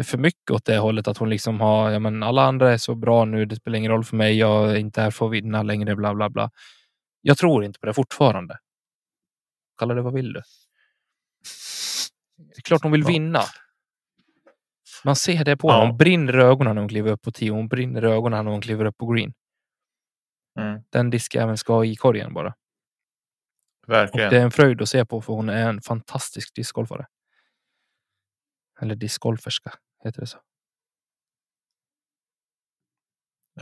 för 0.04 0.18
mycket 0.18 0.52
åt 0.52 0.66
det 0.66 0.78
hållet. 0.78 1.08
Att 1.08 1.18
hon 1.18 1.30
liksom 1.30 1.62
har, 1.62 1.92
ja 1.92 2.00
men 2.00 2.24
alla 2.24 2.44
andra 2.44 2.74
är 2.74 2.78
så 2.78 2.96
bra 2.96 3.26
nu. 3.26 3.46
Det 3.46 3.56
spelar 3.56 3.78
ingen 3.78 3.92
roll 3.92 4.04
för 4.04 4.16
mig. 4.16 4.38
Jag 4.38 4.72
är 4.72 4.76
inte 4.76 5.02
här 5.02 5.12
för 5.12 5.26
att 5.26 5.32
vinna 5.32 5.64
längre, 5.64 5.96
bla 5.96 6.14
bla 6.16 6.30
bla. 6.30 6.52
Jag 7.22 7.38
tror 7.38 7.64
inte 7.66 7.80
på 7.80 7.86
det 7.86 7.94
fortfarande. 7.94 8.58
Kalla 9.80 9.94
det 9.94 10.02
vad 10.02 10.14
vill 10.14 10.34
du? 10.34 10.42
Det 12.38 12.58
är 12.58 12.62
klart 12.62 12.84
hon 12.84 12.92
vill 12.92 13.04
vinna. 13.04 13.42
Man 15.06 15.16
ser 15.16 15.46
det 15.46 15.58
på 15.58 15.68
Ja. 15.70 15.74
henne. 15.74 15.86
Hon 15.88 15.98
brinner 15.98 16.40
i 16.40 16.42
ögonen 16.42 16.76
när 16.76 16.82
hon 16.82 16.90
kliver 16.90 17.12
upp 17.12 17.22
på 17.22 17.32
tio. 17.32 17.52
Hon 17.52 17.68
brinner 17.68 18.06
i 18.06 18.08
ögonen 18.08 18.46
när 18.46 18.52
hon 18.52 18.62
kliver 18.62 18.86
upp 18.86 18.98
på 18.98 19.06
green. 19.14 19.34
Mm. 20.60 20.82
Den 20.90 21.10
diskjäveln 21.10 21.58
ska 21.58 21.86
i 21.86 21.96
korgen 21.96 22.34
bara. 22.34 22.54
Och 23.88 23.94
Verkligen. 23.94 24.30
det 24.30 24.38
är 24.38 24.42
en 24.42 24.52
fröjd 24.52 24.82
att 24.82 24.90
se 24.90 25.06
på 25.06 25.22
för 25.22 25.34
hon 25.34 25.50
är 25.50 25.70
en 25.70 25.82
fantastisk 25.82 26.56
discgolfare. 26.56 27.08
Eller 28.82 28.96
discgolferska, 28.96 29.74
heter 30.04 30.22
det 30.22 30.28
så? 30.28 30.38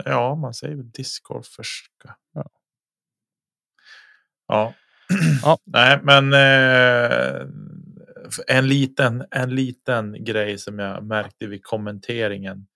Ja, 0.04 0.34
man 0.34 0.54
säger 0.54 0.76
discgolferska. 0.76 2.16
Ja. 2.32 2.50
Ja. 4.48 4.74
Ja. 5.42 5.58
Nej, 5.64 6.00
men 6.02 6.32
eh, 6.32 7.46
en 8.46 8.68
liten, 8.68 9.24
en 9.30 9.54
liten 9.54 10.24
grej 10.24 10.58
som 10.58 10.78
jag 10.78 11.04
märkte 11.04 11.46
vid 11.46 11.64
kommenteringen 11.64 12.66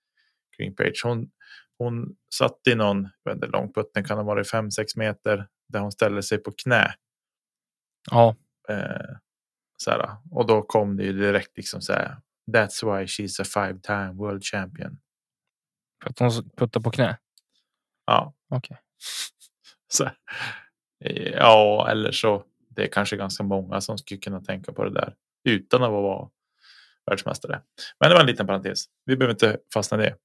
kring 0.56 0.74
Page. 0.74 1.00
Hon, 1.04 1.30
hon 1.78 2.16
satt 2.34 2.60
i 2.68 2.74
någon, 2.74 3.08
långputten 3.52 4.04
kan 4.04 4.16
ha 4.16 4.24
varit 4.24 4.52
5-6 4.52 4.70
meter 4.96 5.46
där 5.68 5.80
hon 5.80 5.92
ställde 5.92 6.22
sig 6.22 6.38
på 6.38 6.52
knä. 6.52 6.94
Ja, 8.10 8.36
Eh, 8.68 9.16
så 9.76 9.90
här, 9.90 10.16
och 10.30 10.46
då 10.46 10.62
kom 10.62 10.96
det 10.96 11.04
ju 11.04 11.12
direkt 11.12 11.56
liksom 11.56 11.80
så 11.82 11.92
här. 11.92 12.16
That's 12.52 12.84
why 12.98 13.04
she's 13.06 13.40
a 13.42 13.44
five 13.44 13.80
time 13.80 14.12
world 14.12 14.44
champion. 14.44 14.98
för 16.02 16.10
att 16.10 16.18
hon 16.18 16.50
puttar 16.56 16.80
på 16.80 16.90
knä. 16.90 17.18
Ja, 18.06 18.34
Okej. 18.50 18.78
Så, 19.92 20.04
eh, 21.04 21.28
ja, 21.32 21.88
eller 21.90 22.12
så. 22.12 22.44
Det 22.68 22.82
är 22.82 22.88
kanske 22.88 23.16
ganska 23.16 23.42
många 23.44 23.80
som 23.80 23.98
skulle 23.98 24.20
kunna 24.20 24.40
tänka 24.40 24.72
på 24.72 24.84
det 24.84 24.90
där 24.94 25.14
utan 25.44 25.82
att 25.82 25.90
vara 25.90 26.28
världsmästare. 27.10 27.62
Men 28.00 28.08
det 28.10 28.14
var 28.14 28.20
en 28.20 28.26
liten 28.26 28.46
parentes. 28.46 28.84
Vi 29.04 29.16
behöver 29.16 29.34
inte 29.34 29.58
fastna 29.74 29.98
i 29.98 30.00
det. 30.06 30.16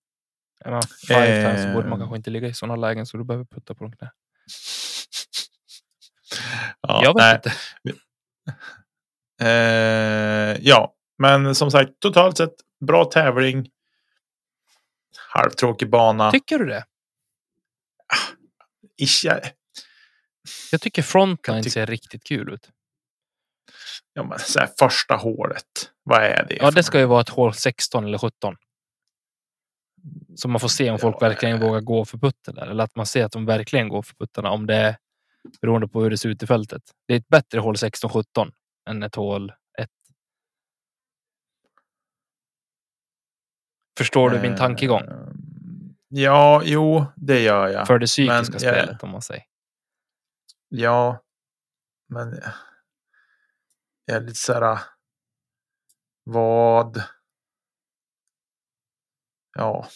Man 0.70 0.82
five 1.08 1.26
times 1.44 1.64
så 1.64 1.74
borde 1.74 1.90
man 1.90 2.00
Eh. 2.00 2.04
kanske 2.04 2.18
inte 2.18 2.30
ligga 2.30 2.48
i 2.48 2.54
sådana 2.54 2.76
lägen 2.76 3.06
så 3.06 3.18
du 3.18 3.24
behöver 3.24 3.46
putta 3.46 3.76
på 3.76 3.84
de 3.84 3.92
knä. 3.92 4.12
Ja, 6.88 7.04
jag 7.04 7.14
vet 7.14 7.16
nej. 7.24 7.36
inte. 7.36 7.52
Eh, 9.42 10.58
ja, 10.62 10.94
men 11.18 11.56
som 11.56 11.72
sagt 11.72 11.92
totalt 12.00 12.38
sett 12.38 12.54
bra 12.86 13.06
tävling. 13.06 13.70
Halvtråkig 15.30 15.90
bana. 15.90 16.32
Tycker 16.32 16.60
du 16.60 16.66
det? 16.66 16.86
Ish, 19.02 19.26
jag- 19.26 19.40
Jag 20.72 20.82
tycker 20.82 21.02
frontline 21.02 21.64
tyck- 21.64 21.70
ser 21.70 21.86
riktigt 21.86 22.24
kul 22.24 22.54
ut. 22.54 22.70
ja, 24.14 24.24
men 24.24 24.40
så 24.40 24.60
här, 24.60 24.70
första 24.80 25.16
hålet. 25.16 25.92
Vad 26.04 26.24
är 26.24 26.46
det? 26.50 26.56
Ja, 26.56 26.72
det 26.72 26.84
ska 26.84 27.00
ju 27.00 27.06
vara 27.06 27.22
ett 27.22 27.30
hål 27.30 27.54
16 27.54 28.06
eller 28.06 28.18
17. 28.18 28.56
Så 30.36 30.48
man 30.48 30.60
får 30.60 30.68
se 30.68 30.84
om 30.90 30.94
Ja, 30.94 30.98
folk 30.98 31.22
verkligen 31.22 31.56
eh. 31.56 31.62
vågar 31.68 31.82
gå 31.82 32.06
för 32.06 32.18
putten 32.18 32.56
där. 32.56 32.68
Eller 32.68 32.84
att 32.84 32.96
man 32.96 33.06
ser 33.06 33.26
att 33.26 33.32
de 33.32 33.46
verkligen 33.46 33.90
går 33.90 34.02
för 34.02 34.14
puttarna. 34.16 34.50
Om 34.52 34.68
det 34.68 34.76
är 34.76 34.98
beroende 35.62 35.88
på 35.88 36.02
hur 36.04 36.10
det 36.10 36.18
ser 36.18 36.30
ut 36.30 36.44
i 36.44 36.48
fältet. 36.48 36.82
Det 37.08 37.14
är 37.14 37.18
ett 37.18 37.28
bättre 37.28 37.60
hål 37.60 37.76
16-17 37.76 38.52
än 38.90 39.04
ett 39.04 39.16
hål 39.16 39.54
1. 39.78 39.90
Förstår 43.98 44.30
du 44.30 44.42
min 44.42 44.56
tankegång? 44.58 45.02
Eh, 45.02 45.28
Ja, 46.14 46.62
jo, 46.66 47.06
det 47.16 47.40
gör 47.42 47.68
jag. 47.68 47.88
För 47.88 48.00
det 48.00 48.06
psykiska 48.06 48.54
men 48.54 48.64
jag- 48.64 48.76
spelet 48.86 49.04
om 49.04 49.10
man 49.10 49.22
säger. 49.22 49.44
Ja, 50.70 51.24
men 52.10 52.40
jag 54.06 54.18
är 54.18 54.22
lite 54.22 54.34
så 54.34 54.54
här. 54.54 54.80
Vad? 56.24 57.04
Ja. 59.58 59.88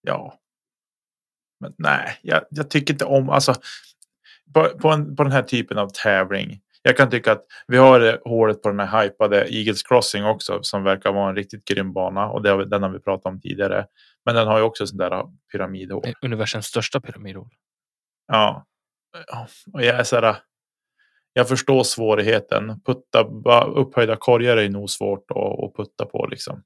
Ja. 0.00 0.40
Men 1.60 1.74
nej, 1.78 2.18
jag, 2.22 2.42
jag 2.50 2.70
tycker 2.70 2.94
inte 2.94 3.04
om 3.04 3.30
alltså. 3.30 3.54
På, 4.54 4.68
på, 4.68 4.88
en, 4.88 5.16
på 5.16 5.22
den 5.22 5.32
här 5.32 5.42
typen 5.42 5.78
av 5.78 5.88
tävling. 5.88 6.60
Jag 6.82 6.96
kan 6.96 7.10
tycka 7.10 7.32
att 7.32 7.44
vi 7.66 7.76
har 7.76 8.28
hålet 8.28 8.62
på 8.62 8.68
den 8.68 8.80
här 8.80 9.02
hypade 9.02 9.54
Eagles 9.54 9.82
Crossing 9.82 10.24
också 10.24 10.62
som 10.62 10.84
verkar 10.84 11.12
vara 11.12 11.28
en 11.28 11.36
riktigt 11.36 11.64
grym 11.64 11.92
bana 11.92 12.28
och 12.28 12.42
det, 12.42 12.50
har 12.50 12.64
den 12.64 12.82
har 12.82 12.90
vi 12.90 12.98
pratat 12.98 13.26
om 13.26 13.40
tidigare. 13.40 13.86
Men 14.24 14.34
den 14.34 14.46
har 14.46 14.58
ju 14.58 14.64
också 14.64 14.86
sån 14.86 14.98
där 14.98 15.22
pyramidhål. 15.52 16.02
Universums 16.22 16.66
största 16.66 17.00
pyramidhål. 17.00 17.48
Ja. 18.26 18.66
Och 19.72 19.82
jag 19.82 20.00
är 20.00 20.04
så 20.04 20.20
här. 20.20 20.36
Jag 21.32 21.48
förstår 21.48 21.82
svårigheten. 21.82 22.80
Putta, 22.84 23.24
bara 23.24 23.64
upphöjda 23.64 24.16
korgar 24.16 24.56
är 24.56 24.68
nog 24.68 24.90
svårt 24.90 25.30
att, 25.30 25.64
att 25.64 25.76
putta 25.76 26.06
på 26.06 26.26
liksom. 26.26 26.62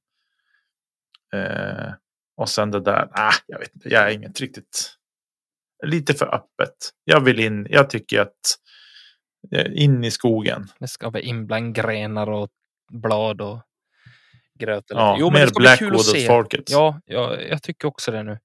Eh, 1.34 1.92
och 2.36 2.48
sen 2.48 2.70
det 2.70 2.80
där. 2.80 3.08
Ah, 3.12 3.32
jag 3.46 3.58
vet 3.58 3.74
inte. 3.74 3.88
Jag 3.88 4.02
är 4.10 4.14
inget 4.14 4.40
riktigt. 4.40 4.96
Lite 5.86 6.14
för 6.14 6.34
öppet. 6.34 6.76
Jag 7.04 7.20
vill 7.20 7.40
in. 7.40 7.66
Jag 7.70 7.90
tycker 7.90 8.20
att 8.20 8.56
eh, 9.52 9.82
in 9.82 10.04
i 10.04 10.10
skogen. 10.10 10.66
Det 10.78 10.88
ska 10.88 11.10
vara 11.10 11.22
in 11.22 11.46
bland 11.46 11.74
grenar 11.74 12.30
och 12.30 12.48
blad 12.92 13.40
och 13.40 13.60
gröt. 14.58 14.90
eller- 14.90 15.00
Ja, 15.00 15.16
jo, 15.20 15.30
mer 15.30 15.50
Blackwood 15.54 15.94
åt 15.94 16.26
folket. 16.26 16.70
Ja, 16.70 17.00
ja, 17.04 17.40
jag 17.40 17.62
tycker 17.62 17.88
också 17.88 18.10
det 18.12 18.22
nu. 18.22 18.38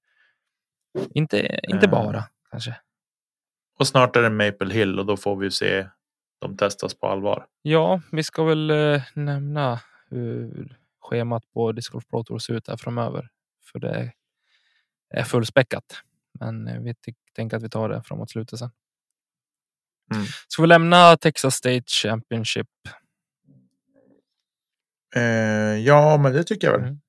Inte, 1.14 1.60
inte 1.68 1.86
Eh. 1.86 1.90
bara 1.90 2.24
kanske. 2.50 2.76
Och 3.78 3.86
snart 3.88 4.16
är 4.16 4.22
det 4.22 4.30
Maple 4.30 4.74
Hill 4.74 4.98
och 4.98 5.06
då 5.06 5.16
får 5.16 5.36
vi 5.36 5.50
se 5.50 5.86
dem 6.40 6.56
testas 6.56 6.94
på 6.94 7.06
allvar. 7.06 7.46
Ja, 7.62 8.00
vi 8.12 8.22
ska 8.22 8.44
väl 8.44 8.70
eh, 8.70 9.02
nämna 9.14 9.80
hur 10.10 10.76
schemat 11.00 11.52
på 11.52 11.72
Disc 11.72 11.88
Golf 11.88 12.06
Pro 12.08 12.24
Tour 12.24 12.38
ser 12.38 12.54
ut 12.54 12.68
här 12.68 12.76
framöver. 12.76 13.28
För 13.72 13.78
det 13.78 14.12
är 15.10 15.24
fullspäckat. 15.24 16.02
Men 16.40 16.68
eh, 16.68 16.80
vi 16.80 16.94
tänker 17.34 17.56
att 17.56 17.62
vi 17.62 17.68
tar 17.68 17.88
det 17.88 18.02
framåt 18.02 18.30
slutet 18.30 18.58
sen. 18.58 18.70
Mm. 20.14 20.26
Ska 20.48 20.62
vi 20.62 20.68
lämna 20.68 21.16
Texas 21.16 21.54
State 21.54 21.84
Championship? 21.86 22.68
Eh, 25.16 25.22
ja, 25.86 26.16
men 26.16 26.32
det 26.32 26.44
tycker 26.44 26.66
jag 26.66 26.78
väl. 26.78 26.82
Mm. 26.82 27.00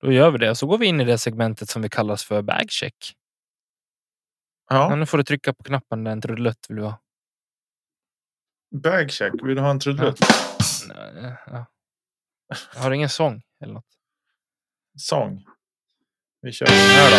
Då 0.00 0.12
gör 0.12 0.30
vi 0.30 0.38
det. 0.38 0.54
Så 0.54 0.66
går 0.66 0.78
vi 0.78 0.86
in 0.86 1.00
i 1.00 1.04
det 1.04 1.18
segmentet 1.18 1.68
som 1.68 1.82
vi 1.82 1.88
kallas 1.88 2.24
för 2.24 2.42
bagcheck. 2.42 3.14
Ja. 4.68 4.90
Ja, 4.90 4.96
nu 4.96 5.06
får 5.06 5.18
du 5.18 5.24
trycka 5.24 5.54
på 5.54 5.62
knappen 5.62 6.04
där 6.04 6.12
en 6.12 6.20
trudelutt 6.20 6.66
vill 6.68 6.76
du 6.76 6.82
ha. 6.82 7.00
bagcheck. 8.70 9.32
Vill 9.42 9.54
du 9.54 9.60
ha 9.60 9.70
en 9.70 9.80
trudelutt? 9.80 10.18
Ja. 11.46 11.66
Jag 12.74 12.80
har 12.80 12.90
ingen 12.90 13.08
sång 13.08 13.42
eller 13.60 13.74
något. 13.74 13.98
Sång. 14.96 15.44
Vi 16.40 16.52
kör 16.52 16.66
den 16.66 16.74
här 16.74 17.10
då. 17.10 17.16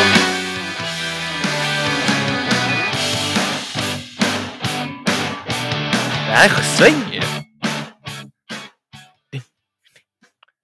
Det 6.28 6.32
här 6.32 6.64
svänger 6.78 7.14
ju. 7.14 7.22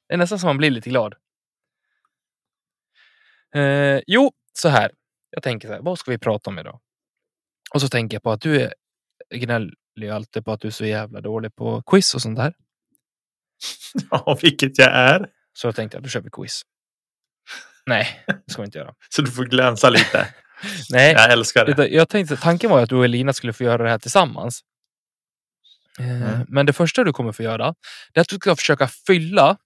Det 0.08 0.14
är 0.14 0.18
nästan 0.18 0.40
som 0.40 0.48
man 0.48 0.58
blir 0.58 0.72
lite 0.72 0.90
glad. 0.90 1.16
Eh, 3.56 4.02
jo, 4.08 4.32
så 4.54 4.70
här. 4.70 4.92
Jag 5.30 5.44
tänker 5.44 5.68
så 5.68 5.74
här. 5.74 5.82
Vad 5.82 6.00
ska 6.00 6.12
vi 6.12 6.18
prata 6.18 6.50
om 6.50 6.60
idag? 6.60 6.80
Och 7.74 7.82
så 7.82 7.88
tänker 7.88 8.16
jag 8.16 8.24
på 8.24 8.32
att 8.32 8.42
du 8.42 8.62
är 8.62 8.74
gnäller 9.36 9.74
ju 9.96 10.10
alltid 10.10 10.46
på 10.46 10.52
att 10.52 10.62
du 10.62 10.68
är 10.68 10.72
så 10.72 10.86
jävla 10.86 11.22
dålig 11.22 11.56
på 11.56 11.82
quiz 11.82 12.16
och 12.16 12.22
sånt 12.22 12.38
där. 12.38 12.54
Ja, 14.12 14.38
vilket 14.42 14.78
jag 14.78 14.88
är. 14.94 15.30
Så 15.54 15.68
jag 15.68 15.76
tänkte 15.76 15.98
att 15.98 16.04
då 16.04 16.10
kör 16.10 16.22
vi 16.22 16.30
quiz. 16.30 16.62
Nej, 17.86 18.24
det 18.46 18.52
ska 18.54 18.62
vi 18.62 18.66
inte 18.66 18.78
göra. 18.78 18.94
Så 19.10 19.22
du 19.22 19.32
får 19.32 19.46
glänsa 19.46 19.90
lite. 19.90 20.28
Nej, 20.90 21.14
Jag 21.14 21.32
älskar 21.32 21.66
det. 21.66 21.88
Jag 21.88 22.10
tänkte, 22.10 22.38
tanken 22.38 22.70
var 22.70 22.82
att 22.82 22.90
du 22.90 22.96
och 22.96 23.06
Elina 23.06 23.34
skulle 23.34 23.54
få 23.54 23.64
göra 23.64 23.84
det 23.84 23.90
här 23.90 23.98
tillsammans. 23.98 24.62
Eh, 26.00 26.22
Mm. 26.22 26.46
Men 26.48 26.66
det 26.66 26.74
första 26.74 27.04
du 27.04 27.14
kommer 27.14 27.32
få 27.32 27.44
göra, 27.44 27.76
det 28.14 28.20
är 28.20 28.22
att 28.22 28.28
du 28.28 28.36
ska 28.36 28.56
försöka 28.56 28.88
fylla 28.88 29.58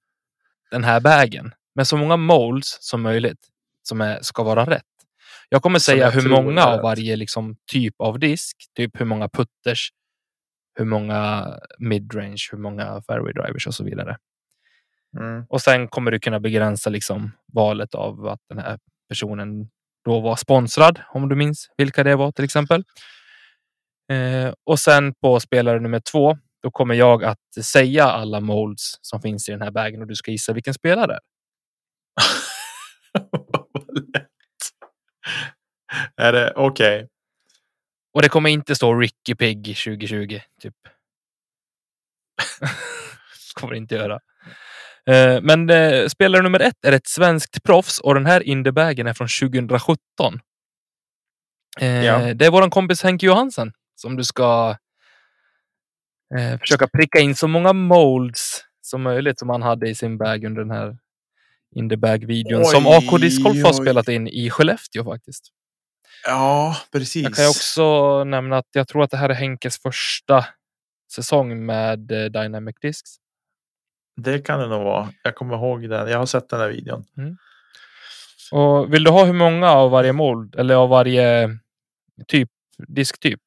den 0.72 0.84
här 0.84 1.00
bagen 1.00 1.52
med 1.76 1.88
så 1.88 1.98
många 1.98 2.18
molds 2.18 2.78
som 2.82 3.02
möjligt 3.02 3.40
som 3.84 4.02
är, 4.02 4.20
ska 4.22 4.44
vara 4.44 4.66
rätt. 4.66 4.84
Jag 5.50 5.62
kommer 5.62 5.80
Som 5.80 5.84
säga 5.94 6.06
jag 6.06 6.12
hur 6.12 6.30
många 6.30 6.64
av 6.66 6.82
varje 6.82 7.16
liksom, 7.16 7.56
typ 7.72 7.96
av 7.98 8.20
disk, 8.20 8.58
typ 8.76 9.00
hur 9.00 9.06
många 9.06 9.30
putters, 9.30 9.90
hur 10.76 10.86
många 10.86 11.48
midrange, 11.80 12.48
hur 12.52 12.58
många 12.58 13.02
fairway 13.08 13.34
drivers 13.34 13.68
och 13.68 13.76
så 13.76 13.84
vidare. 13.84 14.18
Mm. 15.20 15.46
Och 15.50 15.62
sen 15.62 15.88
kommer 15.88 16.12
du 16.12 16.20
kunna 16.20 16.40
begränsa 16.40 16.90
liksom 16.90 17.32
valet 17.54 17.96
av 17.96 18.28
att 18.28 18.40
den 18.50 18.60
här 18.60 18.80
personen 19.10 19.70
då 20.06 20.20
var 20.20 20.36
sponsrad, 20.36 21.02
om 21.14 21.30
du 21.30 21.36
minns 21.36 21.70
vilka 21.78 22.04
det 22.04 22.16
var 22.16 22.32
till 22.32 22.46
exempel. 22.46 22.84
Eh, 24.12 24.54
och 24.64 24.80
sen 24.80 25.14
på 25.14 25.40
spelare 25.40 25.80
nummer 25.80 26.00
två, 26.00 26.38
då 26.64 26.72
kommer 26.72 26.96
jag 26.96 27.24
att 27.24 27.66
säga 27.66 28.06
alla 28.06 28.40
molds 28.40 28.98
som 29.02 29.22
finns 29.22 29.50
i 29.50 29.52
den 29.52 29.62
här 29.62 29.72
bagen 29.72 30.02
och 30.02 30.08
du 30.08 30.16
ska 30.16 30.32
gissa 30.32 30.54
vilken 30.54 30.74
spelare. 30.74 31.08
det 31.08 31.14
är. 34.20 34.28
Är 36.28 36.34
det 36.34 36.54
okej? 36.56 37.08
Och 38.14 38.22
det 38.22 38.30
kommer 38.30 38.50
inte 38.50 38.76
stå 38.76 38.96
Ricky 38.96 39.36
Pig 39.36 39.66
2020, 39.66 40.40
typ. 40.62 40.76
kommer 43.56 43.74
det 43.74 43.78
inte 43.78 43.96
göra. 43.96 44.20
Eh, 45.10 45.42
men 45.42 45.70
eh, 45.70 46.08
spelare 46.08 46.42
nummer 46.42 46.60
ett 46.60 46.86
är 46.86 46.92
ett 46.92 47.08
svenskt 47.08 47.64
proffs 47.64 48.00
och 48.00 48.14
den 48.14 48.26
här 48.26 48.44
Indiebagen 48.44 49.08
är 49.08 49.14
från 49.14 49.28
2017. 49.28 50.40
Eh, 51.80 52.06
Ja. 52.06 52.34
Det 52.34 52.46
är 52.46 52.52
våran 52.52 52.70
kompis 52.70 53.04
Henke 53.04 53.26
Johansen 53.26 53.74
som 53.96 54.16
du 54.16 54.24
ska 54.24 54.78
försöka 56.60 56.88
pricka 56.88 57.20
in 57.20 57.36
så 57.36 57.48
många 57.48 57.74
molds 57.74 58.62
som 58.82 59.02
möjligt 59.02 59.40
som 59.40 59.50
han 59.50 59.62
hade 59.62 59.90
i 59.90 59.96
sin 59.96 60.18
bag 60.18 60.44
under 60.44 60.62
den 60.62 60.72
här 60.72 60.98
Indiebag-videon 61.76 62.62
Oj, 62.62 62.66
som 62.66 62.88
AK 62.88 63.22
Disc 63.22 63.44
Golf 63.44 63.64
har 63.64 63.74
spelat 63.74 64.08
in 64.08 64.28
i 64.28 64.50
Skellefteå 64.50 65.04
faktiskt. 65.04 65.44
Ja, 66.26 66.78
precis. 66.92 67.24
Jag 67.24 67.36
kan 67.36 67.48
också 67.48 68.24
nämna 68.24 68.58
att 68.58 68.68
jag 68.72 68.88
tror 68.88 69.04
att 69.04 69.12
det 69.12 69.18
här 69.18 69.30
är 69.30 69.34
Henkes 69.34 69.82
första 69.82 70.46
säsong 71.16 71.66
med 71.66 72.00
Dynamic 72.32 72.76
Discs. 72.82 73.18
Det 74.16 74.40
kan 74.40 74.60
det 74.60 74.68
nog 74.68 74.84
vara. 74.84 75.10
Jag 75.24 75.36
kommer 75.36 75.56
ihåg 75.56 75.90
den. 75.90 76.08
Jag 76.08 76.18
har 76.18 76.26
sett 76.26 76.50
den 76.50 76.60
här 76.60 76.70
videon. 76.70 77.06
Och 78.52 78.94
vill 78.94 79.04
du 79.04 79.12
ha 79.12 79.26
hur 79.26 79.34
många 79.34 79.70
av 79.70 79.92
varje 79.92 80.14
mold 80.14 80.56
eller 80.56 80.76
av 80.76 80.90
varje 80.90 81.50
typ, 82.28 82.50
disktyp? 82.88 83.42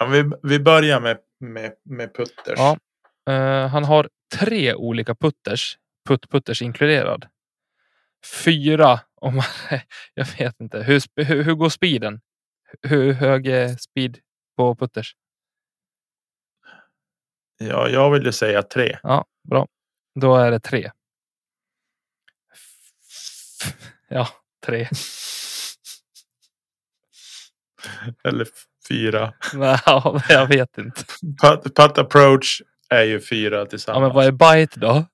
Ja, 0.00 0.06
vi, 0.06 0.30
vi 0.42 0.60
börjar 0.60 1.00
med, 1.00 1.18
med, 1.40 1.72
med 1.84 2.14
putters. 2.14 2.58
Ja. 2.58 2.78
Eh, 3.30 3.68
han 3.68 3.84
har 3.84 4.08
tre 4.38 4.74
olika 4.74 5.14
putters, 5.14 5.78
putt-putters 6.08 6.62
inkluderad. 6.62 7.26
Fyra, 8.44 9.00
om 9.14 9.34
man, 9.34 9.44
jag 10.14 10.26
vet 10.38 10.60
inte. 10.60 10.82
Hur, 10.82 11.24
hur, 11.24 11.42
hur 11.42 11.54
går 11.54 11.68
speeden? 11.68 12.20
Hur 12.82 13.12
hög 13.12 13.46
är 13.46 13.68
speed 13.68 14.18
på 14.56 14.76
putters? 14.76 15.14
Ja, 17.58 17.88
jag 17.88 18.10
vill 18.10 18.24
ju 18.24 18.32
säga 18.32 18.62
tre. 18.62 18.98
Ja, 19.02 19.24
bra. 19.50 19.66
Då 20.20 20.36
är 20.36 20.50
det 20.50 20.60
tre. 20.60 20.90
Ja, 24.08 24.28
tre. 24.66 24.88
Eller 28.24 28.46
fyra. 28.88 29.32
Ja, 29.86 30.20
jag 30.28 30.46
vet 30.46 30.78
inte. 30.78 31.04
Putt, 31.42 31.74
putt 31.76 31.98
approach 31.98 32.62
är 32.90 33.02
ju 33.02 33.20
fyra 33.20 33.56
Ja, 33.58 33.66
tillsammans. 33.66 34.02
men 34.02 34.12
vad 34.14 34.26
är 34.26 34.32
bite 34.60 34.80
då? 34.80 35.04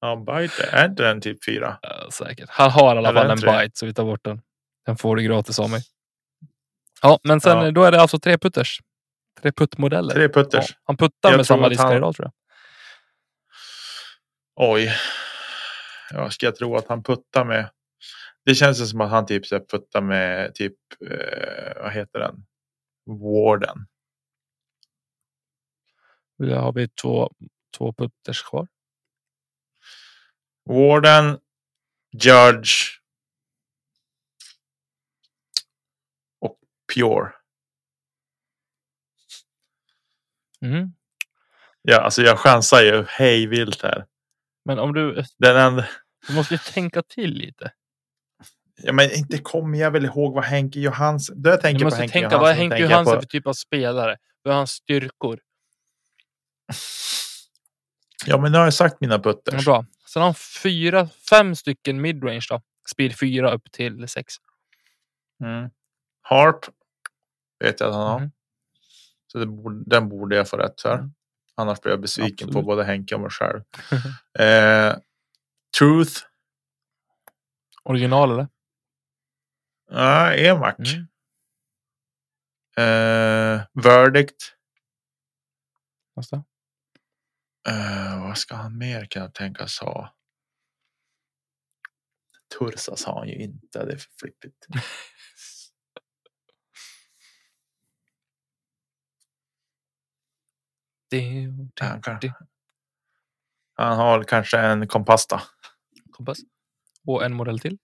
ja, 0.00 0.16
bite 0.16 0.62
är 0.72 0.86
inte 0.88 1.02
den 1.02 1.20
typ 1.20 1.44
fyra? 1.44 1.78
Ja, 1.82 2.08
säkert. 2.12 2.48
Han 2.50 2.70
har 2.70 2.94
i 2.94 2.98
alla 2.98 3.12
fall 3.12 3.24
en 3.24 3.30
en 3.30 3.38
tre. 3.38 3.58
bite 3.62 3.78
så 3.78 3.86
vi 3.86 3.94
tar 3.94 4.04
bort 4.04 4.24
den. 4.24 4.40
Den 4.86 4.96
får 4.96 5.16
du 5.16 5.22
gratis 5.22 5.58
av 5.58 5.70
mig. 5.70 5.82
Ja, 7.02 7.18
men 7.22 7.40
sen 7.40 7.58
Ja. 7.64 7.70
då 7.70 7.84
är 7.84 7.92
det 7.92 8.00
alltså 8.00 8.18
tre 8.18 8.38
putters. 8.38 8.80
Tre 9.42 9.52
puttmodeller. 9.52 10.14
Tre 10.14 10.28
putters. 10.28 10.70
Ja, 10.70 10.76
han 10.84 10.96
puttar 10.96 11.30
Jag 11.30 11.36
med 11.36 11.46
samma 11.46 11.68
diskar 11.68 11.84
han- 11.84 11.96
idag 11.96 12.14
tror 12.16 12.26
jag. 12.26 12.32
Oj. 14.70 14.92
Jag 16.10 16.32
ska 16.32 16.52
tro 16.52 16.76
att 16.76 16.88
han 16.88 17.02
puttar 17.02 17.44
med. 17.44 17.70
Det 18.44 18.54
känns 18.54 18.90
som 18.90 19.00
att 19.00 19.10
han 19.10 19.26
typ 19.26 19.46
så 19.46 19.60
puttar 19.60 20.00
med 20.00 20.54
typ. 20.54 20.74
Eh, 21.10 21.82
vad 21.82 21.92
heter 21.92 22.18
den? 22.18 22.46
Warden. 23.06 23.86
Då 26.38 26.54
har 26.54 26.72
vi 26.72 26.88
två, 26.88 27.32
två 27.76 27.92
putters 27.92 28.42
kvar. 28.42 28.68
Warden. 30.64 31.38
Judge. 32.12 32.98
Och 36.40 36.58
Pure. 36.94 37.32
Mhm. 40.60 40.92
Ja, 41.82 42.00
alltså 42.00 42.22
jag 42.22 42.38
chansar 42.38 42.82
ju 42.82 43.04
hej 43.08 43.46
vilt 43.46 43.82
här. 43.82 44.06
Men 44.64 44.78
om 44.78 44.94
du, 44.94 45.24
Den 45.38 45.56
enda, 45.56 45.88
du 46.28 46.34
måste 46.34 46.54
ju 46.54 46.58
tänka 46.58 47.02
till 47.02 47.30
lite. 47.32 47.72
ja, 48.82 48.92
men 48.92 49.10
inte 49.10 49.38
kommer 49.38 49.78
jag 49.78 49.90
väl 49.90 50.04
ihåg 50.04 50.34
vad 50.34 50.44
Henke 50.44 50.80
Johansson. 50.80 51.42
Då 51.42 51.50
jag 51.50 51.60
tänker 51.60 51.78
Du 51.78 51.84
på 51.84 51.86
måste 51.86 52.00
Henke 52.00 52.12
tänka 52.12 52.24
Johansson. 52.24 52.40
vad 52.40 52.54
Henke 52.56 52.78
Johansson 52.78 53.14
på- 53.14 53.20
för 53.20 53.26
typ 53.28 53.46
av 53.46 53.52
spelare? 53.52 54.16
Vad 54.42 54.52
är 54.52 54.56
hans 54.56 54.70
styrkor? 54.70 55.40
Ja, 58.26 58.38
men 58.38 58.52
nu 58.52 58.58
har 58.58 58.64
jag 58.64 58.74
sagt 58.74 59.00
mina 59.00 59.14
Ja, 59.14 59.18
putters. 59.22 59.64
bra. 59.64 59.84
Sen 60.08 60.22
har 60.22 60.28
han 60.28 60.34
fyra, 60.62 61.08
fem 61.30 61.54
stycken 61.54 62.00
midrange 62.00 62.46
då. 62.50 62.62
Speed 62.90 63.18
4 63.18 63.52
upp 63.52 63.72
till 63.72 64.08
6. 64.08 64.34
Mm. 65.44 65.70
Harp 66.22 66.60
vet 67.64 67.80
jag 67.80 67.88
att 67.88 67.94
han 67.94 68.06
har. 68.06 68.20
Mhm. 68.20 68.30
Så 69.32 69.46
borde, 69.46 69.84
den 69.86 70.08
borde 70.08 70.36
jag 70.36 70.48
få 70.48 70.56
rätt 70.56 70.80
för. 70.80 70.94
Mm. 70.94 71.14
Annars 71.54 71.80
blir 71.80 71.92
jag 71.92 72.00
besviken 72.00 72.46
på 72.46 72.50
Absolut. 72.50 72.66
både 72.66 72.84
Henke 72.84 73.14
och 73.14 73.20
mig 73.20 73.30
själv. 73.30 73.62
eh, 74.38 74.96
Truth. 75.78 76.20
Original 77.84 78.30
eller? 78.32 78.48
Ja, 79.90 80.32
Emac. 80.34 80.74
Mm. 80.78 81.08
Eh, 82.76 83.62
Verdict. 83.72 84.54
Nästa. 86.16 86.44
Eh, 87.68 88.22
vad 88.22 88.38
ska 88.38 88.54
han 88.54 88.78
mer 88.78 89.04
kunna 89.04 89.28
tänkas 89.28 89.78
ha? 89.78 90.14
Tursas 92.58 93.04
har 93.04 93.18
han 93.18 93.28
ju 93.28 93.34
inte. 93.34 93.84
Det 93.84 93.92
är 93.92 93.96
för 93.96 94.10
flippigt. 94.20 94.66
Han, 101.80 102.02
kan, 102.02 102.20
han 103.74 103.96
har 103.96 104.24
kanske 104.24 104.58
en 104.58 104.88
kompasta. 104.88 105.42
Kompass. 106.10 106.38
Och 107.06 107.24
en 107.24 107.34
modell 107.34 107.58
till. 107.58 107.78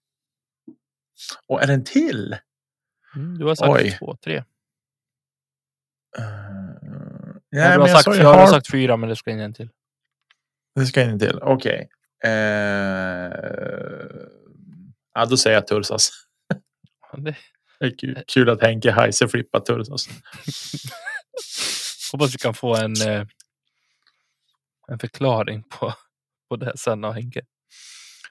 Och 1.47 1.63
är 1.63 1.67
en 1.67 1.83
till? 1.83 2.37
Mm, 3.15 3.37
du 3.37 3.45
har 3.45 3.55
sagt 3.55 3.69
Oj. 3.69 3.97
två, 3.99 4.15
tre. 4.15 4.37
Uh, 6.19 6.55
Ja, 7.49 7.73
du, 7.73 7.79
har 7.79 7.87
jag 7.87 7.89
sagt, 7.89 8.03
sa 8.03 8.15
ju 8.15 8.21
jag 8.21 8.33
har 8.33 8.47
sagt 8.47 8.71
fyra, 8.71 8.97
men 8.97 9.09
det 9.09 9.15
ska 9.15 9.31
in 9.31 9.39
en 9.39 9.53
till. 9.53 9.69
Det 10.75 10.85
ska 10.85 11.01
in 11.01 11.09
en 11.09 11.19
till. 11.19 11.39
Okej. 11.41 11.89
Eh, 12.23 12.31
ja, 15.13 15.25
då 15.29 15.37
säger 15.37 15.57
jag 15.57 15.67
Tursas. 15.67 16.11
Ja, 17.11 17.17
Det, 17.17 17.35
Det 17.79 17.85
är 17.85 17.97
kul, 17.97 18.23
kul 18.27 18.49
att 18.49 18.61
Henke 18.61 18.91
Heiser 18.91 19.27
flippar 19.27 19.59
Tursas. 19.59 20.07
hoppas 22.15 22.33
vi 22.33 22.37
kan 22.37 22.53
få 22.53 22.75
en, 22.75 23.01
eh, 23.01 23.27
en 24.87 24.99
förklaring 24.99 25.63
på, 25.63 25.93
på 26.49 26.55
det 26.55 26.77
sen 26.77 27.03
av 27.03 27.13
Henke. 27.13 27.41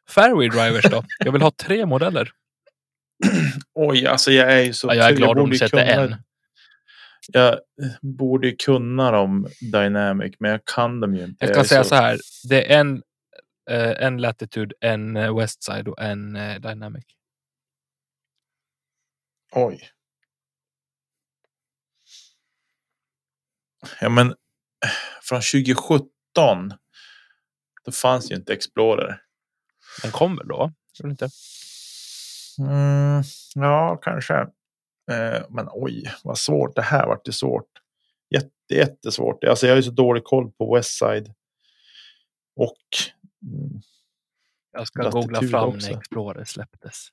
Fairway 0.09 0.49
drivers 0.49 0.85
då? 0.91 1.05
Jag 1.19 1.33
vill 1.33 1.43
ha 1.43 1.51
tre 1.51 1.87
modeller. 1.87 2.31
Oj, 3.75 4.07
alltså 4.07 4.31
jag 4.33 4.53
är 4.53 4.63
ju 4.63 4.73
så... 4.73 4.89
Ja, 4.89 4.95
jag 4.95 5.09
är 5.09 5.13
glad 5.17 5.31
om 5.31 5.37
borde 5.37 5.51
du 5.53 5.59
sätter 5.59 5.95
kunna- 5.95 6.15
en. 6.15 6.23
Jag 7.33 7.59
borde 8.03 8.49
ju 8.49 8.57
kunna 8.57 9.11
dem 9.11 9.49
Dynamic, 9.73 10.35
men 10.39 10.51
jag 10.51 10.65
kan 10.65 11.01
dem 11.01 11.15
ju 11.15 11.25
inte. 11.25 11.47
Jag 11.47 11.55
kan 11.55 11.63
är 11.63 11.67
säga 11.67 11.85
så 11.85 11.95
här. 11.95 12.19
Det 12.49 12.73
är 12.73 12.81
en, 12.81 13.03
eh, 13.71 14.07
en 14.07 14.19
Latitude, 14.19 14.75
en 14.81 15.17
eh, 15.17 15.37
Westside 15.37 15.89
och 15.89 16.03
en 16.03 16.37
eh, 16.37 16.61
Dynamic. 16.61 17.05
Oj. 19.53 19.89
Ja, 24.01 24.09
men 24.09 24.35
från 25.23 25.41
2017. 25.41 26.09
Då 27.85 27.93
fanns 27.93 28.31
ju 28.31 28.35
inte 28.37 28.53
Explorer. 28.53 29.21
Den 30.03 30.11
kommer 30.11 30.45
då. 30.45 30.73
Tror 30.99 31.11
inte? 31.11 31.29
Mm, 32.59 33.23
ja, 33.55 33.97
kanske. 34.03 34.35
Eh, 35.11 35.43
men 35.51 35.69
oj, 35.73 36.15
vad 36.25 36.39
svårt. 36.39 36.77
Det 36.77 36.83
här 36.83 37.07
vart 37.07 37.29
ju 37.29 37.33
svårt. 37.33 37.69
Jätte, 38.31 38.75
jättesvårt. 38.75 39.45
Alltså, 39.45 39.67
jag 39.67 39.73
har 39.73 39.77
ju 39.77 39.83
så 39.83 39.91
dålig 39.91 40.25
koll 40.25 40.53
på 40.53 40.75
Westside. 40.75 41.35
Och 42.57 42.79
mm, 43.43 43.81
Jag 44.73 44.87
ska 44.87 45.11
googla 45.11 45.41
fram 45.41 45.69
också. 45.69 45.91
när 45.91 45.99
Explorer 45.99 46.45
släpptes. 46.45 47.09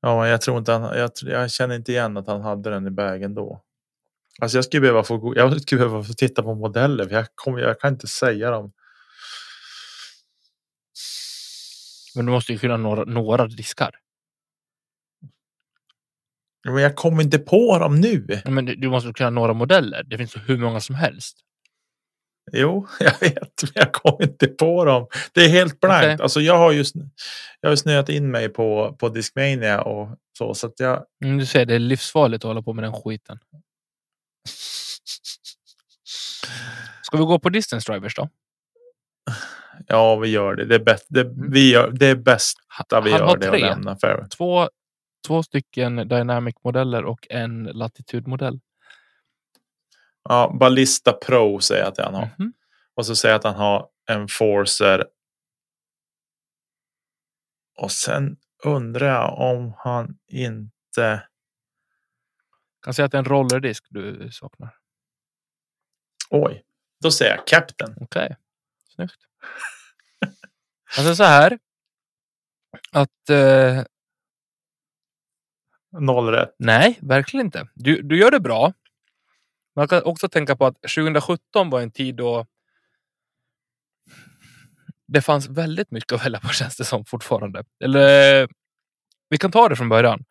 ja, 0.00 0.20
men 0.20 0.28
jag 0.30 0.40
tror 0.40 0.58
inte 0.58 0.72
han, 0.72 0.98
jag, 0.98 1.10
jag 1.22 1.50
känner 1.50 1.74
inte 1.74 1.92
igen 1.92 2.16
att 2.16 2.26
han 2.26 2.40
hade 2.40 2.70
den 2.70 2.86
i 2.86 2.90
bagen 2.90 3.34
då. 3.34 3.62
Alltså 4.42 4.58
jag 4.58 4.64
skulle 4.64 4.80
behöva 4.80 5.02
få, 5.04 5.32
jag 5.36 5.60
skulle 5.62 5.78
behöva 5.78 6.02
få 6.04 6.12
titta 6.12 6.42
på 6.42 6.54
modeller. 6.54 7.04
För 7.08 7.14
jag, 7.14 7.26
kommer, 7.34 7.58
jag 7.58 7.80
kan 7.80 7.92
inte 7.92 8.06
säga 8.06 8.50
dem. 8.50 8.72
Men 12.14 12.26
du 12.26 12.32
måste 12.32 12.52
ju 12.52 12.58
kunna 12.58 12.76
några, 12.76 13.04
några 13.04 13.46
diskar. 13.46 13.90
Men 16.64 16.76
jag 16.82 16.96
kommer 16.96 17.22
inte 17.22 17.38
på 17.38 17.78
dem 17.78 18.00
nu. 18.00 18.40
Men 18.44 18.64
du- 18.64 18.88
måste 18.88 19.12
kunna 19.12 19.30
några 19.30 19.52
modeller. 19.52 20.02
Det 20.02 20.18
finns 20.18 20.36
hur 20.46 20.56
många 20.58 20.80
som 20.80 20.94
helst. 20.94 21.38
Jo, 22.52 22.86
jag 23.00 23.20
vet, 23.20 23.62
men 23.62 23.70
jag 23.74 23.92
kommer 23.92 24.22
inte 24.22 24.46
på 24.46 24.84
dem. 24.84 25.06
Det 25.32 25.40
är 25.44 25.48
helt 25.48 25.80
blankt. 25.80 26.04
Okej. 26.04 26.16
Alltså, 26.22 26.40
jag 26.40 26.58
har 26.58 26.72
just 26.72 26.94
jag 27.60 27.68
har 27.68 27.76
snöat 27.76 28.08
in 28.08 28.30
mig 28.30 28.48
på, 28.48 28.96
på 28.98 29.08
Discmania 29.08 29.82
och 29.82 30.08
så. 30.38 30.54
Så 30.54 30.66
att 30.66 30.80
jag, 30.80 31.04
Mm, 31.24 31.38
du 31.38 31.46
säger 31.46 31.66
det 31.66 31.74
är 31.74 31.78
livsfarligt 31.78 32.44
att 32.44 32.48
hålla 32.48 32.62
på 32.62 32.72
med 32.72 32.84
den 32.84 32.92
skiten. 32.92 33.38
Ska 37.02 37.16
vi 37.16 37.24
gå 37.24 37.38
på 37.38 37.48
distance 37.48 37.92
drivers 37.92 38.14
då? 38.14 38.28
ja, 39.86 40.16
vi 40.16 40.28
gör 40.28 40.54
det. 40.54 40.64
Det 40.64 40.74
är, 40.74 40.84
bäst, 40.84 41.06
det, 41.08 41.20
Mm. 41.20 41.50
vi 41.50 41.70
gör, 41.72 41.90
det 41.90 42.06
är 42.06 42.16
bästa 42.16 42.60
vi 42.90 43.10
han 43.10 43.20
gör 43.20 43.26
har 43.26 43.36
det 43.36 43.48
tre. 43.50 43.60
lämna 43.60 43.96
fairway. 43.98 44.28
Två, 44.28 44.68
två 45.26 45.42
stycken 45.42 45.96
Dynamic-modeller 46.08 47.04
och 47.04 47.26
en 47.30 47.64
Latitude-modell. 47.64 48.60
Ja, 50.28 50.56
Ballista 50.60 51.12
Pro 51.12 51.60
säger 51.60 51.82
jag 51.82 51.88
att 51.88 51.98
han 51.98 52.14
har. 52.14 52.30
Mhm. 52.38 52.52
Och 52.94 53.06
så 53.06 53.16
säger 53.16 53.32
jag 53.32 53.38
att 53.38 53.44
han 53.44 53.54
har 53.62 53.88
en 54.08 54.28
Forcer. 54.28 55.04
Och 57.78 57.90
sen 57.92 58.36
undrar 58.64 59.06
jag 59.06 59.38
om 59.38 59.74
han 59.78 60.18
inte... 60.28 61.22
Kan 62.86 62.94
säga 62.94 63.06
att 63.06 63.12
det 63.12 63.16
är 63.16 63.22
en 63.22 63.24
rollerdisk 63.24 63.86
du 63.90 64.28
saknar. 64.32 64.74
Oj, 66.30 66.64
då 67.02 67.10
säger 67.10 67.36
jag 67.36 67.46
Captain. 67.46 67.96
Okej, 68.00 68.36
snyggt. 68.94 69.16
Alltså 70.98 71.14
så 71.14 71.24
här. 71.24 71.58
Att 72.92 73.30
eh, 73.30 73.84
Noll 76.00 76.28
rätt. 76.28 76.54
nej, 76.58 76.98
verkligen 77.02 77.46
inte. 77.46 77.68
Du, 77.74 78.02
du 78.02 78.18
gör 78.18 78.30
det 78.30 78.40
bra. 78.40 78.72
Man 79.76 79.88
kan 79.88 80.02
också 80.02 80.28
tänka 80.28 80.56
på 80.56 80.66
att 80.66 80.82
2017 80.82 81.70
var 81.70 81.80
en 81.80 81.90
tid 81.90 82.14
då 82.14 82.46
det 85.06 85.22
fanns 85.22 85.48
väldigt 85.48 85.90
mycket 85.90 86.12
att 86.12 86.24
välja 86.24 86.40
på 86.40 86.48
känns 86.52 86.76
det 86.76 86.84
som 86.84 87.04
fortfarande. 87.04 87.64
Eller 87.84 88.48
vi 89.28 89.38
kan 89.38 89.50
ta 89.50 89.68
det 89.68 89.76
från 89.76 89.88
början. 89.88 90.24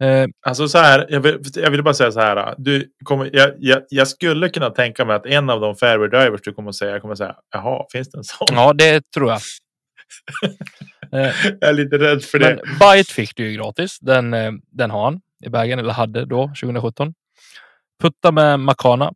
Eh, 0.00 0.26
Alltså 0.46 0.68
så 0.68 0.78
här, 0.78 1.06
jag 1.08 1.20
vill, 1.20 1.38
jag 1.54 1.70
vill 1.70 1.82
bara 1.82 1.94
säga 1.94 2.12
så 2.12 2.20
här. 2.20 2.54
Du 2.58 2.92
kommer, 3.04 3.30
jag, 3.32 3.50
jag, 3.58 3.82
jag 3.88 4.08
skulle 4.08 4.48
kunna 4.48 4.70
tänka 4.70 5.04
mig 5.04 5.16
att 5.16 5.26
en 5.26 5.50
av 5.50 5.60
de 5.60 5.76
fairway 5.76 6.08
drivers 6.08 6.40
du 6.42 6.52
kommer 6.52 6.68
att 6.68 6.76
säga, 6.76 6.90
jag 6.90 7.00
kommer 7.00 7.12
att 7.12 7.18
säga, 7.18 7.36
jaha, 7.54 7.86
finns 7.92 8.10
det 8.10 8.18
en 8.18 8.24
sån? 8.24 8.46
ja, 8.50 8.72
det 8.72 9.10
tror 9.10 9.30
jag. 9.30 9.40
Eh, 11.12 11.34
Jag 11.60 11.68
är 11.68 11.72
lite 11.72 11.98
rädd 11.98 12.22
för 12.24 12.38
det. 12.38 12.60
Men 12.64 12.78
Byte 12.96 13.12
fick 13.12 13.36
du 13.36 13.50
ju 13.50 13.56
gratis. 13.56 13.98
Den, 14.00 14.34
eh, 14.34 14.52
den 14.70 14.90
har 14.90 15.04
han 15.04 15.20
i 15.44 15.48
bagen, 15.48 15.78
eller 15.78 15.92
hade 15.92 16.24
då 16.24 16.46
2017. 16.60 17.14
Putta 18.02 18.32
med 18.32 18.60
Makana. 18.60 19.12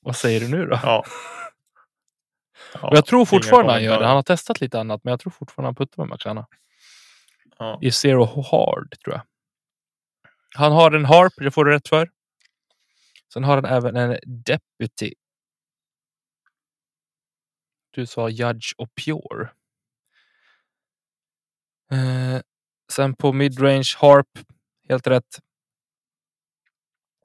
Vad 0.00 0.16
säger 0.16 0.40
du 0.40 0.48
nu 0.48 0.66
då? 0.66 0.78
Ja. 0.82 1.04
Ja, 2.74 2.88
Och 2.88 2.96
jag 2.96 3.06
tror 3.06 3.24
fortfarande 3.24 3.72
han 3.72 3.82
gör 3.82 4.00
det. 4.00 4.06
Han 4.06 4.16
har 4.16 4.22
testat 4.22 4.60
lite 4.60 4.80
annat, 4.80 5.04
men 5.04 5.10
jag 5.10 5.20
tror 5.20 5.30
fortfarande 5.30 5.68
han 5.68 5.74
puttar 5.74 6.02
med 6.02 6.08
Makana. 6.08 6.46
Ja. 7.58 7.78
I 7.82 7.90
Zero 7.90 8.24
Hard, 8.24 8.94
tror 9.04 9.14
jag. 9.14 9.22
Han 10.56 10.72
har 10.72 10.92
en 10.92 11.04
Harp, 11.04 11.32
det 11.36 11.50
får 11.50 11.64
du 11.64 11.70
rätt 11.70 11.88
för. 11.88 12.10
Sen 13.32 13.44
har 13.44 13.54
han 13.54 13.64
även 13.64 13.96
en 13.96 14.18
Deputy. 14.26 15.14
Du 17.90 18.06
sa 18.06 18.28
Judge 18.28 18.74
och 18.76 18.88
Pure. 19.04 19.50
Eh, 21.90 22.40
sen 22.92 23.14
på 23.14 23.32
midrange 23.32 23.94
Harp, 23.98 24.28
helt 24.88 25.06
rätt. 25.06 25.38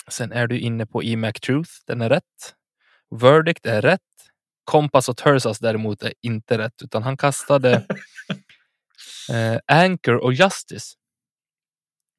Sen 0.07 0.31
är 0.31 0.47
du 0.47 0.59
inne 0.59 0.85
på 0.85 1.03
EMAC 1.03 1.33
Truth, 1.33 1.71
den 1.87 2.01
är 2.01 2.09
rätt. 2.09 2.55
Verdict 3.09 3.65
är 3.65 3.81
rätt. 3.81 4.01
Compass 4.63 5.09
och 5.09 5.17
Tursas 5.17 5.59
däremot 5.59 6.03
är 6.03 6.13
inte 6.21 6.57
rätt, 6.57 6.81
utan 6.81 7.03
han 7.03 7.17
kastade 7.17 7.71
eh, 9.29 9.59
Anchor 9.67 10.23
och 10.23 10.33
Justice. 10.33 10.95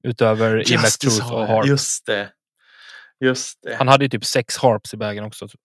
Utöver 0.02 0.72
Impact 0.72 1.00
Truth 1.00 1.32
och. 1.32 1.46
Harp. 1.46 1.66
Just 1.66 2.06
det. 2.06 2.32
Just 3.20 3.58
det. 3.62 3.76
Han 3.76 3.88
hade 3.88 4.04
ju 4.04 4.08
typ 4.08 4.24
sex 4.24 4.56
Harps 4.56 4.94
i 4.94 4.96
vägen 4.96 5.24
också. 5.24 5.48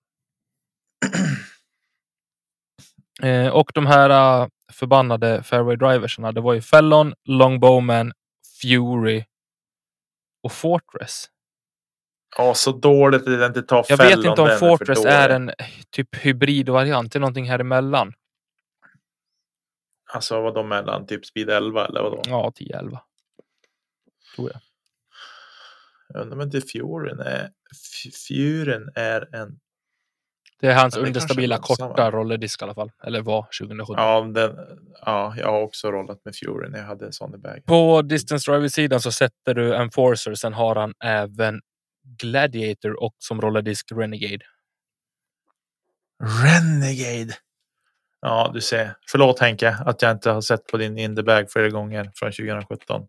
Eh, 3.24 3.48
och 3.48 3.72
de 3.74 3.86
här 3.86 4.42
uh, 4.42 4.48
förbannade 4.72 5.44
fairway 5.44 5.76
driversarna, 5.76 6.32
det 6.32 6.42
var 6.42 6.54
ju 6.54 6.62
Fellon, 6.62 7.14
Longbowman, 7.26 8.14
Fury 8.62 9.26
och 10.44 10.52
Fortress. 10.52 11.30
Ja, 12.38 12.54
så 12.54 12.72
dåligt 12.72 13.22
att 13.22 13.40
det 13.40 13.46
inte 13.46 13.62
tar 13.62 13.86
Jag 13.90 13.98
fällon, 13.98 14.08
vet 14.22 14.30
inte 14.30 14.42
om 14.42 14.48
den 14.48 14.60
Fortress 14.60 15.00
dålig. 15.00 15.12
är 15.14 15.30
en 15.30 15.52
typ 15.90 16.16
hybridvariant, 16.16 17.12
det 17.12 17.18
är 17.18 17.22
någonting 17.22 17.50
här 17.50 17.60
emellan. 17.60 18.14
Alltså 20.14 20.42
vad 20.42 20.54
de 20.56 20.68
mellan 20.70 21.06
typ 21.08 21.26
speed 21.26 21.50
11 21.50 21.86
eller 21.88 22.02
vadå? 22.02 22.22
Ja, 22.28 22.52
10-11. 22.60 23.00
Tror 24.36 24.52
jag. 24.54 24.62
Jag 26.14 26.22
undrar 26.22 26.36
om 26.38 26.42
inte 26.42 26.62
Furyn 26.62 27.20
är, 27.20 27.46
F- 27.72 28.14
Furyn 28.28 28.90
är 28.96 29.36
en, 29.36 29.60
Det 30.60 30.68
är 30.68 30.76
hans 30.76 30.96
Ja, 30.98 31.02
understabila 31.02 31.56
är 31.56 31.62
samma. 31.76 31.90
korta 31.90 32.12
rollerdisk 32.12 32.62
i 32.62 32.66
alla 32.66 32.74
fall. 32.76 32.92
Eller 33.04 33.22
var 33.22 33.48
2017. 33.60 33.96
ja, 33.98 34.22
den, 34.22 34.56
ja, 35.06 35.34
jag 35.38 35.48
har 35.48 35.62
också 35.62 35.92
rollat 35.92 36.22
med 36.26 36.36
Furyn. 36.36 36.74
Jag 36.74 36.84
hade 36.84 37.06
en 37.06 37.14
sån 37.14 37.36
i 37.36 37.38
bagen. 37.38 37.64
På 37.66 38.02
distance 38.02 38.52
driver-sidan 38.52 39.02
så 39.02 39.12
sätter 39.12 39.54
du 39.54 39.76
Enforcer. 39.76 40.34
Sen 40.36 40.54
har 40.54 40.76
han 40.76 40.94
även 41.04 41.62
Gladiator 42.18 43.04
och 43.04 43.16
som 43.18 43.42
rollerdisk 43.42 43.92
Renegade. 43.92 44.46
Renegade. 46.44 47.38
Ja, 48.22 48.52
du 48.54 48.62
ser. 48.62 48.96
Förlåt 49.08 49.40
Henke 49.40 49.70
att 49.70 50.02
jag 50.02 50.12
inte 50.12 50.32
har 50.32 50.42
sett 50.42 50.68
på 50.68 50.78
din 50.78 50.98
in 50.98 51.16
the 51.16 51.24
bag 51.24 51.52
flera 51.52 51.70
gånger 51.70 52.12
från 52.16 52.32
2017. 52.32 53.08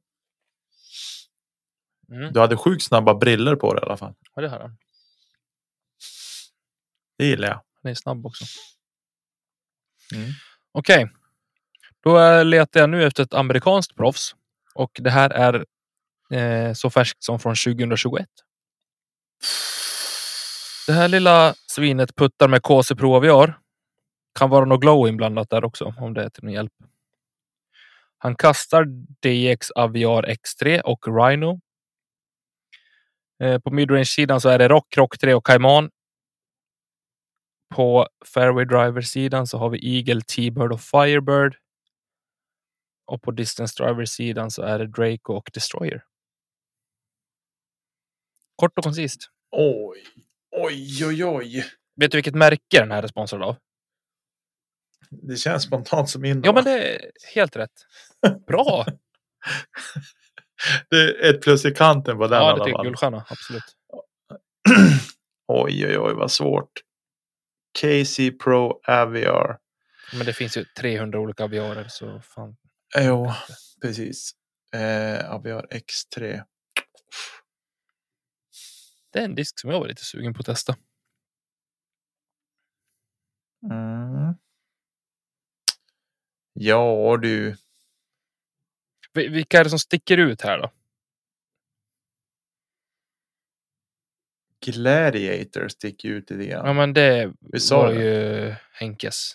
Mm. 2.11 2.32
Du 2.32 2.40
hade 2.40 2.57
sjukt 2.57 2.82
snabba 2.82 3.14
briller 3.14 3.57
på 3.57 3.74
dig 3.74 3.82
i 3.82 3.86
alla 3.86 3.96
fall. 3.96 4.14
Ja, 4.34 4.42
det 4.42 4.48
har 4.48 4.61
han. 4.61 4.76
Det 7.18 7.26
gillar 7.26 7.48
jag. 7.48 7.62
Han 7.82 7.90
är 7.90 7.94
snabb 7.94 8.26
också. 8.26 8.44
Mm. 10.14 10.30
Okej. 10.72 11.11
Då 12.03 12.20
eh, 12.20 12.44
letar 12.44 12.80
jag 12.80 12.90
nu 12.90 13.05
efter 13.05 13.22
ett 13.22 13.34
amerikanskt 13.34 13.96
proffs. 13.96 14.34
Och 14.74 14.90
det 14.94 15.11
här 15.11 15.30
är 15.30 15.64
eh, 16.32 16.72
så 16.72 16.90
färskt 16.90 17.24
som 17.24 17.40
från 17.40 17.55
2021. 17.55 18.28
Det 20.86 20.93
här 20.93 21.09
lilla 21.09 21.55
svinet 21.66 22.16
puttar 22.16 22.49
med 22.49 22.62
KC 22.62 22.97
Proviar. 22.97 23.59
Kan 24.38 24.51
vara 24.51 24.64
något 24.64 24.80
glow 24.80 25.09
inblandat 25.09 25.51
där 25.51 25.64
också 25.64 25.95
om 25.99 26.14
det 26.14 26.24
är 26.24 26.30
till 26.30 26.45
någon 26.45 26.53
hjälp. 26.53 26.72
Han 28.18 28.36
kastar 28.36 28.84
DX 29.22 29.70
Aviar 29.70 30.22
X3 30.22 30.80
och 30.80 31.07
Rhino. 31.07 31.61
Eh, 33.43 33.59
på 33.59 33.70
midrange-sidan 33.70 34.41
så 34.41 34.49
är 34.49 34.59
det 34.59 34.68
Rock, 34.68 34.97
Rock 34.97 35.18
3 35.18 35.34
och 35.34 35.47
Cayman. 35.47 35.91
På 37.74 38.09
fairway 38.34 38.64
driver-sidan 38.64 39.47
så 39.47 39.59
har 39.59 39.70
vi 39.70 39.97
Eagle, 39.97 40.20
T-Bird 40.20 40.72
och 40.72 40.80
Firebird. 40.80 41.57
Och 43.07 43.22
på 43.22 43.30
distance 43.30 43.82
driver-sidan 43.82 44.51
så 44.51 44.62
är 44.62 44.78
det 44.78 44.86
Draco 44.86 45.32
och 45.34 45.51
Destroyer. 45.55 46.05
Kort 48.61 48.78
och 48.78 48.84
koncist. 48.84 49.30
Oj, 49.50 50.04
oj, 50.50 51.06
oj, 51.06 51.24
oj. 51.24 51.64
Vet 51.96 52.11
du 52.11 52.16
vilket 52.16 52.34
märke 52.34 52.80
den 52.80 52.90
här 52.90 53.02
är 53.02 53.06
sponsrad 53.06 53.42
av? 53.42 53.56
Det 55.11 55.36
känns 55.36 55.62
spontant 55.62 56.11
som 56.11 56.24
Innova. 56.24 56.46
Ja, 56.46 56.52
men 56.52 56.64
det 56.64 56.94
är 56.94 57.11
helt 57.34 57.56
rätt. 57.56 57.72
Bra! 58.46 58.86
Det 60.90 60.96
är 60.96 61.30
ett 61.30 61.42
plus 61.42 61.64
i 61.64 61.70
kanten 61.70 62.18
på 62.18 62.26
den 62.26 62.42
ja, 62.42 62.56
det 62.56 62.64
tycker. 62.64 62.82
Guldstjärna, 62.82 63.24
absolut. 63.28 63.62
oj, 65.48 65.86
oj, 65.86 65.98
oj, 65.98 66.14
vad 66.14 66.30
svårt. 66.30 66.72
KC 67.80 68.30
Pro 68.30 68.80
Aviar. 68.86 69.58
Men 70.12 70.26
det 70.26 70.32
finns 70.32 70.56
ju 70.56 70.64
300 70.64 71.20
olika 71.20 71.44
aviarer 71.44 71.86
så 71.88 72.20
fan. 72.34 72.56
Jo, 72.98 73.32
precis. 73.82 74.30
Eh, 74.74 75.34
Aviar 75.34 75.66
X3. 75.70 76.42
Det 79.12 79.18
är 79.18 79.24
en 79.24 79.34
disk 79.34 79.61
som 79.61 79.70
jag 79.70 79.80
var 79.80 79.88
lite 79.88 80.04
sugen 80.04 80.34
på 80.34 80.40
att 80.40 80.46
testa. 80.46 80.76
Mm. 83.70 84.34
Ja, 86.52 87.16
du. 87.22 87.56
Vi- 89.12 89.28
Vilka 89.28 89.58
är 89.61 89.64
det 89.64 89.70
som 89.70 89.78
sticker 89.78 90.18
ut 90.18 90.42
här 90.42 90.58
då? 90.58 90.70
Gladiator 94.66 95.68
sticker 95.68 96.08
ut 96.08 96.30
lite 96.30 96.46
grann. 96.46 96.66
Ja, 96.66 96.72
men 96.72 96.92
det 96.92 97.32
Vi 97.40 97.61
sa 97.61 97.76
var 97.82 97.94
det. 97.94 98.00
ju 98.04 98.54
Henkes. 98.72 99.32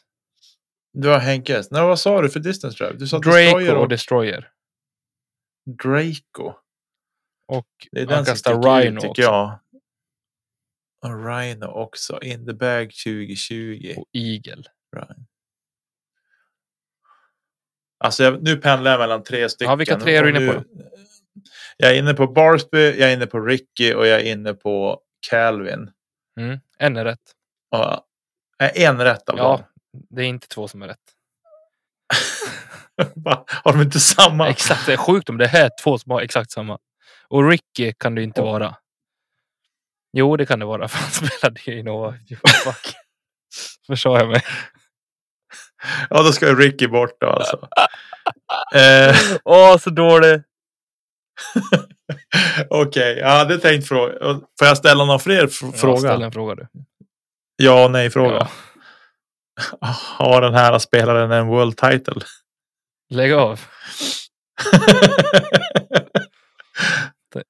Du 0.94 1.08
har 1.10 1.20
Henkes. 1.20 1.72
Nej, 1.72 1.82
vad 1.82 2.00
sa 2.00 2.22
du 2.22 2.30
för 2.30 2.40
distance 2.40 2.78
drive? 2.84 2.98
Du 3.00 3.08
sa 3.08 3.20
Draco 3.20 3.30
Destroyer 3.38 3.76
och 3.76 3.82
och 3.82 3.90
Destroyer. 3.90 4.52
Draco. 5.84 6.54
Och 7.48 7.68
Det 7.92 8.02
är 8.02 8.06
han 8.06 8.16
den 8.16 8.26
som 8.26 8.32
kastar 8.32 8.52
sticker 8.54 8.82
Rhino 8.82 8.98
ut 8.98 9.02
tycker 9.02 9.22
jag. 9.22 9.60
Och 11.06 11.26
Rhino 11.28 11.66
också. 11.66 12.20
In 12.22 12.46
the 12.46 12.54
bag 12.54 12.92
2020. 13.06 13.94
Och 13.98 14.06
Eagle. 14.14 14.64
Rhino. 14.96 15.26
Alltså 17.98 18.24
jag, 18.24 18.44
nu 18.44 18.58
pendlar 18.58 18.92
jag 18.92 19.00
mellan 19.00 19.24
tre 19.24 19.50
stycken. 19.50 19.70
Ja, 19.72 19.76
vilka 19.76 20.00
tre 20.00 20.16
är 20.16 20.24
du 20.24 20.30
inne 20.30 20.40
nu- 20.40 20.64
Jag 21.78 21.92
är 21.92 21.96
inne 22.00 22.14
på 22.14 22.28
Barsby, 22.28 23.00
jag 23.00 23.10
är 23.10 23.14
inne 23.14 23.26
på 23.26 23.40
Ricky 23.40 23.94
och 23.94 24.08
jag 24.08 24.20
är 24.22 24.32
inne 24.32 24.54
på 24.54 25.00
Calvin. 25.30 25.92
Mm. 26.40 26.60
En 26.80 26.98
är 26.98 27.06
rätt. 27.06 27.20
Och, 27.72 27.86
äh, 28.64 28.82
en 28.84 29.02
rätt 29.02 29.30
av 29.30 29.38
Ja, 29.38 29.44
dem. 29.58 29.64
det 30.10 30.22
är 30.22 30.26
inte 30.28 30.48
två 30.48 30.68
som 30.68 30.82
är 30.82 30.88
rätt. 30.88 30.98
Har 33.64 33.74
de 33.74 33.82
inte 33.82 34.00
samma? 34.00 34.50
Exakt, 34.50 34.86
det 34.86 34.94
är 34.94 34.98
sjukt 34.98 35.30
om 35.30 35.38
det 35.38 35.46
är 35.46 35.70
två 35.84 35.98
som 35.98 36.12
har 36.12 36.22
exakt 36.22 36.52
samma. 36.52 36.80
Och 37.28 37.50
Ricky 37.50 37.94
kan 37.94 38.16
det 38.16 38.24
inte 38.24 38.42
Oh. 38.42 38.46
vara. 38.46 38.76
Jo, 40.18 40.38
det 40.38 40.46
kan 40.46 40.60
det 40.60 40.66
vara 40.66 40.88
för 40.88 40.98
han 40.98 41.12
spelade 41.12 41.62
i 41.66 41.80
Innova. 41.80 42.18
Fuck. 42.64 42.94
Förstår 43.88 44.18
jag 44.20 44.28
mig. 44.30 44.42
Ja, 46.10 46.24
då 46.24 46.32
ska 46.32 46.48
ju 46.48 46.56
Ricky 46.56 46.88
bort 46.88 47.18
då 47.20 47.28
alltså. 47.30 47.68
eh, 48.76 49.16
Åh, 49.44 49.78
så 49.78 49.90
dålig. 49.90 50.44
Okej, 52.70 53.18
jag 53.18 53.30
hade 53.30 53.58
tänkt 53.58 53.88
fråga. 53.88 54.14
Får 54.60 54.68
jag 54.68 54.78
ställa 54.78 55.06
någon 55.06 55.20
fler 55.20 55.48
fr- 55.48 55.66
Ja, 55.66 55.72
fråga? 55.72 55.98
ställ 56.00 56.22
en 56.24 56.32
fråga 56.32 56.56
du. 56.56 56.68
Ja 57.56 57.86
och 57.86 57.92
nej 57.92 58.10
fråga. 58.10 58.48
Ja. 59.82 59.88
Har 60.18 60.42
den 60.42 60.54
här 60.54 60.80
spelaren 60.80 61.32
en 61.32 61.48
world 61.48 61.78
title? 61.78 62.22
Lägg 63.10 63.34
av. 63.34 63.62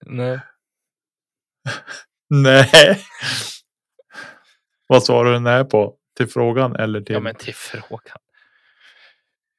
Nej. 0.05 0.39
Nej. 2.29 2.99
Vad 4.87 5.03
svarar 5.03 5.33
du 5.33 5.39
nej 5.39 5.63
på? 5.65 5.93
Till 6.17 6.27
frågan 6.27 6.75
eller 6.75 7.01
till? 7.01 7.13
Ja, 7.13 7.19
men 7.19 7.35
till 7.35 7.55
frågan. 7.55 8.17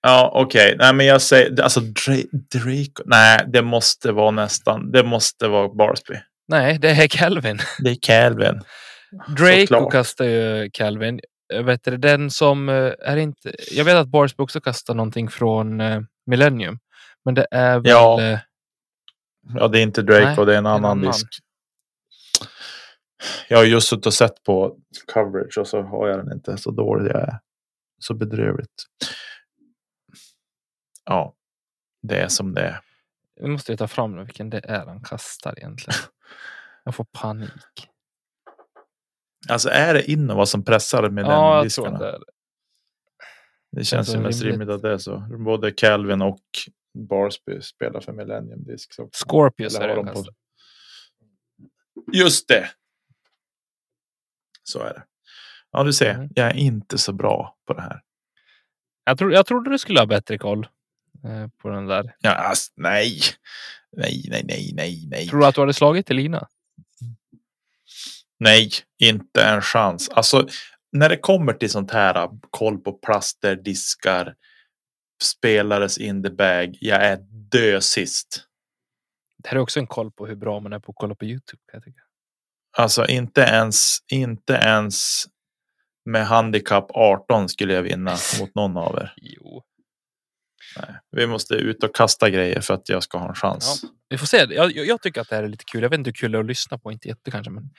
Ja, 0.02 0.30
okej. 0.34 0.76
Nej, 0.78 0.94
men 0.94 1.06
jag 1.06 1.22
säger 1.22 1.62
alltså 1.62 1.80
Dra- 1.80 2.28
Draco. 2.54 3.02
Nej, 3.06 3.44
det 3.48 3.62
måste 3.62 4.12
vara 4.12 4.30
nästan. 4.30 4.92
Det 4.92 5.02
måste 5.04 5.48
vara 5.48 5.68
Barsby. 5.68 6.14
Nej, 6.48 6.78
det 6.78 6.88
är 6.90 7.08
Calvin. 7.08 7.58
Det 7.78 7.90
är 7.90 7.96
Calvin. 8.02 8.60
Såklart. 9.38 9.92
kastar 9.92 10.24
ju 10.24 10.70
Calvin. 10.72 11.20
Jag 11.48 11.62
vet 11.62 11.84
du, 11.84 11.96
den 11.96 12.30
som 12.30 12.68
eh, 12.68 12.92
är 13.00 13.16
inte. 13.16 13.54
Jag 13.70 13.84
vet 13.84 13.94
att 13.96 14.08
Barsby 14.08 14.42
också 14.42 14.60
kastar 14.60 14.94
någonting 14.94 15.28
från 15.28 15.80
eh, 15.80 16.00
Millennium, 16.26 16.78
men 17.24 17.34
det 17.34 17.46
är 17.50 17.78
väl. 17.78 17.90
Ja. 17.90 18.22
eh, 18.22 18.38
Ja, 19.54 19.68
det 19.68 19.78
är 19.78 19.82
inte 19.82 20.02
Draco, 20.02 20.24
Nej, 20.26 20.46
det 20.46 20.54
är 20.54 20.58
en 20.58 20.66
en 20.66 20.66
annan 20.66 20.84
annan. 20.90 21.06
disk. 21.12 21.26
Jag 23.48 23.58
har 23.58 23.64
just 23.64 23.88
suttit 23.88 24.06
och 24.06 24.14
sett 24.14 24.42
på 24.42 24.78
coverage 25.12 25.58
och 25.58 25.68
så 25.68 25.82
har 25.82 26.08
jag 26.08 26.18
den 26.18 26.32
inte 26.32 26.56
så 26.56 26.70
dålig 26.70 27.10
jag 27.10 27.20
är. 27.22 27.38
Så 27.98 28.14
bedrövligt. 28.14 28.84
Ja, 31.04 31.34
det 32.02 32.18
är 32.20 32.28
som 32.28 32.54
det 32.54 32.60
är. 32.60 32.80
Nu 33.40 33.48
måste 33.48 33.72
jag 33.72 33.78
ta 33.78 33.88
fram 33.88 34.24
vilken 34.24 34.50
det 34.50 34.58
är 34.64 34.86
han 34.86 35.02
kastar 35.02 35.58
egentligen. 35.58 35.98
Jag 36.84 36.94
får 36.94 37.04
panik. 37.12 37.88
Alltså 39.48 39.68
är 39.68 39.94
det 39.94 40.10
Innova 40.10 40.46
som 40.46 40.64
pressar 40.64 41.10
med 41.10 41.24
Ja, 41.24 41.54
den 41.54 41.64
diskarna? 41.64 41.98
det 41.98 42.18
Det, 43.72 43.84
känns 43.84 44.14
ju 44.14 44.18
mest 44.20 44.42
rimligt. 44.42 44.68
att 44.68 44.82
det 44.82 44.92
är 44.92 44.98
så. 44.98 45.18
Både 45.44 45.72
Calvin 45.72 46.22
och 46.22 46.40
Barsby 47.08 47.60
spelar 47.60 48.00
för 48.00 48.12
Millennium 48.12 48.64
också. 48.74 49.08
Scorpius 49.26 49.78
är 49.78 49.88
det 49.88 49.94
de 49.94 50.06
på-. 50.06 50.24
Just 52.12 52.48
det. 52.48 52.70
Så 54.68 54.80
är 54.80 54.94
det. 54.94 55.04
Ja, 55.72 55.82
du 55.82 55.92
ser. 55.92 56.14
Mm. 56.14 56.28
Jag 56.34 56.46
är 56.46 56.54
inte 56.54 56.98
så 56.98 57.12
bra 57.12 57.56
på 57.66 57.74
det 57.74 57.82
här. 57.82 58.02
Jag, 59.04 59.18
tror, 59.18 59.32
jag 59.32 59.46
trodde 59.46 59.70
du 59.70 59.78
skulle 59.78 60.00
ha 60.00 60.06
bättre 60.06 60.38
koll 60.38 60.68
eh, 61.24 61.48
på 61.62 61.68
den 61.68 61.86
där. 61.86 62.14
Ja, 62.20 62.34
ass, 62.34 62.72
nej. 62.76 63.20
Nej, 63.92 64.26
nej, 64.30 64.42
nej, 64.44 64.72
nej, 64.74 65.06
nej. 65.10 65.28
Tror 65.28 65.40
du 65.40 65.46
att 65.46 65.54
du 65.54 65.60
hade 65.60 65.74
slagit 65.74 66.10
Elina? 66.10 66.48
Nej, 68.38 68.70
inte 68.98 69.44
en 69.44 69.62
chans. 69.62 70.08
Alltså, 70.08 70.48
när 70.92 71.08
det 71.08 71.16
kommer 71.16 71.52
till 71.52 71.70
sånt 71.70 71.90
här, 71.90 72.30
koll 72.50 72.78
på 72.78 72.92
plaster, 72.92 73.56
diskar, 73.56 74.34
spelares 75.22 75.98
in 75.98 76.22
the 76.22 76.30
bag. 76.30 76.78
Jag 76.80 77.04
är 77.04 77.16
dö 77.30 77.80
sist. 77.80 78.46
Det 79.38 79.48
här 79.48 79.56
är 79.56 79.60
också 79.60 79.80
en 79.80 79.86
koll 79.86 80.12
på 80.12 80.26
hur 80.26 80.36
bra 80.36 80.60
man 80.60 80.72
är 80.72 80.78
på 80.78 80.92
att 80.92 80.96
kolla 80.96 81.14
på 81.14 81.24
Youtube. 81.24 81.62
Kan 81.70 81.78
jag 81.78 81.84
tycka. 81.84 82.02
Alltså 82.76 83.06
inte 83.06 83.40
ens, 83.40 83.98
inte 84.12 84.52
ens 84.52 85.24
med 86.04 86.26
handikapp 86.26 86.90
18 86.90 87.48
skulle 87.48 87.74
jag 87.74 87.82
vinna 87.82 88.16
mot 88.40 88.54
någon 88.54 88.76
av 88.76 88.96
er. 88.96 89.14
Jo. 89.16 89.62
Nej. 90.76 90.96
Vi 91.10 91.26
måste 91.26 91.54
ut 91.54 91.84
och 91.84 91.94
kasta 91.94 92.30
grejer 92.30 92.60
för 92.60 92.74
att 92.74 92.88
jag 92.88 93.02
ska 93.02 93.18
ha 93.18 93.28
en 93.28 93.34
chans. 93.34 93.80
Ja, 93.82 93.88
vi 94.08 94.18
får 94.18 94.26
se. 94.26 94.46
Jag, 94.50 94.76
jag, 94.76 95.02
tycker 95.02 95.20
att 95.20 95.28
det 95.28 95.36
här 95.36 95.42
är 95.42 95.48
lite 95.48 95.64
kul. 95.64 95.82
Jag 95.82 95.90
vet 95.90 95.98
inte 95.98 96.08
hur 96.08 96.12
kul 96.12 96.32
det 96.32 96.38
är 96.38 96.40
att 96.40 96.46
lyssna 96.46 96.78
på. 96.78 96.92
Inte 96.92 97.08
jätte 97.08 97.30
kanske, 97.30 97.50
men. 97.50 97.70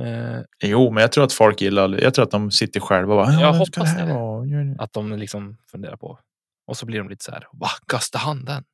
Eh, 0.00 0.42
Jo, 0.64 0.90
men 0.90 1.00
jag 1.00 1.12
tror 1.12 1.24
att 1.24 1.32
folk 1.32 1.60
gillar. 1.60 2.02
Jag 2.02 2.14
tror 2.14 2.24
att 2.24 2.30
de 2.30 2.50
sitter 2.50 2.80
själva 2.80 3.14
och 3.14 3.26
bara. 3.26 3.40
Jag 3.40 3.52
hoppas 3.52 3.96
det 3.96 4.06
det. 4.06 4.14
vara? 4.14 4.46
Gör 4.46 4.64
ni?" 4.64 4.76
att 4.78 4.92
de 4.92 5.12
liksom 5.12 5.56
funderar 5.70 5.96
på. 5.96 6.18
Och 6.66 6.76
så 6.76 6.86
blir 6.86 6.98
de 6.98 7.08
lite 7.08 7.24
så 7.24 7.32
här. 7.32 7.46
Va, 7.52 7.68
kastar 7.88 8.18
han 8.18 8.44
den? 8.44 8.64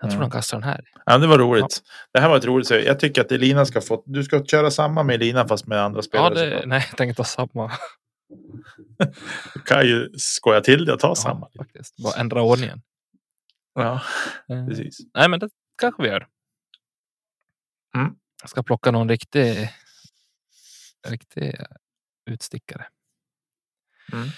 Jag 0.00 0.10
tror 0.10 0.16
Mm. 0.18 0.20
han 0.20 0.30
kastar 0.30 0.56
den 0.60 0.68
här. 0.68 0.84
Ja, 1.06 1.18
det 1.18 1.26
var 1.26 1.38
roligt. 1.38 1.82
Det 2.12 2.20
här 2.20 2.28
var 2.28 2.36
ett 2.36 2.44
roligt. 2.44 2.66
så 2.68 2.74
Jag 2.74 3.00
tycker 3.00 3.20
att 3.20 3.32
Elina 3.32 3.66
ska 3.66 3.80
få. 3.80 4.02
Du 4.06 4.24
ska 4.24 4.44
köra 4.44 4.70
samma 4.70 5.02
med 5.02 5.14
Elina 5.14 5.48
fast 5.48 5.66
med 5.66 5.78
andra 5.82 5.98
Ja, 5.98 6.02
spelare. 6.02 6.34
det, 6.34 6.40
såklart. 6.50 6.66
nej, 6.66 6.86
jag 6.90 6.96
tänker 6.98 7.14
ta 7.14 7.24
samma. 7.24 7.72
Du 9.54 9.60
kan 9.60 9.86
ju 9.86 10.10
skoja 10.16 10.60
till 10.60 10.84
det 10.84 10.92
och 10.92 11.00
ta 11.00 11.08
Ja, 11.08 11.14
samma. 11.14 11.48
faktiskt. 11.58 11.96
Bara 11.96 12.20
ändra 12.20 12.42
ordningen. 12.42 12.82
Ja, 13.74 14.00
Eh, 14.48 14.66
precis. 14.68 14.98
Nej, 15.14 15.28
men 15.28 15.40
det 15.40 15.48
kanske 15.78 16.02
vi 16.02 16.08
gör. 16.08 16.26
Mm. 17.96 18.14
Jag 18.42 18.50
ska 18.50 18.62
plocka 18.62 18.90
någon 18.90 19.08
riktig, 19.08 19.70
riktig 21.08 21.56
utstickare. 22.26 22.86
Mm. 24.12 24.28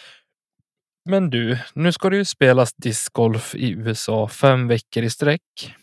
Men 1.05 1.31
du, 1.31 1.59
nu 1.75 1.93
ska 1.93 2.11
det 2.11 2.17
ju 2.17 2.25
spelas 2.25 2.73
discgolf 2.75 3.55
i 3.55 3.71
USA 3.71 4.29
fem 4.29 4.69
veckor 4.69 5.03
i 5.03 5.11
sträck. 5.11 5.75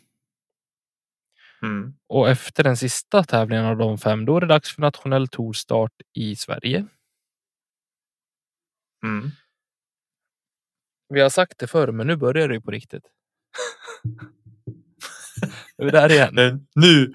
Mm. 1.61 1.93
Och 2.07 2.29
efter 2.29 2.63
den 2.63 2.77
sista 2.77 3.23
tävlingen 3.23 3.65
av 3.65 3.77
de 3.77 3.97
fem, 3.97 4.25
då 4.25 4.37
är 4.37 4.41
det 4.41 4.47
dags 4.47 4.75
för 4.75 4.81
nationell 4.81 5.27
tourstart 5.27 5.91
i 6.13 6.35
Sverige. 6.35 6.85
Mm. 9.03 9.31
Vi 11.13 11.21
har 11.21 11.29
sagt 11.29 11.59
det 11.59 11.67
förr, 11.67 11.91
men 11.91 12.07
nu 12.07 12.15
börjar 12.15 12.47
det 12.47 12.53
ju 12.53 12.61
på 12.61 12.71
riktigt. 12.71 13.03
är 15.77 15.85
vi 15.85 15.91
där 15.91 16.11
igen? 16.11 16.33
Nu, 16.75 17.13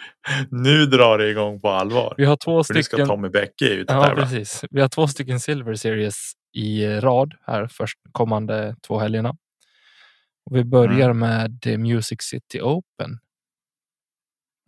nu, 0.51 0.87
drar 0.87 1.19
det 1.19 1.31
igång 1.31 1.61
på 1.61 1.69
allvar. 1.69 2.15
Vi 2.17 2.25
har 2.25 2.37
två 2.37 2.65
För 2.65 2.75
nu 2.75 2.83
ska 2.83 2.97
stycken. 2.97 3.07
Tommy 3.07 3.29
Bäcke 3.29 3.69
ut 3.69 3.91
och 3.91 3.97
Ja, 3.97 4.05
tävla. 4.07 4.23
precis. 4.23 4.65
Vi 4.71 4.81
har 4.81 4.89
två 4.89 5.09
stycken 5.09 5.41
Silver 5.41 5.75
Series 5.75 6.33
i 6.55 6.87
rad 7.01 7.35
här 7.43 7.67
först 7.67 7.99
kommande 8.13 8.77
två 8.87 8.99
helgerna. 8.99 9.37
Och 10.47 10.57
vi 10.57 10.65
börjar 10.65 11.11
Mm. 11.11 11.19
med 11.19 11.67
eh, 11.67 11.79
Music 11.79 12.23
City 12.23 12.61
Open 12.61 13.19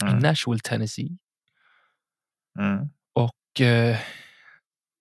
i 0.04 0.08
Mm. 0.08 0.18
Nashville, 0.18 0.60
Tennessee. 0.64 1.18
Mm. 2.58 2.88
Och 3.12 3.60
eh, 3.60 3.98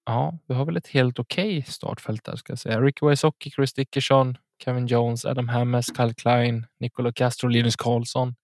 ja, 0.06 0.40
vi 0.48 0.54
har 0.54 0.66
väl 0.66 0.78
ett 0.78 0.88
helt 0.88 1.20
okej 1.20 1.64
startfält 1.64 2.24
där 2.24 2.36
ska 2.36 2.52
jag 2.52 2.60
säga. 2.60 2.82
Ricky 2.82 3.06
Wysocki, 3.08 3.52
Chris 3.52 3.74
Dickerson, 3.74 4.38
Kevin 4.64 4.88
Jones, 4.88 5.26
Adam 5.26 5.50
Hammes, 5.50 5.86
Kyle 5.98 6.14
Klein, 6.14 6.66
Nicola 6.80 7.12
Castro, 7.14 7.48
Linus 7.50 7.76
Karlsson. 7.76 8.36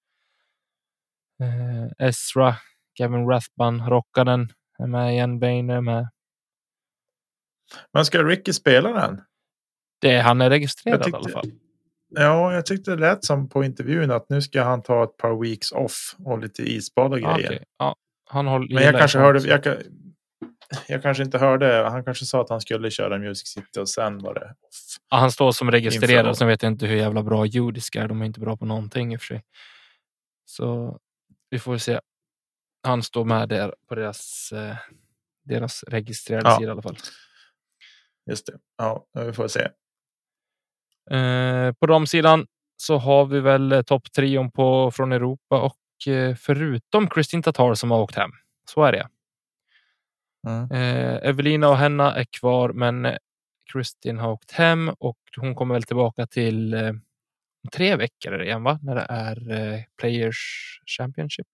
Eh, 1.42 2.08
Ezra, 2.08 2.56
Gavin 3.00 3.28
Rathbun, 3.28 3.82
Rockanen 3.89 4.50
är 4.80 4.88
med 4.88 5.12
igen, 5.14 5.39
Bain 5.39 5.70
är 5.70 5.82
med. 5.82 6.10
Men 7.93 8.05
ska 8.05 8.24
Ricky 8.24 8.53
spela 8.53 8.91
den? 8.93 9.22
Det, 10.01 10.19
han 10.19 10.41
är 10.41 10.49
registrerad 10.49 10.99
Jag 11.01 11.07
i 11.09 11.11
alla 11.13 11.24
tyckte- 11.24 11.34
fall. 11.34 11.51
Ja, 12.13 12.53
jag 12.53 12.65
tyckte 12.65 12.91
det 12.91 12.97
lät 12.97 13.26
som 13.26 13.49
på 13.49 13.63
intervjun 13.63 14.11
att 14.11 14.30
nu 14.30 14.41
ska 14.41 14.63
han 14.63 14.82
ta 14.82 15.03
ett 15.03 15.17
par 15.17 15.41
weeks 15.41 15.72
off 15.72 16.15
och 16.26 16.39
lite 16.39 16.63
isbad 16.63 17.13
och 17.13 17.19
Ja, 17.19 17.36
grejer. 17.36 17.49
okej. 17.49 17.63
ja, 17.78 17.95
han 18.30 18.47
håller, 18.47 18.76
Men 18.76 18.84
jag 18.84 18.97
kanske 18.99 19.19
hörde, 19.19 19.39
jag, 19.39 19.78
jag 20.88 21.01
kanske 21.01 21.24
inte 21.24 21.38
hörde, 21.38 21.89
han 21.89 22.03
kanske 22.03 22.26
sa 22.26 22.41
att 22.41 22.49
han 22.49 22.61
skulle 22.61 22.91
köra 22.91 23.17
Music 23.17 23.47
City 23.47 23.80
och 23.80 23.89
sen 23.89 24.19
var 24.19 24.34
det 24.34 24.45
off. 24.45 24.97
Ja, 25.09 25.17
han 25.17 25.32
står 25.32 25.51
som 25.51 25.72
registrerad. 25.72 26.38
Sen 26.38 26.47
vet 26.47 26.63
jag 26.63 26.72
inte 26.72 26.86
hur 26.86 26.95
jävla 26.95 27.24
bra 27.24 27.45
judiska 27.45 28.01
är. 28.03 28.07
De 28.07 28.22
är 28.22 28.26
inte 28.26 28.39
bra 28.39 28.57
på 28.57 28.65
någonting 28.65 29.13
i 29.13 29.17
och 29.17 29.22
för 29.22 29.26
sig. 29.28 29.43
Så 30.45 30.99
vi 31.49 31.59
får 31.59 31.78
se. 31.78 31.99
Han 32.84 33.03
står 33.03 33.26
med 33.26 33.49
där 33.49 33.76
på 33.89 33.95
deras, 33.95 34.51
eh, 34.51 34.76
deras 35.45 35.84
registrerade 35.84 36.49
Ja. 36.49 36.57
sida 36.57 36.67
i 36.67 36.72
alla 36.72 36.82
fall. 36.82 36.97
Just 38.30 38.45
det. 38.45 38.53
Ja, 38.78 39.05
vi 39.13 39.34
får 39.34 39.47
se. 39.47 39.69
Eh, 41.11 41.74
på 41.74 41.86
de 41.86 42.07
sidan 42.07 42.47
så 42.78 42.97
har 42.97 43.26
vi 43.26 43.39
väl 43.39 43.72
eh, 43.72 43.82
topptrion 43.82 44.51
på 44.51 44.91
från 44.91 45.11
Europa 45.11 45.61
och 45.61 46.13
eh, 46.13 46.36
förutom 46.36 47.09
Kristin 47.09 47.43
Tatar 47.43 47.74
som 47.74 47.91
har 47.91 48.01
åkt 48.01 48.15
hem. 48.15 48.32
Så 48.69 48.84
är 48.84 48.91
det. 48.91 49.07
Mm. 50.47 50.72
Eh, 50.72 51.30
Evelina 51.30 51.69
och 51.69 51.78
Henna 51.78 52.15
är 52.15 52.26
kvar, 52.39 52.69
men 52.69 53.05
eh, 53.05 53.17
Kristin 53.74 54.19
har 54.19 54.32
åkt 54.32 54.51
hem 54.51 54.89
och 54.99 55.17
hon 55.38 55.55
kommer 55.55 55.76
väl 55.76 55.84
tillbaka 55.84 56.28
till 56.28 56.74
eh, 56.74 56.93
tre 57.74 57.95
veckor 57.95 58.41
igen, 58.41 58.63
va? 58.63 58.80
När 58.82 58.95
det 58.95 59.05
är 59.09 59.86
Players 59.97 60.38
Championship. 60.97 61.47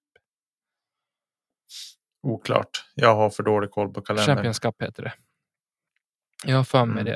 Oklart. 2.23 2.69
Jag 2.95 3.15
har 3.15 3.29
för 3.29 3.43
dålig 3.43 3.71
koll 3.71 3.93
på 3.93 4.01
kalendern. 4.01 4.35
Champions 4.35 4.59
Cup 4.59 4.81
heter 4.81 5.03
det. 5.03 5.13
Jag 6.45 6.57
har 6.57 6.63
för 6.63 6.85
mig 6.85 7.01
Mm. 7.01 7.05
det. 7.05 7.15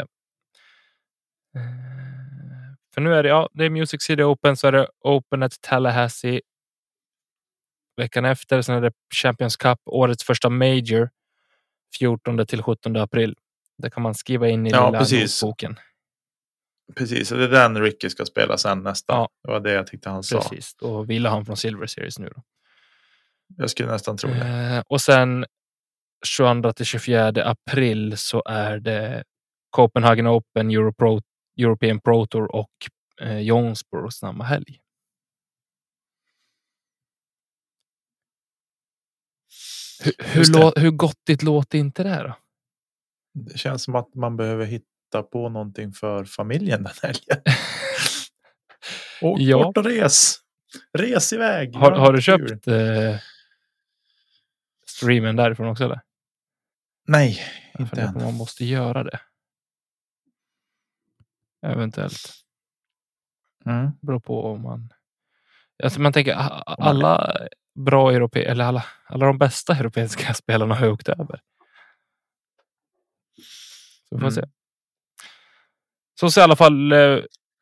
Eh, 1.59 1.65
för 2.93 3.01
nu 3.01 3.13
är 3.15 3.23
det, 3.23 3.29
ja, 3.29 3.49
det 3.53 3.65
är 3.65 3.69
Music 3.69 4.01
City 4.01 4.23
Open, 4.23 4.57
så 4.57 4.67
är 4.67 4.71
det 4.71 4.87
Open 4.99 5.43
at 5.43 5.61
Tallahassee 5.61 6.41
veckan 7.97 8.25
efter. 8.25 8.61
Sen 8.61 8.75
är 8.75 8.81
det 8.81 8.91
Champions 9.15 9.57
Cup, 9.57 9.79
årets 9.85 10.23
första 10.23 10.49
Major, 10.49 11.09
14 11.99 12.45
till 12.45 12.63
17 12.63 12.95
april. 12.95 13.35
Det 13.77 13.89
kan 13.89 14.03
man 14.03 14.15
skriva 14.15 14.49
in 14.49 14.67
i 14.67 14.69
Ja, 14.69 14.85
lilla 14.87 14.99
precis. 14.99 15.43
notboken. 15.43 15.79
Precis, 16.95 17.31
och 17.31 17.37
det 17.37 17.43
är 17.43 17.47
den 17.49 17.81
Ricky 17.81 18.09
ska 18.09 18.25
spela 18.25 18.57
sen 18.57 18.83
nästa. 18.83 19.13
Ja. 19.13 19.29
Det 19.43 19.51
var 19.51 19.59
det 19.59 19.71
jag 19.71 19.87
tyckte 19.87 20.09
han 20.09 20.23
sa. 20.23 20.41
Precis, 20.41 20.75
då 20.75 21.01
vilar 21.03 21.29
han 21.29 21.45
från 21.45 21.57
Silver 21.57 21.85
Series 21.87 22.19
nu. 22.19 22.29
Då. 22.35 22.43
Jag 23.57 23.69
skulle 23.69 23.91
nästan 23.91 24.17
tro 24.17 24.29
det. 24.29 24.47
Eh, 24.47 24.83
och 24.87 25.01
sen 25.01 25.45
22 26.25 26.73
till 26.73 26.85
24 26.85 27.27
april 27.45 28.17
så 28.17 28.43
är 28.45 28.79
det 28.79 29.23
Copenhagen 29.69 30.27
Open, 30.27 30.69
Europro, 30.71 31.21
European 31.57 31.99
Pro 31.99 32.25
Tour 32.27 32.55
och 32.55 32.71
eh, 33.21 33.39
Jonesboro 33.39 34.11
samma 34.11 34.43
helg. 34.43 34.79
Hur, 40.03 40.13
hur, 40.19 40.53
lå, 40.53 40.73
hur 40.75 40.91
gottigt 40.91 41.43
låter 41.43 41.77
inte 41.77 42.03
det 42.03 42.09
här 42.09 42.23
då? 42.23 42.35
Det 43.33 43.57
känns 43.57 43.83
som 43.83 43.95
att 43.95 44.15
man 44.15 44.37
behöver 44.37 44.65
hitta 44.65 45.23
på 45.31 45.49
någonting 45.49 45.93
för 45.93 46.25
familjen 46.25 46.83
den 46.83 46.93
helgen. 47.01 47.43
Åk 49.21 49.39
Ja. 49.39 49.63
bort 49.63 49.77
och 49.77 49.85
res. 49.85 50.37
Res 50.97 51.33
iväg. 51.33 51.75
Har, 51.75 51.91
har 51.91 52.13
du 52.13 52.21
köpt 52.21 52.67
eh, 52.67 53.15
streamen 54.87 55.35
därifrån 55.35 55.67
också? 55.67 55.83
Eller? 55.83 56.01
Nej, 57.07 57.39
inte 57.79 58.01
än. 58.01 58.13
man 58.13 58.33
måste 58.33 58.65
göra 58.65 59.03
det. 59.03 59.19
Eventuellt. 61.61 62.33
Mm. 63.65 63.91
beror 64.01 64.19
på 64.19 64.45
om 64.45 64.61
man... 64.61 64.93
Alltså 65.83 66.01
man 66.01 66.13
tänker 66.13 66.33
alla 66.65 67.37
bra 67.75 68.11
europe 68.11 68.43
eller 68.43 68.65
alla, 68.65 68.85
alla 69.05 69.25
de 69.25 69.37
bästa 69.37 69.73
europeiska 69.75 70.33
spelarna 70.33 70.75
har 70.75 70.89
åkt 70.89 71.09
över. 71.09 71.41
Så 74.09 74.15
får 74.15 74.17
Mm. 74.17 74.31
se. 74.31 74.43
Så 76.19 76.31
ser 76.31 76.41
i 76.41 76.43
alla 76.43 76.55
fall 76.55 76.91
eh, 76.91 77.19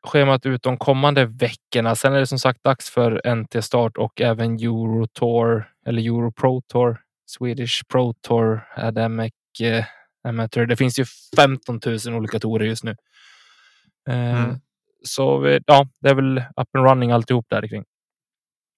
schemat 0.08 0.46
ut 0.46 0.64
de 0.64 0.78
kommande 0.78 1.26
veckorna. 1.26 1.96
Sen 1.96 2.14
är 2.14 2.20
det 2.20 2.28
som 2.28 2.40
sagt 2.40 2.64
dags 2.64 2.90
för 2.90 3.36
NT-start 3.36 3.98
och 3.98 4.22
även 4.22 4.54
Euro 4.56 5.08
Tour 5.08 5.74
eller 5.86 6.02
Euro 6.02 6.32
Pro 6.32 6.62
Tour, 6.62 7.02
Swedish 7.38 7.82
Pro 7.88 8.14
Tour, 8.14 8.68
Adamic 8.76 9.34
eh, 9.62 9.86
Amateur. 10.24 10.66
Det 10.66 10.76
finns 10.76 11.00
ju 11.00 11.06
15 11.36 11.80
000 12.06 12.16
olika 12.16 12.40
tourer 12.40 12.66
just 12.66 12.84
nu. 12.84 12.96
Eh, 14.10 14.44
Mm. 14.44 14.60
Så 15.04 15.40
vi, 15.40 15.60
ja, 15.66 15.88
det 16.02 16.10
är 16.10 16.14
väl 16.16 16.38
up 16.38 16.76
and 16.78 16.86
running 16.86 17.12
alltihop 17.12 17.46
där 17.50 17.68
kring. 17.68 17.84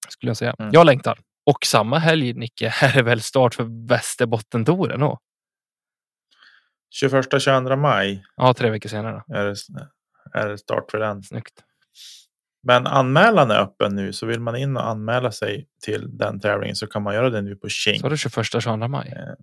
Skulle 0.10 0.30
jag 0.30 0.38
säga. 0.38 0.56
Mm. 0.60 0.72
Jag 0.74 0.86
längtar. 0.86 1.20
Och 1.46 1.66
samma 1.66 1.98
helg, 1.98 2.34
Nicke, 2.34 2.74
är 2.82 2.94
det 2.94 3.04
väl 3.04 3.22
start 3.22 3.54
för 3.56 3.88
Västerbottentouren 3.88 5.00
då? 5.00 5.20
21-22 7.04 7.76
maj 7.76 8.24
Ja, 8.36 8.54
tre 8.54 8.70
veckor 8.70 8.90
senare. 8.90 9.24
är 9.28 9.46
det, 9.46 9.56
är 10.40 10.50
det 10.50 10.58
start 10.58 10.92
för 10.92 11.00
den. 11.00 11.24
Snyggt. 11.24 11.64
Men 12.64 12.88
anmälan 12.88 13.52
är 13.52 13.60
öppen 13.60 13.96
nu 13.96 14.14
så 14.14 14.26
vill 14.26 14.40
man 14.40 14.56
in 14.56 14.78
och 14.78 14.88
anmäla 14.88 15.32
sig 15.32 15.68
till 15.82 16.18
den 16.18 16.40
tävlingen 16.40 16.76
så 16.76 16.88
kan 16.88 17.04
man 17.04 17.14
göra 17.14 17.30
det 17.30 17.42
nu 17.42 17.56
på 17.56 17.70
King. 17.70 18.00
Så 18.00 18.06
är 18.06 18.10
det 18.10 18.16
21-22 18.16 18.88
maj. 18.88 19.36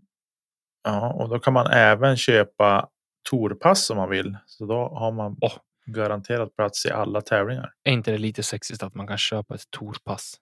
Ja, 0.82 1.12
och 1.12 1.28
då 1.28 1.38
kan 1.38 1.52
man 1.52 1.66
även 1.66 2.16
köpa 2.16 2.88
Torpass 3.30 3.90
om 3.90 3.96
man 3.96 4.10
vill. 4.10 4.36
Så 4.46 4.66
då 4.66 4.88
har 4.88 5.12
man 5.12 5.36
Åh. 5.40 5.52
garanterat 5.86 6.56
plats 6.56 6.86
i 6.86 6.90
alla 6.90 7.20
tävlingar. 7.20 7.72
Är 7.82 7.92
inte 7.92 8.10
det 8.10 8.18
lite 8.18 8.42
sexigt 8.42 8.82
att 8.82 8.94
man 8.94 9.06
kan 9.06 9.18
köpa 9.18 9.54
ett 9.54 9.70
torpass? 9.70 10.40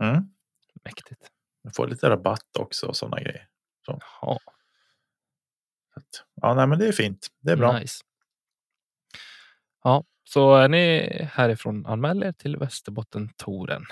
Mm. 0.00 0.22
Mäktigt. 0.84 1.28
Man 1.64 1.72
får 1.72 1.86
lite 1.86 2.10
rabatt 2.10 2.56
också 2.58 2.86
och 2.86 2.96
sådana 2.96 3.22
grejer. 3.22 3.48
Så 3.86 3.92
att, 3.92 4.02
ja, 6.34 6.54
nej, 6.54 6.66
men 6.66 6.78
det 6.78 6.88
är 6.88 6.92
fint. 6.92 7.26
Det 7.40 7.52
är 7.52 7.56
bra. 7.56 7.78
nice. 7.78 8.04
Ja, 9.82 10.04
så 10.28 10.54
är 10.56 10.68
ni 10.68 11.08
härifrån 11.32 11.86
anmäl 11.86 12.22
er 12.22 12.32
till 12.32 12.56
Västerbottentoren. 12.56 13.84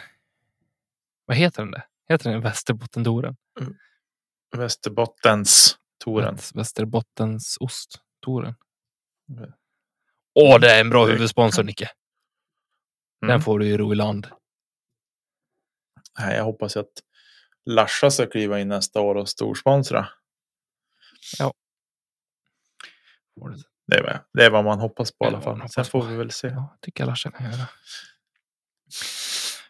Vad 1.26 1.36
heter 1.36 1.62
den? 1.62 1.70
Det? 1.70 1.82
Heter 2.08 2.30
den 2.30 2.40
Västerbottentoren? 2.40 3.36
Västerbottens 4.56 5.78
Toren. 5.98 6.34
Väst- 6.36 6.56
Västerbottens 6.56 7.56
osttoren. 7.60 8.54
Mm. 9.28 9.52
Åh, 10.34 10.60
det 10.60 10.70
är 10.70 10.80
en 10.80 10.90
bra 10.90 11.06
huvudsponsor 11.06 11.62
Nicke. 11.62 11.90
Den 13.20 13.30
Mm. 13.30 13.42
får 13.42 13.58
du 13.58 13.66
i 13.66 13.76
ro 13.76 13.92
i 13.92 13.96
land. 13.96 14.26
Nej, 16.18 16.36
jag 16.36 16.44
hoppas 16.44 16.76
att 16.76 16.92
Larsa 17.66 18.10
ska 18.10 18.26
kliva 18.26 18.60
in 18.60 18.68
nästa 18.68 19.00
år 19.00 19.14
och 19.14 19.28
storsponsra. 19.28 20.08
Du- 23.34 23.62
Det 23.86 23.96
är, 23.98 24.02
vad- 24.02 24.20
det 24.32 24.44
är 24.44 24.50
vad 24.50 24.64
man 24.64 24.78
hoppas 24.80 25.12
på 25.12 25.24
i 25.24 25.28
alla 25.28 25.40
fall. 25.40 25.68
Sen 25.68 25.84
får 25.84 26.00
på. 26.00 26.06
vi 26.06 26.16
väl 26.16 26.30
se. 26.30 26.48
Ja, 26.48 26.76
tycker 26.80 27.02
jag 27.02 27.08
Larsen 27.08 27.32
kan 27.32 27.46
göra. 27.46 27.68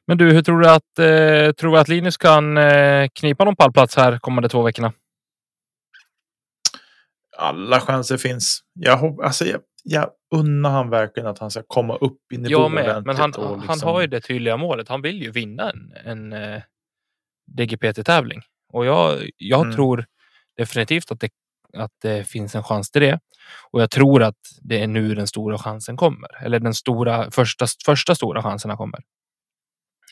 Men 0.06 0.18
du, 0.18 0.32
hur 0.32 0.42
tror 0.42 0.60
du 0.60 0.68
att, 0.70 0.98
eh, 0.98 1.52
tror 1.52 1.72
du 1.72 1.78
att 1.78 1.88
Linus 1.88 2.16
kan 2.16 2.56
eh, 2.58 3.08
knipa 3.14 3.44
någon 3.44 3.56
pallplats 3.56 3.96
här 3.96 4.18
kommande 4.18 4.48
två 4.48 4.62
veckorna? 4.62 4.92
Alla 7.38 7.80
chanser 7.80 8.16
finns. 8.16 8.60
Jag, 8.72 8.96
hopp, 8.96 9.20
alltså, 9.20 9.44
jag, 9.44 9.60
jag 9.82 10.10
unnar 10.34 10.70
han 10.70 10.90
verkligen 10.90 11.26
att 11.26 11.38
han 11.38 11.50
ska 11.50 11.62
komma 11.66 11.96
upp 11.96 12.32
i 12.32 12.36
nivå 12.38 12.50
Jag 12.50 12.70
med, 12.70 13.06
men 13.06 13.16
han, 13.16 13.32
och 13.34 13.48
han 13.48 13.60
liksom- 13.60 13.88
har 13.88 14.00
ju 14.00 14.06
det 14.06 14.20
tydliga 14.20 14.56
målet. 14.56 14.88
Han 14.88 15.02
vill 15.02 15.22
ju 15.22 15.30
vinna 15.30 15.70
en, 15.70 15.92
en 16.04 16.32
eh, 16.32 16.62
DGPT-tävling. 17.46 18.42
Och 18.72 18.86
jag, 18.86 19.30
jag 19.36 19.60
Mm. 19.62 19.74
tror 19.74 20.06
definitivt 20.56 21.10
att 21.10 21.20
det, 21.20 21.30
att 21.76 21.92
det 22.02 22.24
finns 22.28 22.54
en 22.54 22.62
chans 22.64 22.90
till 22.90 23.02
det. 23.02 23.20
Och 23.70 23.82
jag 23.82 23.90
tror 23.90 24.22
att 24.22 24.36
det 24.62 24.80
är 24.82 24.86
nu 24.86 25.14
den 25.14 25.26
stora 25.26 25.58
chansen 25.58 25.96
kommer. 25.96 26.44
Eller 26.44 26.58
den 26.60 26.74
stora, 26.74 27.30
första, 27.30 27.66
första 27.86 28.14
stora 28.14 28.42
chanserna 28.42 28.76
kommer. 28.76 29.00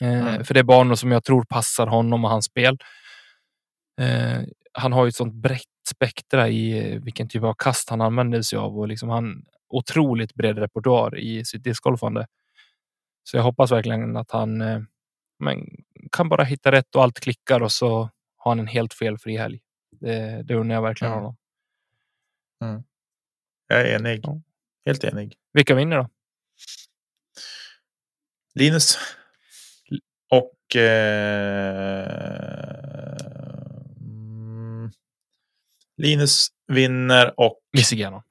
Eh, 0.01 0.27
Mm. 0.27 0.43
För 0.43 0.53
det 0.53 0.59
är 0.59 0.63
banor 0.63 0.95
som 0.95 1.11
jag 1.11 1.23
tror 1.23 1.43
passar 1.43 1.87
honom 1.87 2.23
och 2.25 2.29
hans 2.31 2.45
spel. 2.45 2.77
Eh, 4.01 4.41
han 4.73 4.93
har 4.93 5.05
ju 5.05 5.09
ett 5.09 5.15
sånt 5.15 5.33
brett 5.33 5.61
spektra 5.89 6.49
i 6.49 6.93
eh, 6.93 7.01
vilken 7.01 7.29
typ 7.29 7.43
av 7.43 7.53
kast 7.57 7.89
han 7.89 8.01
använder 8.01 8.41
sig 8.41 8.59
av 8.59 8.79
och 8.79 8.87
liksom 8.87 9.09
han 9.09 9.45
otroligt 9.69 10.33
bred 10.33 10.57
repertoar 10.57 11.17
i 11.19 11.45
sitt 11.45 11.63
discgolfande. 11.63 12.27
Så 13.23 13.37
jag 13.37 13.43
hoppas 13.43 13.71
verkligen 13.71 14.17
att 14.17 14.31
han 14.31 14.61
eh, 14.61 14.79
men, 15.39 15.67
kan 16.11 16.29
bara 16.29 16.43
hitta 16.43 16.71
rätt 16.71 16.95
och 16.95 17.03
allt 17.03 17.19
klickar 17.19 17.63
och 17.63 17.71
så 17.71 18.09
har 18.37 18.51
han 18.51 18.59
en 18.59 18.67
helt 18.67 18.93
felfri 18.93 19.37
helg. 19.37 19.59
Det, 19.91 20.43
det 20.43 20.55
unnar 20.55 20.75
jag 20.75 20.81
verkligen 20.81 21.13
Mm. 21.13 21.23
honom. 21.23 21.35
Jag 23.67 23.81
är 23.81 23.95
enig. 23.95 24.19
Ja. 24.23 24.41
Helt 24.85 25.03
enig. 25.03 25.35
Vilka 25.53 25.75
vinner 25.75 25.97
då? 25.97 26.09
Linus. 28.55 28.97
Och... 30.29 30.75
Eh, 30.75 32.07
mm, 34.01 34.91
Linus 35.97 36.47
vinner 36.67 37.39
och... 37.39 37.59
Missiganon. 37.73 38.21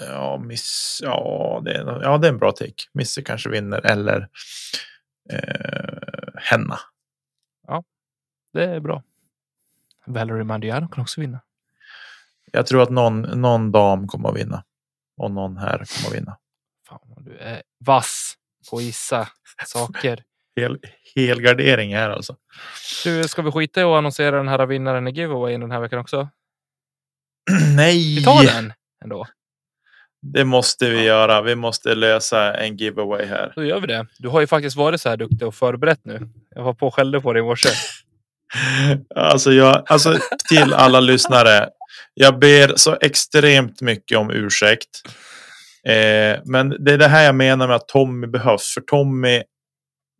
Ja, 0.00 0.38
miss, 0.38 1.00
ja, 1.02 1.62
det 1.64 1.72
är, 1.72 2.02
ja, 2.02 2.18
det 2.18 2.26
är 2.28 2.32
en 2.32 2.38
bra 2.38 2.52
take. 2.52 2.88
Misse 2.92 3.22
kanske 3.22 3.48
vinner 3.48 3.86
eller 3.86 4.28
eh, 5.32 6.32
Henna. 6.34 6.78
Det 8.52 8.64
är 8.64 8.80
bra. 8.80 9.02
Valerie 10.06 10.44
Mandiano 10.44 10.88
kan 10.88 11.02
också 11.02 11.20
vinna. 11.20 11.40
Jag 12.52 12.66
tror 12.66 12.82
att 12.82 12.90
någon, 12.90 13.20
någon 13.20 13.72
dam 13.72 14.08
kommer 14.08 14.28
att 14.28 14.36
vinna. 14.36 14.64
Och 15.16 15.30
någon 15.30 15.56
här 15.56 15.70
kommer 15.70 16.08
att 16.08 16.14
vinna. 16.14 16.36
Fan 16.88 17.00
du 17.24 17.38
är 17.38 17.62
vass 17.86 18.34
på 18.70 18.76
att 18.76 18.82
gissa 18.82 19.28
saker. 19.66 20.22
Hel, 20.56 20.78
helgardering 21.14 21.94
här 21.94 22.10
alltså. 22.10 22.36
Du, 23.04 23.28
ska 23.28 23.42
vi 23.42 23.50
skita 23.50 23.80
i 23.80 23.84
att 23.84 23.98
annonsera 23.98 24.36
den 24.36 24.48
här 24.48 24.66
vinnaren 24.66 25.08
i 25.08 25.10
giveawayen 25.10 25.60
den 25.60 25.70
här 25.70 25.80
veckan 25.80 25.98
också? 25.98 26.28
Nej! 27.76 28.16
Vi 28.16 28.24
tar 28.24 28.44
den 28.44 28.72
ändå. 29.04 29.26
Det 30.22 30.44
måste 30.44 30.90
vi 30.90 31.02
göra. 31.02 31.42
Vi 31.42 31.54
måste 31.54 31.94
lösa 31.94 32.54
en 32.54 32.76
giveaway 32.76 33.26
här. 33.26 33.52
Då 33.56 33.64
gör 33.64 33.80
vi 33.80 33.86
det. 33.86 34.06
Du 34.18 34.28
har 34.28 34.40
ju 34.40 34.46
faktiskt 34.46 34.76
varit 34.76 35.00
så 35.00 35.08
här 35.08 35.16
duktig 35.16 35.48
och 35.48 35.54
förberett 35.54 36.04
nu. 36.04 36.28
Jag 36.50 36.62
var 36.62 36.74
på 36.74 36.86
och 36.86 36.94
skällde 36.94 37.20
på 37.20 37.32
dig 37.32 37.42
i 37.42 37.44
morse. 37.44 37.68
Alltså, 39.16 39.52
jag, 39.52 39.82
alltså 39.86 40.18
till 40.48 40.74
alla 40.74 41.00
lyssnare. 41.00 41.68
Jag 42.14 42.38
ber 42.38 42.72
så 42.76 42.96
extremt 43.00 43.80
mycket 43.80 44.18
om 44.18 44.30
ursäkt. 44.30 44.88
Eh, 45.86 46.40
men 46.44 46.84
det 46.84 46.92
är 46.92 46.98
det 46.98 47.08
här 47.08 47.24
jag 47.24 47.34
menar 47.34 47.66
med 47.66 47.76
att 47.76 47.88
Tommy 47.88 48.26
behövs. 48.26 48.74
För 48.74 48.80
Tommy, 48.80 49.42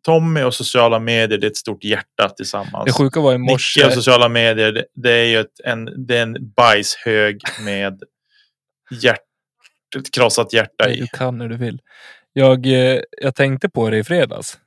Tommy 0.05 0.43
och 0.43 0.55
sociala 0.55 0.99
medier 0.99 1.39
det 1.39 1.47
är 1.47 1.51
ett 1.51 1.57
stort 1.57 1.85
hjärta 1.85 2.29
tillsammans. 2.37 2.85
Det 2.85 2.93
sjuka 2.93 3.21
var 3.21 3.35
i 3.35 3.39
Nicke 3.39 3.53
morse. 3.53 3.87
och 3.87 3.93
sociala 3.93 4.29
medier 4.29 4.73
det, 4.73 4.85
det 4.95 5.13
är 5.13 5.25
ju 5.25 5.41
ett, 5.41 5.61
en, 5.65 6.07
det 6.07 6.19
är 6.19 6.23
en 6.23 6.53
bajshög 6.57 7.41
med 7.65 8.03
hjärt, 8.91 9.19
ett 9.97 10.15
krossat 10.15 10.53
hjärta 10.53 10.85
Nej, 10.87 10.97
du 10.97 11.05
i. 11.05 11.09
kan 11.09 11.39
när 11.39 11.49
du 11.49 11.57
vill. 11.57 11.81
Jag, 12.33 12.67
eh, 12.67 13.01
jag 13.21 13.35
tänkte 13.35 13.69
på 13.69 13.91
det 13.91 13.99
i 13.99 14.05
fredags. 14.05 14.59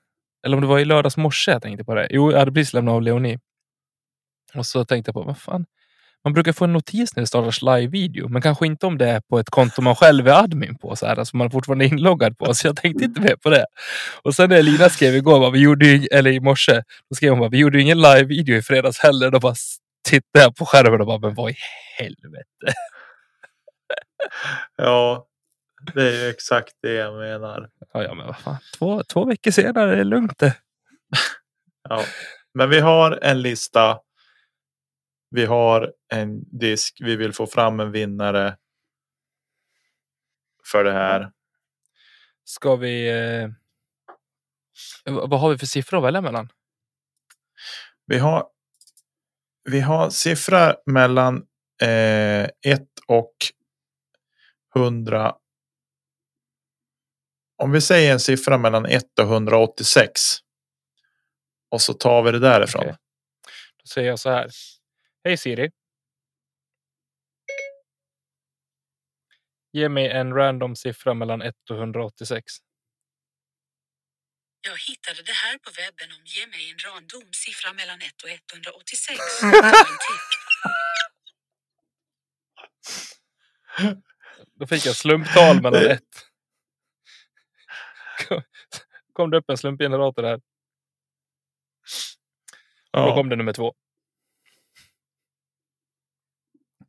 Eller 0.45 0.57
om 0.57 0.61
det 0.61 0.68
var 0.68 0.80
i 0.80 0.86
lördags 0.86 1.18
morse 1.18 1.51
jag 1.51 1.61
tänkte 1.61 1.84
på 1.84 1.95
det. 1.95 2.07
Jo, 2.09 2.32
jag 2.32 2.39
hade 2.39 2.51
precis 2.51 2.74
lämnat 2.74 2.93
av 2.93 3.01
Leonie. 3.01 3.39
Och 4.55 4.65
så 4.65 4.85
tänkte 4.85 5.09
jag 5.09 5.13
på, 5.13 5.23
vad 5.23 5.37
fan. 5.37 5.65
Man 6.23 6.33
brukar 6.33 6.53
få 6.53 6.65
en 6.65 6.73
notis 6.73 7.15
när 7.15 7.21
det 7.21 7.27
startas 7.27 7.61
live-video, 7.61 8.27
men 8.27 8.41
kanske 8.41 8.65
inte 8.65 8.85
om 8.85 8.97
det 8.97 9.09
är 9.09 9.21
på 9.21 9.39
ett 9.39 9.49
konto 9.49 9.81
man 9.81 9.95
själv 9.95 10.27
är 10.27 10.43
admin 10.43 10.77
på, 10.77 10.95
så 10.95 11.05
här, 11.05 11.19
alltså 11.19 11.37
man 11.37 11.51
fortfarande 11.51 11.85
är 11.85 11.87
inloggad 11.87 12.37
på. 12.37 12.53
Så 12.53 12.67
jag 12.67 12.75
tänkte 12.75 13.05
inte 13.05 13.21
mer 13.21 13.35
på 13.35 13.49
det. 13.49 13.65
Och 14.21 14.35
sen 14.35 14.49
när 14.49 14.63
Lina 14.63 14.89
skrev 14.89 15.15
igår, 15.15 15.39
bara, 15.39 15.49
vi 15.49 15.59
gjorde 15.59 15.85
ju, 15.85 16.07
eller 16.11 16.31
i 16.31 16.39
morse, 16.39 16.83
då 17.09 17.15
skrev 17.15 17.29
hon 17.29 17.39
bara, 17.39 17.49
vi 17.49 17.57
gjorde 17.57 17.81
ingen 17.81 18.01
live-video 18.01 18.55
i 18.55 18.61
fredags 18.61 18.99
heller. 18.99 19.31
Då 19.31 19.39
bara 19.39 19.55
tittade 20.09 20.45
jag 20.45 20.55
på 20.55 20.65
skärmen 20.65 21.01
och 21.01 21.07
bara, 21.07 21.19
men 21.19 21.35
vad 21.35 21.51
i 21.51 21.55
helvete. 21.97 22.45
Ja, 24.77 25.25
det 25.93 26.01
är 26.01 26.11
ju 26.11 26.29
exakt 26.29 26.73
det 26.81 26.93
jag 26.93 27.13
menar. 27.13 27.69
Ja, 27.93 28.03
ja 28.03 28.13
men 28.13 28.27
vad 28.27 28.37
fan. 28.37 28.57
Två, 28.77 29.03
två 29.03 29.25
veckor 29.25 29.51
senare 29.51 29.91
är 29.91 29.95
det 29.95 30.03
lugnt 30.03 30.39
det. 30.39 30.55
Ja. 31.89 32.03
Men 32.53 32.69
vi 32.69 32.79
har 32.79 33.19
en 33.21 33.41
lista. 33.41 33.99
Vi 35.36 35.45
har 35.45 35.93
en 36.13 36.59
disk. 36.59 36.97
Vi 36.99 37.15
vill 37.15 37.34
få 37.34 37.47
fram 37.47 37.79
en 37.79 37.91
vinnare. 37.91 38.57
För 40.71 40.84
det 40.84 40.91
här. 40.91 41.31
Ska 42.43 42.75
vi... 42.75 43.09
Eh, 43.09 43.49
vad 45.05 45.39
har 45.39 45.49
vi 45.49 45.57
för 45.57 45.65
siffror 45.65 45.97
att 45.97 46.03
välja 46.03 46.21
mellan? 46.21 46.49
Vi 48.05 48.17
har. 48.17 48.47
Vi 49.63 49.79
har 49.79 50.09
siffror 50.09 50.91
mellan 50.91 51.45
eh, 51.81 52.43
1 52.43 52.51
och 53.07 53.34
100. 54.75 55.36
Om 57.57 57.71
vi 57.71 57.81
säger 57.81 58.13
en 58.13 58.19
siffra 58.19 58.57
mellan 58.57 58.86
1 58.86 59.19
och 59.19 59.25
186. 59.25 60.21
Och 61.69 61.81
så 61.81 61.93
tar 61.93 62.23
vi 62.23 62.31
det 62.31 62.39
därifrån. 62.39 62.81
Okej. 62.81 62.95
Då 63.84 63.88
säger 63.88 64.09
jag 64.09 64.19
så 64.19 64.29
här. 64.29 64.49
Hej 65.24 65.38
Siri. 65.38 65.71
Ge 69.74 69.89
mig 69.89 70.09
en 70.11 70.34
random 70.34 70.76
siffra 70.76 71.13
mellan 71.13 71.41
1 71.41 71.55
och 71.69 71.78
186. 71.78 72.53
Jag 74.61 74.78
hittade 74.78 75.21
det 75.24 75.32
här 75.32 75.57
på 75.57 75.69
webben 75.71 76.11
om 76.17 76.26
ge 76.26 76.47
mig 76.47 76.71
en 76.71 76.78
random 76.80 77.34
siffra 77.34 77.74
mellan 77.74 78.01
1 78.01 78.24
och 78.24 78.30
186. 78.30 79.19
Då 84.59 84.67
fick 84.67 84.86
jag 84.86 84.95
slumptal 84.95 85.61
mellan 85.61 85.86
1. 85.86 86.01
Kom 89.13 89.30
det 89.32 89.38
upp 89.38 89.49
en 89.49 89.57
slumpgenerator 89.57 90.24
här. 90.24 90.41
Och 92.91 93.01
då 93.01 93.07
Ja. 93.09 93.15
kom 93.15 93.30
det 93.30 93.36
nummer 93.36 93.53
två. 93.53 93.74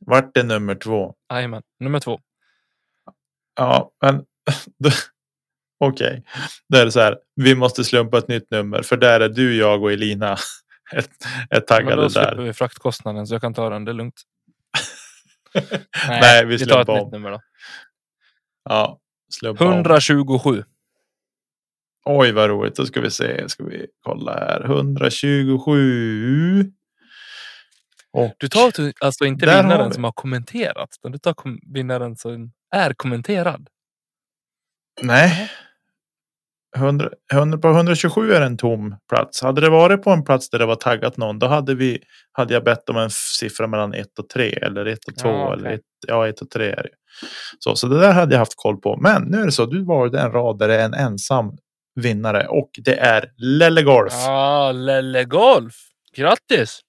Vart 0.07 0.35
det 0.35 0.43
nummer 0.43 0.75
två? 0.75 1.15
Jajamän, 1.33 1.63
nummer 1.81 2.01
två. 2.01 2.21
Ja, 3.57 3.91
men 4.03 4.17
då- 4.79 4.91
okej. 5.81 6.25
Då 6.69 6.79
är 6.79 6.85
det 6.85 6.93
så 6.93 7.01
här. 7.01 7.19
Vi 7.35 7.55
måste 7.55 7.85
slumpa 7.85 8.19
ett 8.19 8.29
nytt 8.29 8.51
nummer 8.51 8.83
för 8.83 8.97
där 8.97 9.21
är 9.21 9.29
du, 9.29 9.57
jag 9.57 9.83
och 9.83 9.93
Elina 9.93 10.37
är, 10.93 10.99
är 10.99 11.05
Men 11.51 11.63
taggade 11.67 12.03
då 12.03 12.11
slipper 12.11 12.37
där. 12.37 12.43
vi 12.43 12.53
fraktkostnaden 12.53 13.27
så 13.27 13.35
jag 13.35 13.41
kan 13.41 13.55
ta 13.55 13.71
den, 13.71 13.85
det 13.85 13.91
är 13.91 13.95
lugnt. 13.95 14.23
Nej, 16.09 16.47
vi 16.47 16.57
vi 16.57 16.67
tar 16.67 16.81
ett 16.81 16.89
nytt 16.89 17.03
om. 17.03 17.11
nummer 17.11 17.31
då. 17.31 17.41
Ja, 18.65 19.01
slumpa 19.33 19.65
om. 19.65 19.73
127. 19.73 20.65
Oj, 22.07 22.33
vad 22.33 22.51
roligt. 22.51 22.77
Då 22.77 22.87
ska 22.87 23.01
vi 23.01 23.11
se. 23.11 23.49
Ska 23.49 23.65
vi 23.65 23.87
kolla 24.03 24.33
här. 24.33 24.65
127. 24.65 26.73
Och 28.15 28.33
Du 28.39 28.49
tar 28.49 28.73
alltså 29.01 29.25
inte 29.25 29.47
vinnaren 29.47 29.89
vi. 29.89 29.95
som 29.95 30.05
har 30.05 30.13
kommenterat, 30.13 30.89
utan 31.01 31.13
du 31.13 31.19
tar 31.19 31.35
kom- 31.35 31.61
vinnaren 31.75 32.17
som 32.17 32.53
är 32.75 32.95
kommenterad. 32.95 33.69
Nej. 35.03 35.51
100, 36.77 37.11
100, 37.33 37.59
på 37.59 37.69
127 37.69 38.33
är 38.33 38.41
en 38.41 38.57
tom 38.57 38.97
plats. 39.09 39.43
Hade 39.43 39.61
det 39.61 39.71
varit 39.71 40.03
på 40.03 40.11
en 40.11 40.25
plats 40.25 40.51
där 40.51 40.59
det 40.59 40.67
var 40.67 40.75
taggat 40.77 41.17
någon, 41.17 41.39
då 41.39 41.47
hade 41.47 41.75
vi 41.75 41.99
hade 42.33 42.55
jag 42.55 42.65
bett 42.65 42.89
om 42.89 42.97
en 42.97 43.11
siffra 43.11 43.67
mellan 43.67 43.95
1 43.95 44.19
och 44.19 44.29
3 44.29 44.53
eller 44.53 44.87
1 44.87 44.99
och 45.09 45.17
2 45.17 45.29
Ja, 45.29 45.47
okej. 45.47 45.59
eller 45.61 45.71
1, 45.75 45.81
ja 46.09 46.29
1 46.29 46.41
och 46.41 46.51
3 46.51 46.71
är 46.71 46.83
det. 46.83 46.89
Så, 47.59 47.77
så 47.77 47.87
det 47.87 48.01
där 48.01 48.13
hade 48.13 48.35
jag 48.35 48.39
haft 48.39 48.57
koll 48.57 48.77
på. 48.81 48.97
Men 49.01 49.23
nu 49.23 49.41
är 49.41 49.45
det 49.45 49.53
så. 49.53 49.67
Du 49.67 49.85
valde 49.85 50.21
en 50.21 50.33
rad 50.33 50.59
där 50.59 50.69
det 50.69 50.75
är 50.81 50.85
en 50.85 50.95
ensam 50.95 51.57
vinnare 52.01 52.47
och 52.47 52.71
det 52.85 52.97
är 52.99 53.33
Lelle 53.37 53.83
Golf. 53.83 54.13
Ja, 54.13 54.73
Lelle 54.73 55.25
Golf. 55.25 55.75
Grattis! 56.17 56.81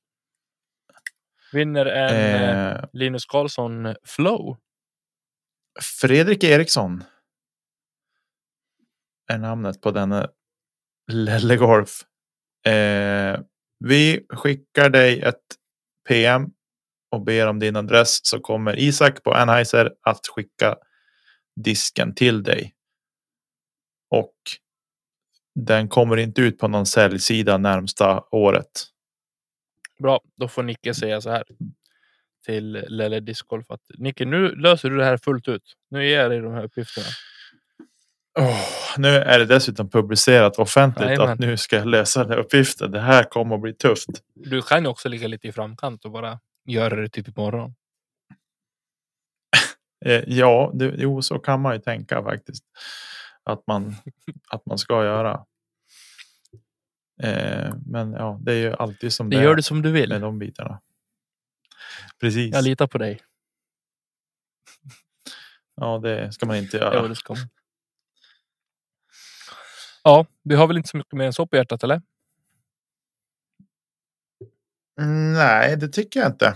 Vinner 1.55 1.85
en 1.85 2.15
eh, 2.15 2.69
Eh, 2.75 2.85
Linus 2.93 3.25
Karlsson 3.25 3.95
Flow. 4.03 4.57
Fredrik 6.01 6.43
Eriksson. 6.43 7.03
Är 9.31 9.37
namnet 9.37 9.81
på 9.81 9.91
denna 9.91 10.29
Lelle 11.11 11.55
Golf. 11.55 12.01
Eh, 12.67 13.39
vi 13.79 14.25
skickar 14.29 14.89
dig 14.89 15.21
ett 15.21 15.43
PM 16.07 16.49
och 17.11 17.21
ber 17.21 17.47
om 17.47 17.59
din 17.59 17.75
adress 17.75 18.19
så 18.25 18.39
kommer 18.39 18.79
Isak 18.79 19.23
på 19.23 19.33
Anheuser 19.33 19.93
att 20.01 20.27
skicka 20.27 20.75
disken 21.55 22.15
till 22.15 22.43
dig. 22.43 22.73
Och 24.09 24.35
den 25.55 25.89
kommer 25.89 26.17
inte 26.17 26.41
ut 26.41 26.57
på 26.57 26.67
någon 26.67 26.85
säljsida 26.85 27.57
närmsta 27.57 28.23
året. 28.31 28.94
Bra, 29.99 30.21
då 30.35 30.47
får 30.47 30.63
Nicke 30.63 30.93
säga 30.93 31.21
så 31.21 31.29
här 31.29 31.43
till 32.45 32.71
Lelle 32.87 33.19
Discgolf 33.19 33.71
att 33.71 33.81
Nicke, 33.97 34.25
nu 34.25 34.55
löser 34.55 34.89
du 34.89 34.97
det 34.97 35.05
här 35.05 35.17
fullt 35.17 35.47
ut. 35.47 35.73
Nu 35.89 36.07
ger 36.07 36.19
jag 36.19 36.31
dig 36.31 36.39
de 36.39 36.53
här 36.53 36.63
uppgifterna. 36.63 37.07
Åh, 38.39 38.61
nu 38.97 39.07
är 39.07 39.39
det 39.39 39.45
dessutom 39.45 39.89
publicerat 39.89 40.59
offentligt 40.59 41.07
Jajamän. 41.07 41.29
att 41.29 41.39
nu 41.39 41.57
ska 41.57 41.75
jag 41.75 41.87
lösa 41.87 42.19
den 42.23 42.29
här 42.29 42.37
uppgiften. 42.37 42.91
Det 42.91 42.99
här 42.99 43.23
kommer 43.23 43.55
att 43.55 43.61
bli 43.61 43.73
tufft. 43.73 44.09
Du 44.33 44.61
kan 44.61 44.83
ju 44.83 44.89
också 44.89 45.09
ligga 45.09 45.27
lite 45.27 45.47
i 45.47 45.51
framkant 45.51 46.05
och 46.05 46.11
bara 46.11 46.39
göra 46.65 46.95
det 46.95 47.09
typ 47.09 47.27
imorgon. 47.27 47.73
Eh, 50.05 50.23
ja, 50.27 50.71
det, 50.73 50.93
jo, 50.97 51.21
så 51.21 51.39
kan 51.39 51.61
man 51.61 51.73
ju 51.73 51.79
tänka 51.79 52.23
faktiskt. 52.23 52.63
Att 53.43 53.67
man, 53.67 53.95
att 54.49 54.65
man 54.65 54.77
ska 54.77 55.03
göra. 55.03 55.45
Eh, 57.23 57.73
men 57.85 58.11
ja, 58.13 58.39
det 58.41 58.51
är 58.53 58.57
ju 58.57 58.73
alltid 58.75 59.13
som 59.13 59.29
Det 59.29 59.37
det, 59.37 59.43
gör 59.43 59.55
du 59.55 59.61
som 59.61 59.81
du 59.81 59.91
vill. 59.91 60.09
med 60.09 60.21
de 60.21 60.39
bitarna. 60.39 60.81
Precis. 62.19 62.53
Jag 62.55 62.63
litar 62.63 62.87
på 62.87 62.97
dig. 62.97 63.19
Ja, 65.77 65.97
det 65.97 66.31
ska 66.33 66.45
man 66.45 66.55
inte 66.55 66.77
Ja, 66.77 66.93
göra. 66.93 67.07
det 67.07 67.15
ska 67.15 67.33
man. 67.33 67.49
Ja, 70.03 70.25
vi 70.43 70.55
har 70.55 70.67
väl 70.67 70.77
inte 70.77 70.89
så 70.89 70.97
mycket 70.97 71.13
mer 71.13 71.25
än 71.25 71.33
så 71.33 71.47
på 71.47 71.55
hjärtat, 71.55 71.83
eller? 71.83 72.01
Mm, 75.01 75.33
Nej, 75.33 75.77
det 75.77 75.87
tycker 75.87 76.19
jag 76.19 76.29
inte. 76.31 76.55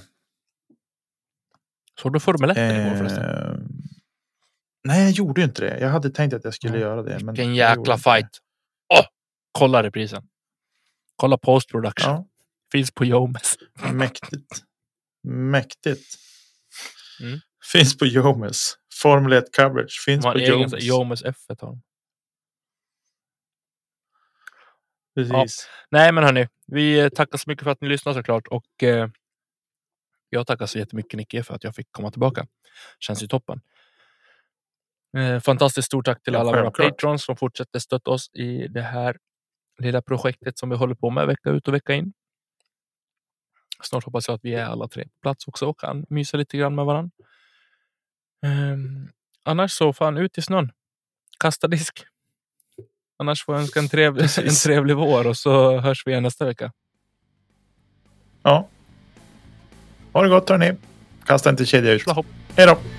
Såg 2.01 2.14
du 2.14 2.20
Formel 2.20 2.49
1 2.51 2.57
igår 2.57 2.95
förresten? 2.97 3.26
Eh, 3.26 3.57
nej, 4.84 5.03
jag 5.03 5.12
gjorde 5.12 5.41
inte 5.43 5.62
det. 5.62 5.80
Jag 5.80 5.89
hade 5.89 6.10
tänkt 6.10 6.34
att 6.34 6.43
jag 6.43 6.53
skulle 6.53 6.74
Nej. 6.74 6.82
göra 6.82 7.03
det. 7.03 7.20
Men 7.24 7.34
Vilken 7.36 7.55
jäkla 7.55 7.97
fight. 7.97 8.39
Åh! 8.93 9.05
kolla 9.51 9.84
reprisen. 9.84 10.29
Kolla 11.20 11.38
post 11.38 11.70
production. 11.70 12.09
Ja, 12.13 12.26
Finns 12.72 12.91
på 12.91 13.05
Jomes. 13.05 13.57
mäktigt. 13.93 14.63
Mäktigt. 15.24 16.15
Mm. 17.22 17.39
Finns 17.72 17.97
på 17.97 18.05
Jomes. 18.05 18.78
Formel 19.01 19.34
1 19.34 19.55
coverage 19.55 20.03
finns 20.05 20.26
på 20.26 20.39
Jomes. 20.39 20.74
Jomes 20.84 21.24
F1 21.24 21.34
har 21.61 21.67
de. 21.67 21.82
Precis. 25.15 25.67
Nej, 25.91 26.11
men 26.13 26.24
hörni, 26.24 26.47
vi 26.67 26.99
eh, 26.99 27.09
tackar 27.09 27.38
så 27.38 27.49
mycket 27.49 27.63
för 27.63 27.72
att 27.72 27.82
ni 27.82 27.88
lyssnar 27.89 28.13
såklart 28.13 28.47
och 28.47 28.84
eh, 28.84 29.09
jag 30.30 30.47
tackar 30.47 30.65
så 30.65 30.80
jättemycket 30.80 31.17
Nicke 31.17 31.43
för 31.43 31.55
att 31.55 31.63
jag 31.63 31.76
fick 31.76 31.91
komma 31.91 32.11
tillbaka. 32.11 32.47
Känns 32.99 33.24
ju 33.24 33.28
toppen. 33.28 33.61
Eh, 35.17 35.39
fantastiskt 35.39 35.86
stort 35.86 36.05
tack 36.05 36.24
till 36.24 36.34
Ja, 36.34 36.39
alla 36.39 36.51
våra 36.51 36.72
patrons 36.72 37.24
som 37.24 37.38
fortsätter 37.38 37.80
stötta 37.80 38.11
oss 38.11 38.30
i 38.34 38.67
det 38.67 38.82
här 38.82 39.17
lilla 39.84 40.02
projektet 40.02 40.58
som 40.58 40.70
vi 40.70 40.76
håller 40.76 40.96
på 40.96 41.10
med 41.10 41.28
vecka 41.28 41.50
ut 41.50 41.68
och 41.68 41.74
vecka 41.74 41.94
in. 41.94 42.14
Snart 43.84 44.04
hoppas 44.04 44.28
jag 44.28 44.36
att 44.36 44.46
vi 44.46 44.54
är 44.54 44.66
alla 44.66 44.88
tre 44.88 45.04
på 45.04 45.22
plats 45.22 45.48
också 45.48 45.66
och 45.66 45.80
kan 45.80 46.06
mysa 46.10 46.38
lite 46.38 46.58
grann 46.58 46.76
med 46.76 46.86
varandra. 46.86 47.12
Ehm, 48.46 49.10
annars 49.44 49.72
så 49.72 49.94
fan 49.94 50.18
ut 50.18 50.38
i 50.38 50.42
snön. 50.42 50.72
Kasta 51.40 51.68
disk. 51.68 52.06
Annars 53.18 53.46
får 53.46 53.56
jag 53.56 53.62
önska 53.62 53.80
en 53.80 53.90
trevlig, 53.90 54.24
en 54.38 54.56
trevlig 54.64 54.96
vår 54.96 55.28
och 55.28 55.38
så 55.38 55.80
hörs 55.80 56.08
vi 56.08 56.12
igen 56.12 56.24
nästa 56.24 56.46
vecka. 56.46 56.72
Ja. 58.44 58.68
Ha 60.14 60.24
det 60.24 60.30
gott 60.30 60.50
hörni. 60.50 60.76
Kasta 61.26 61.50
inte 61.50 61.66
kedja 61.66 61.92
ut. 61.92 62.10
Hopp. 62.10 62.26
Hej 62.56 62.68
då. 62.68 62.99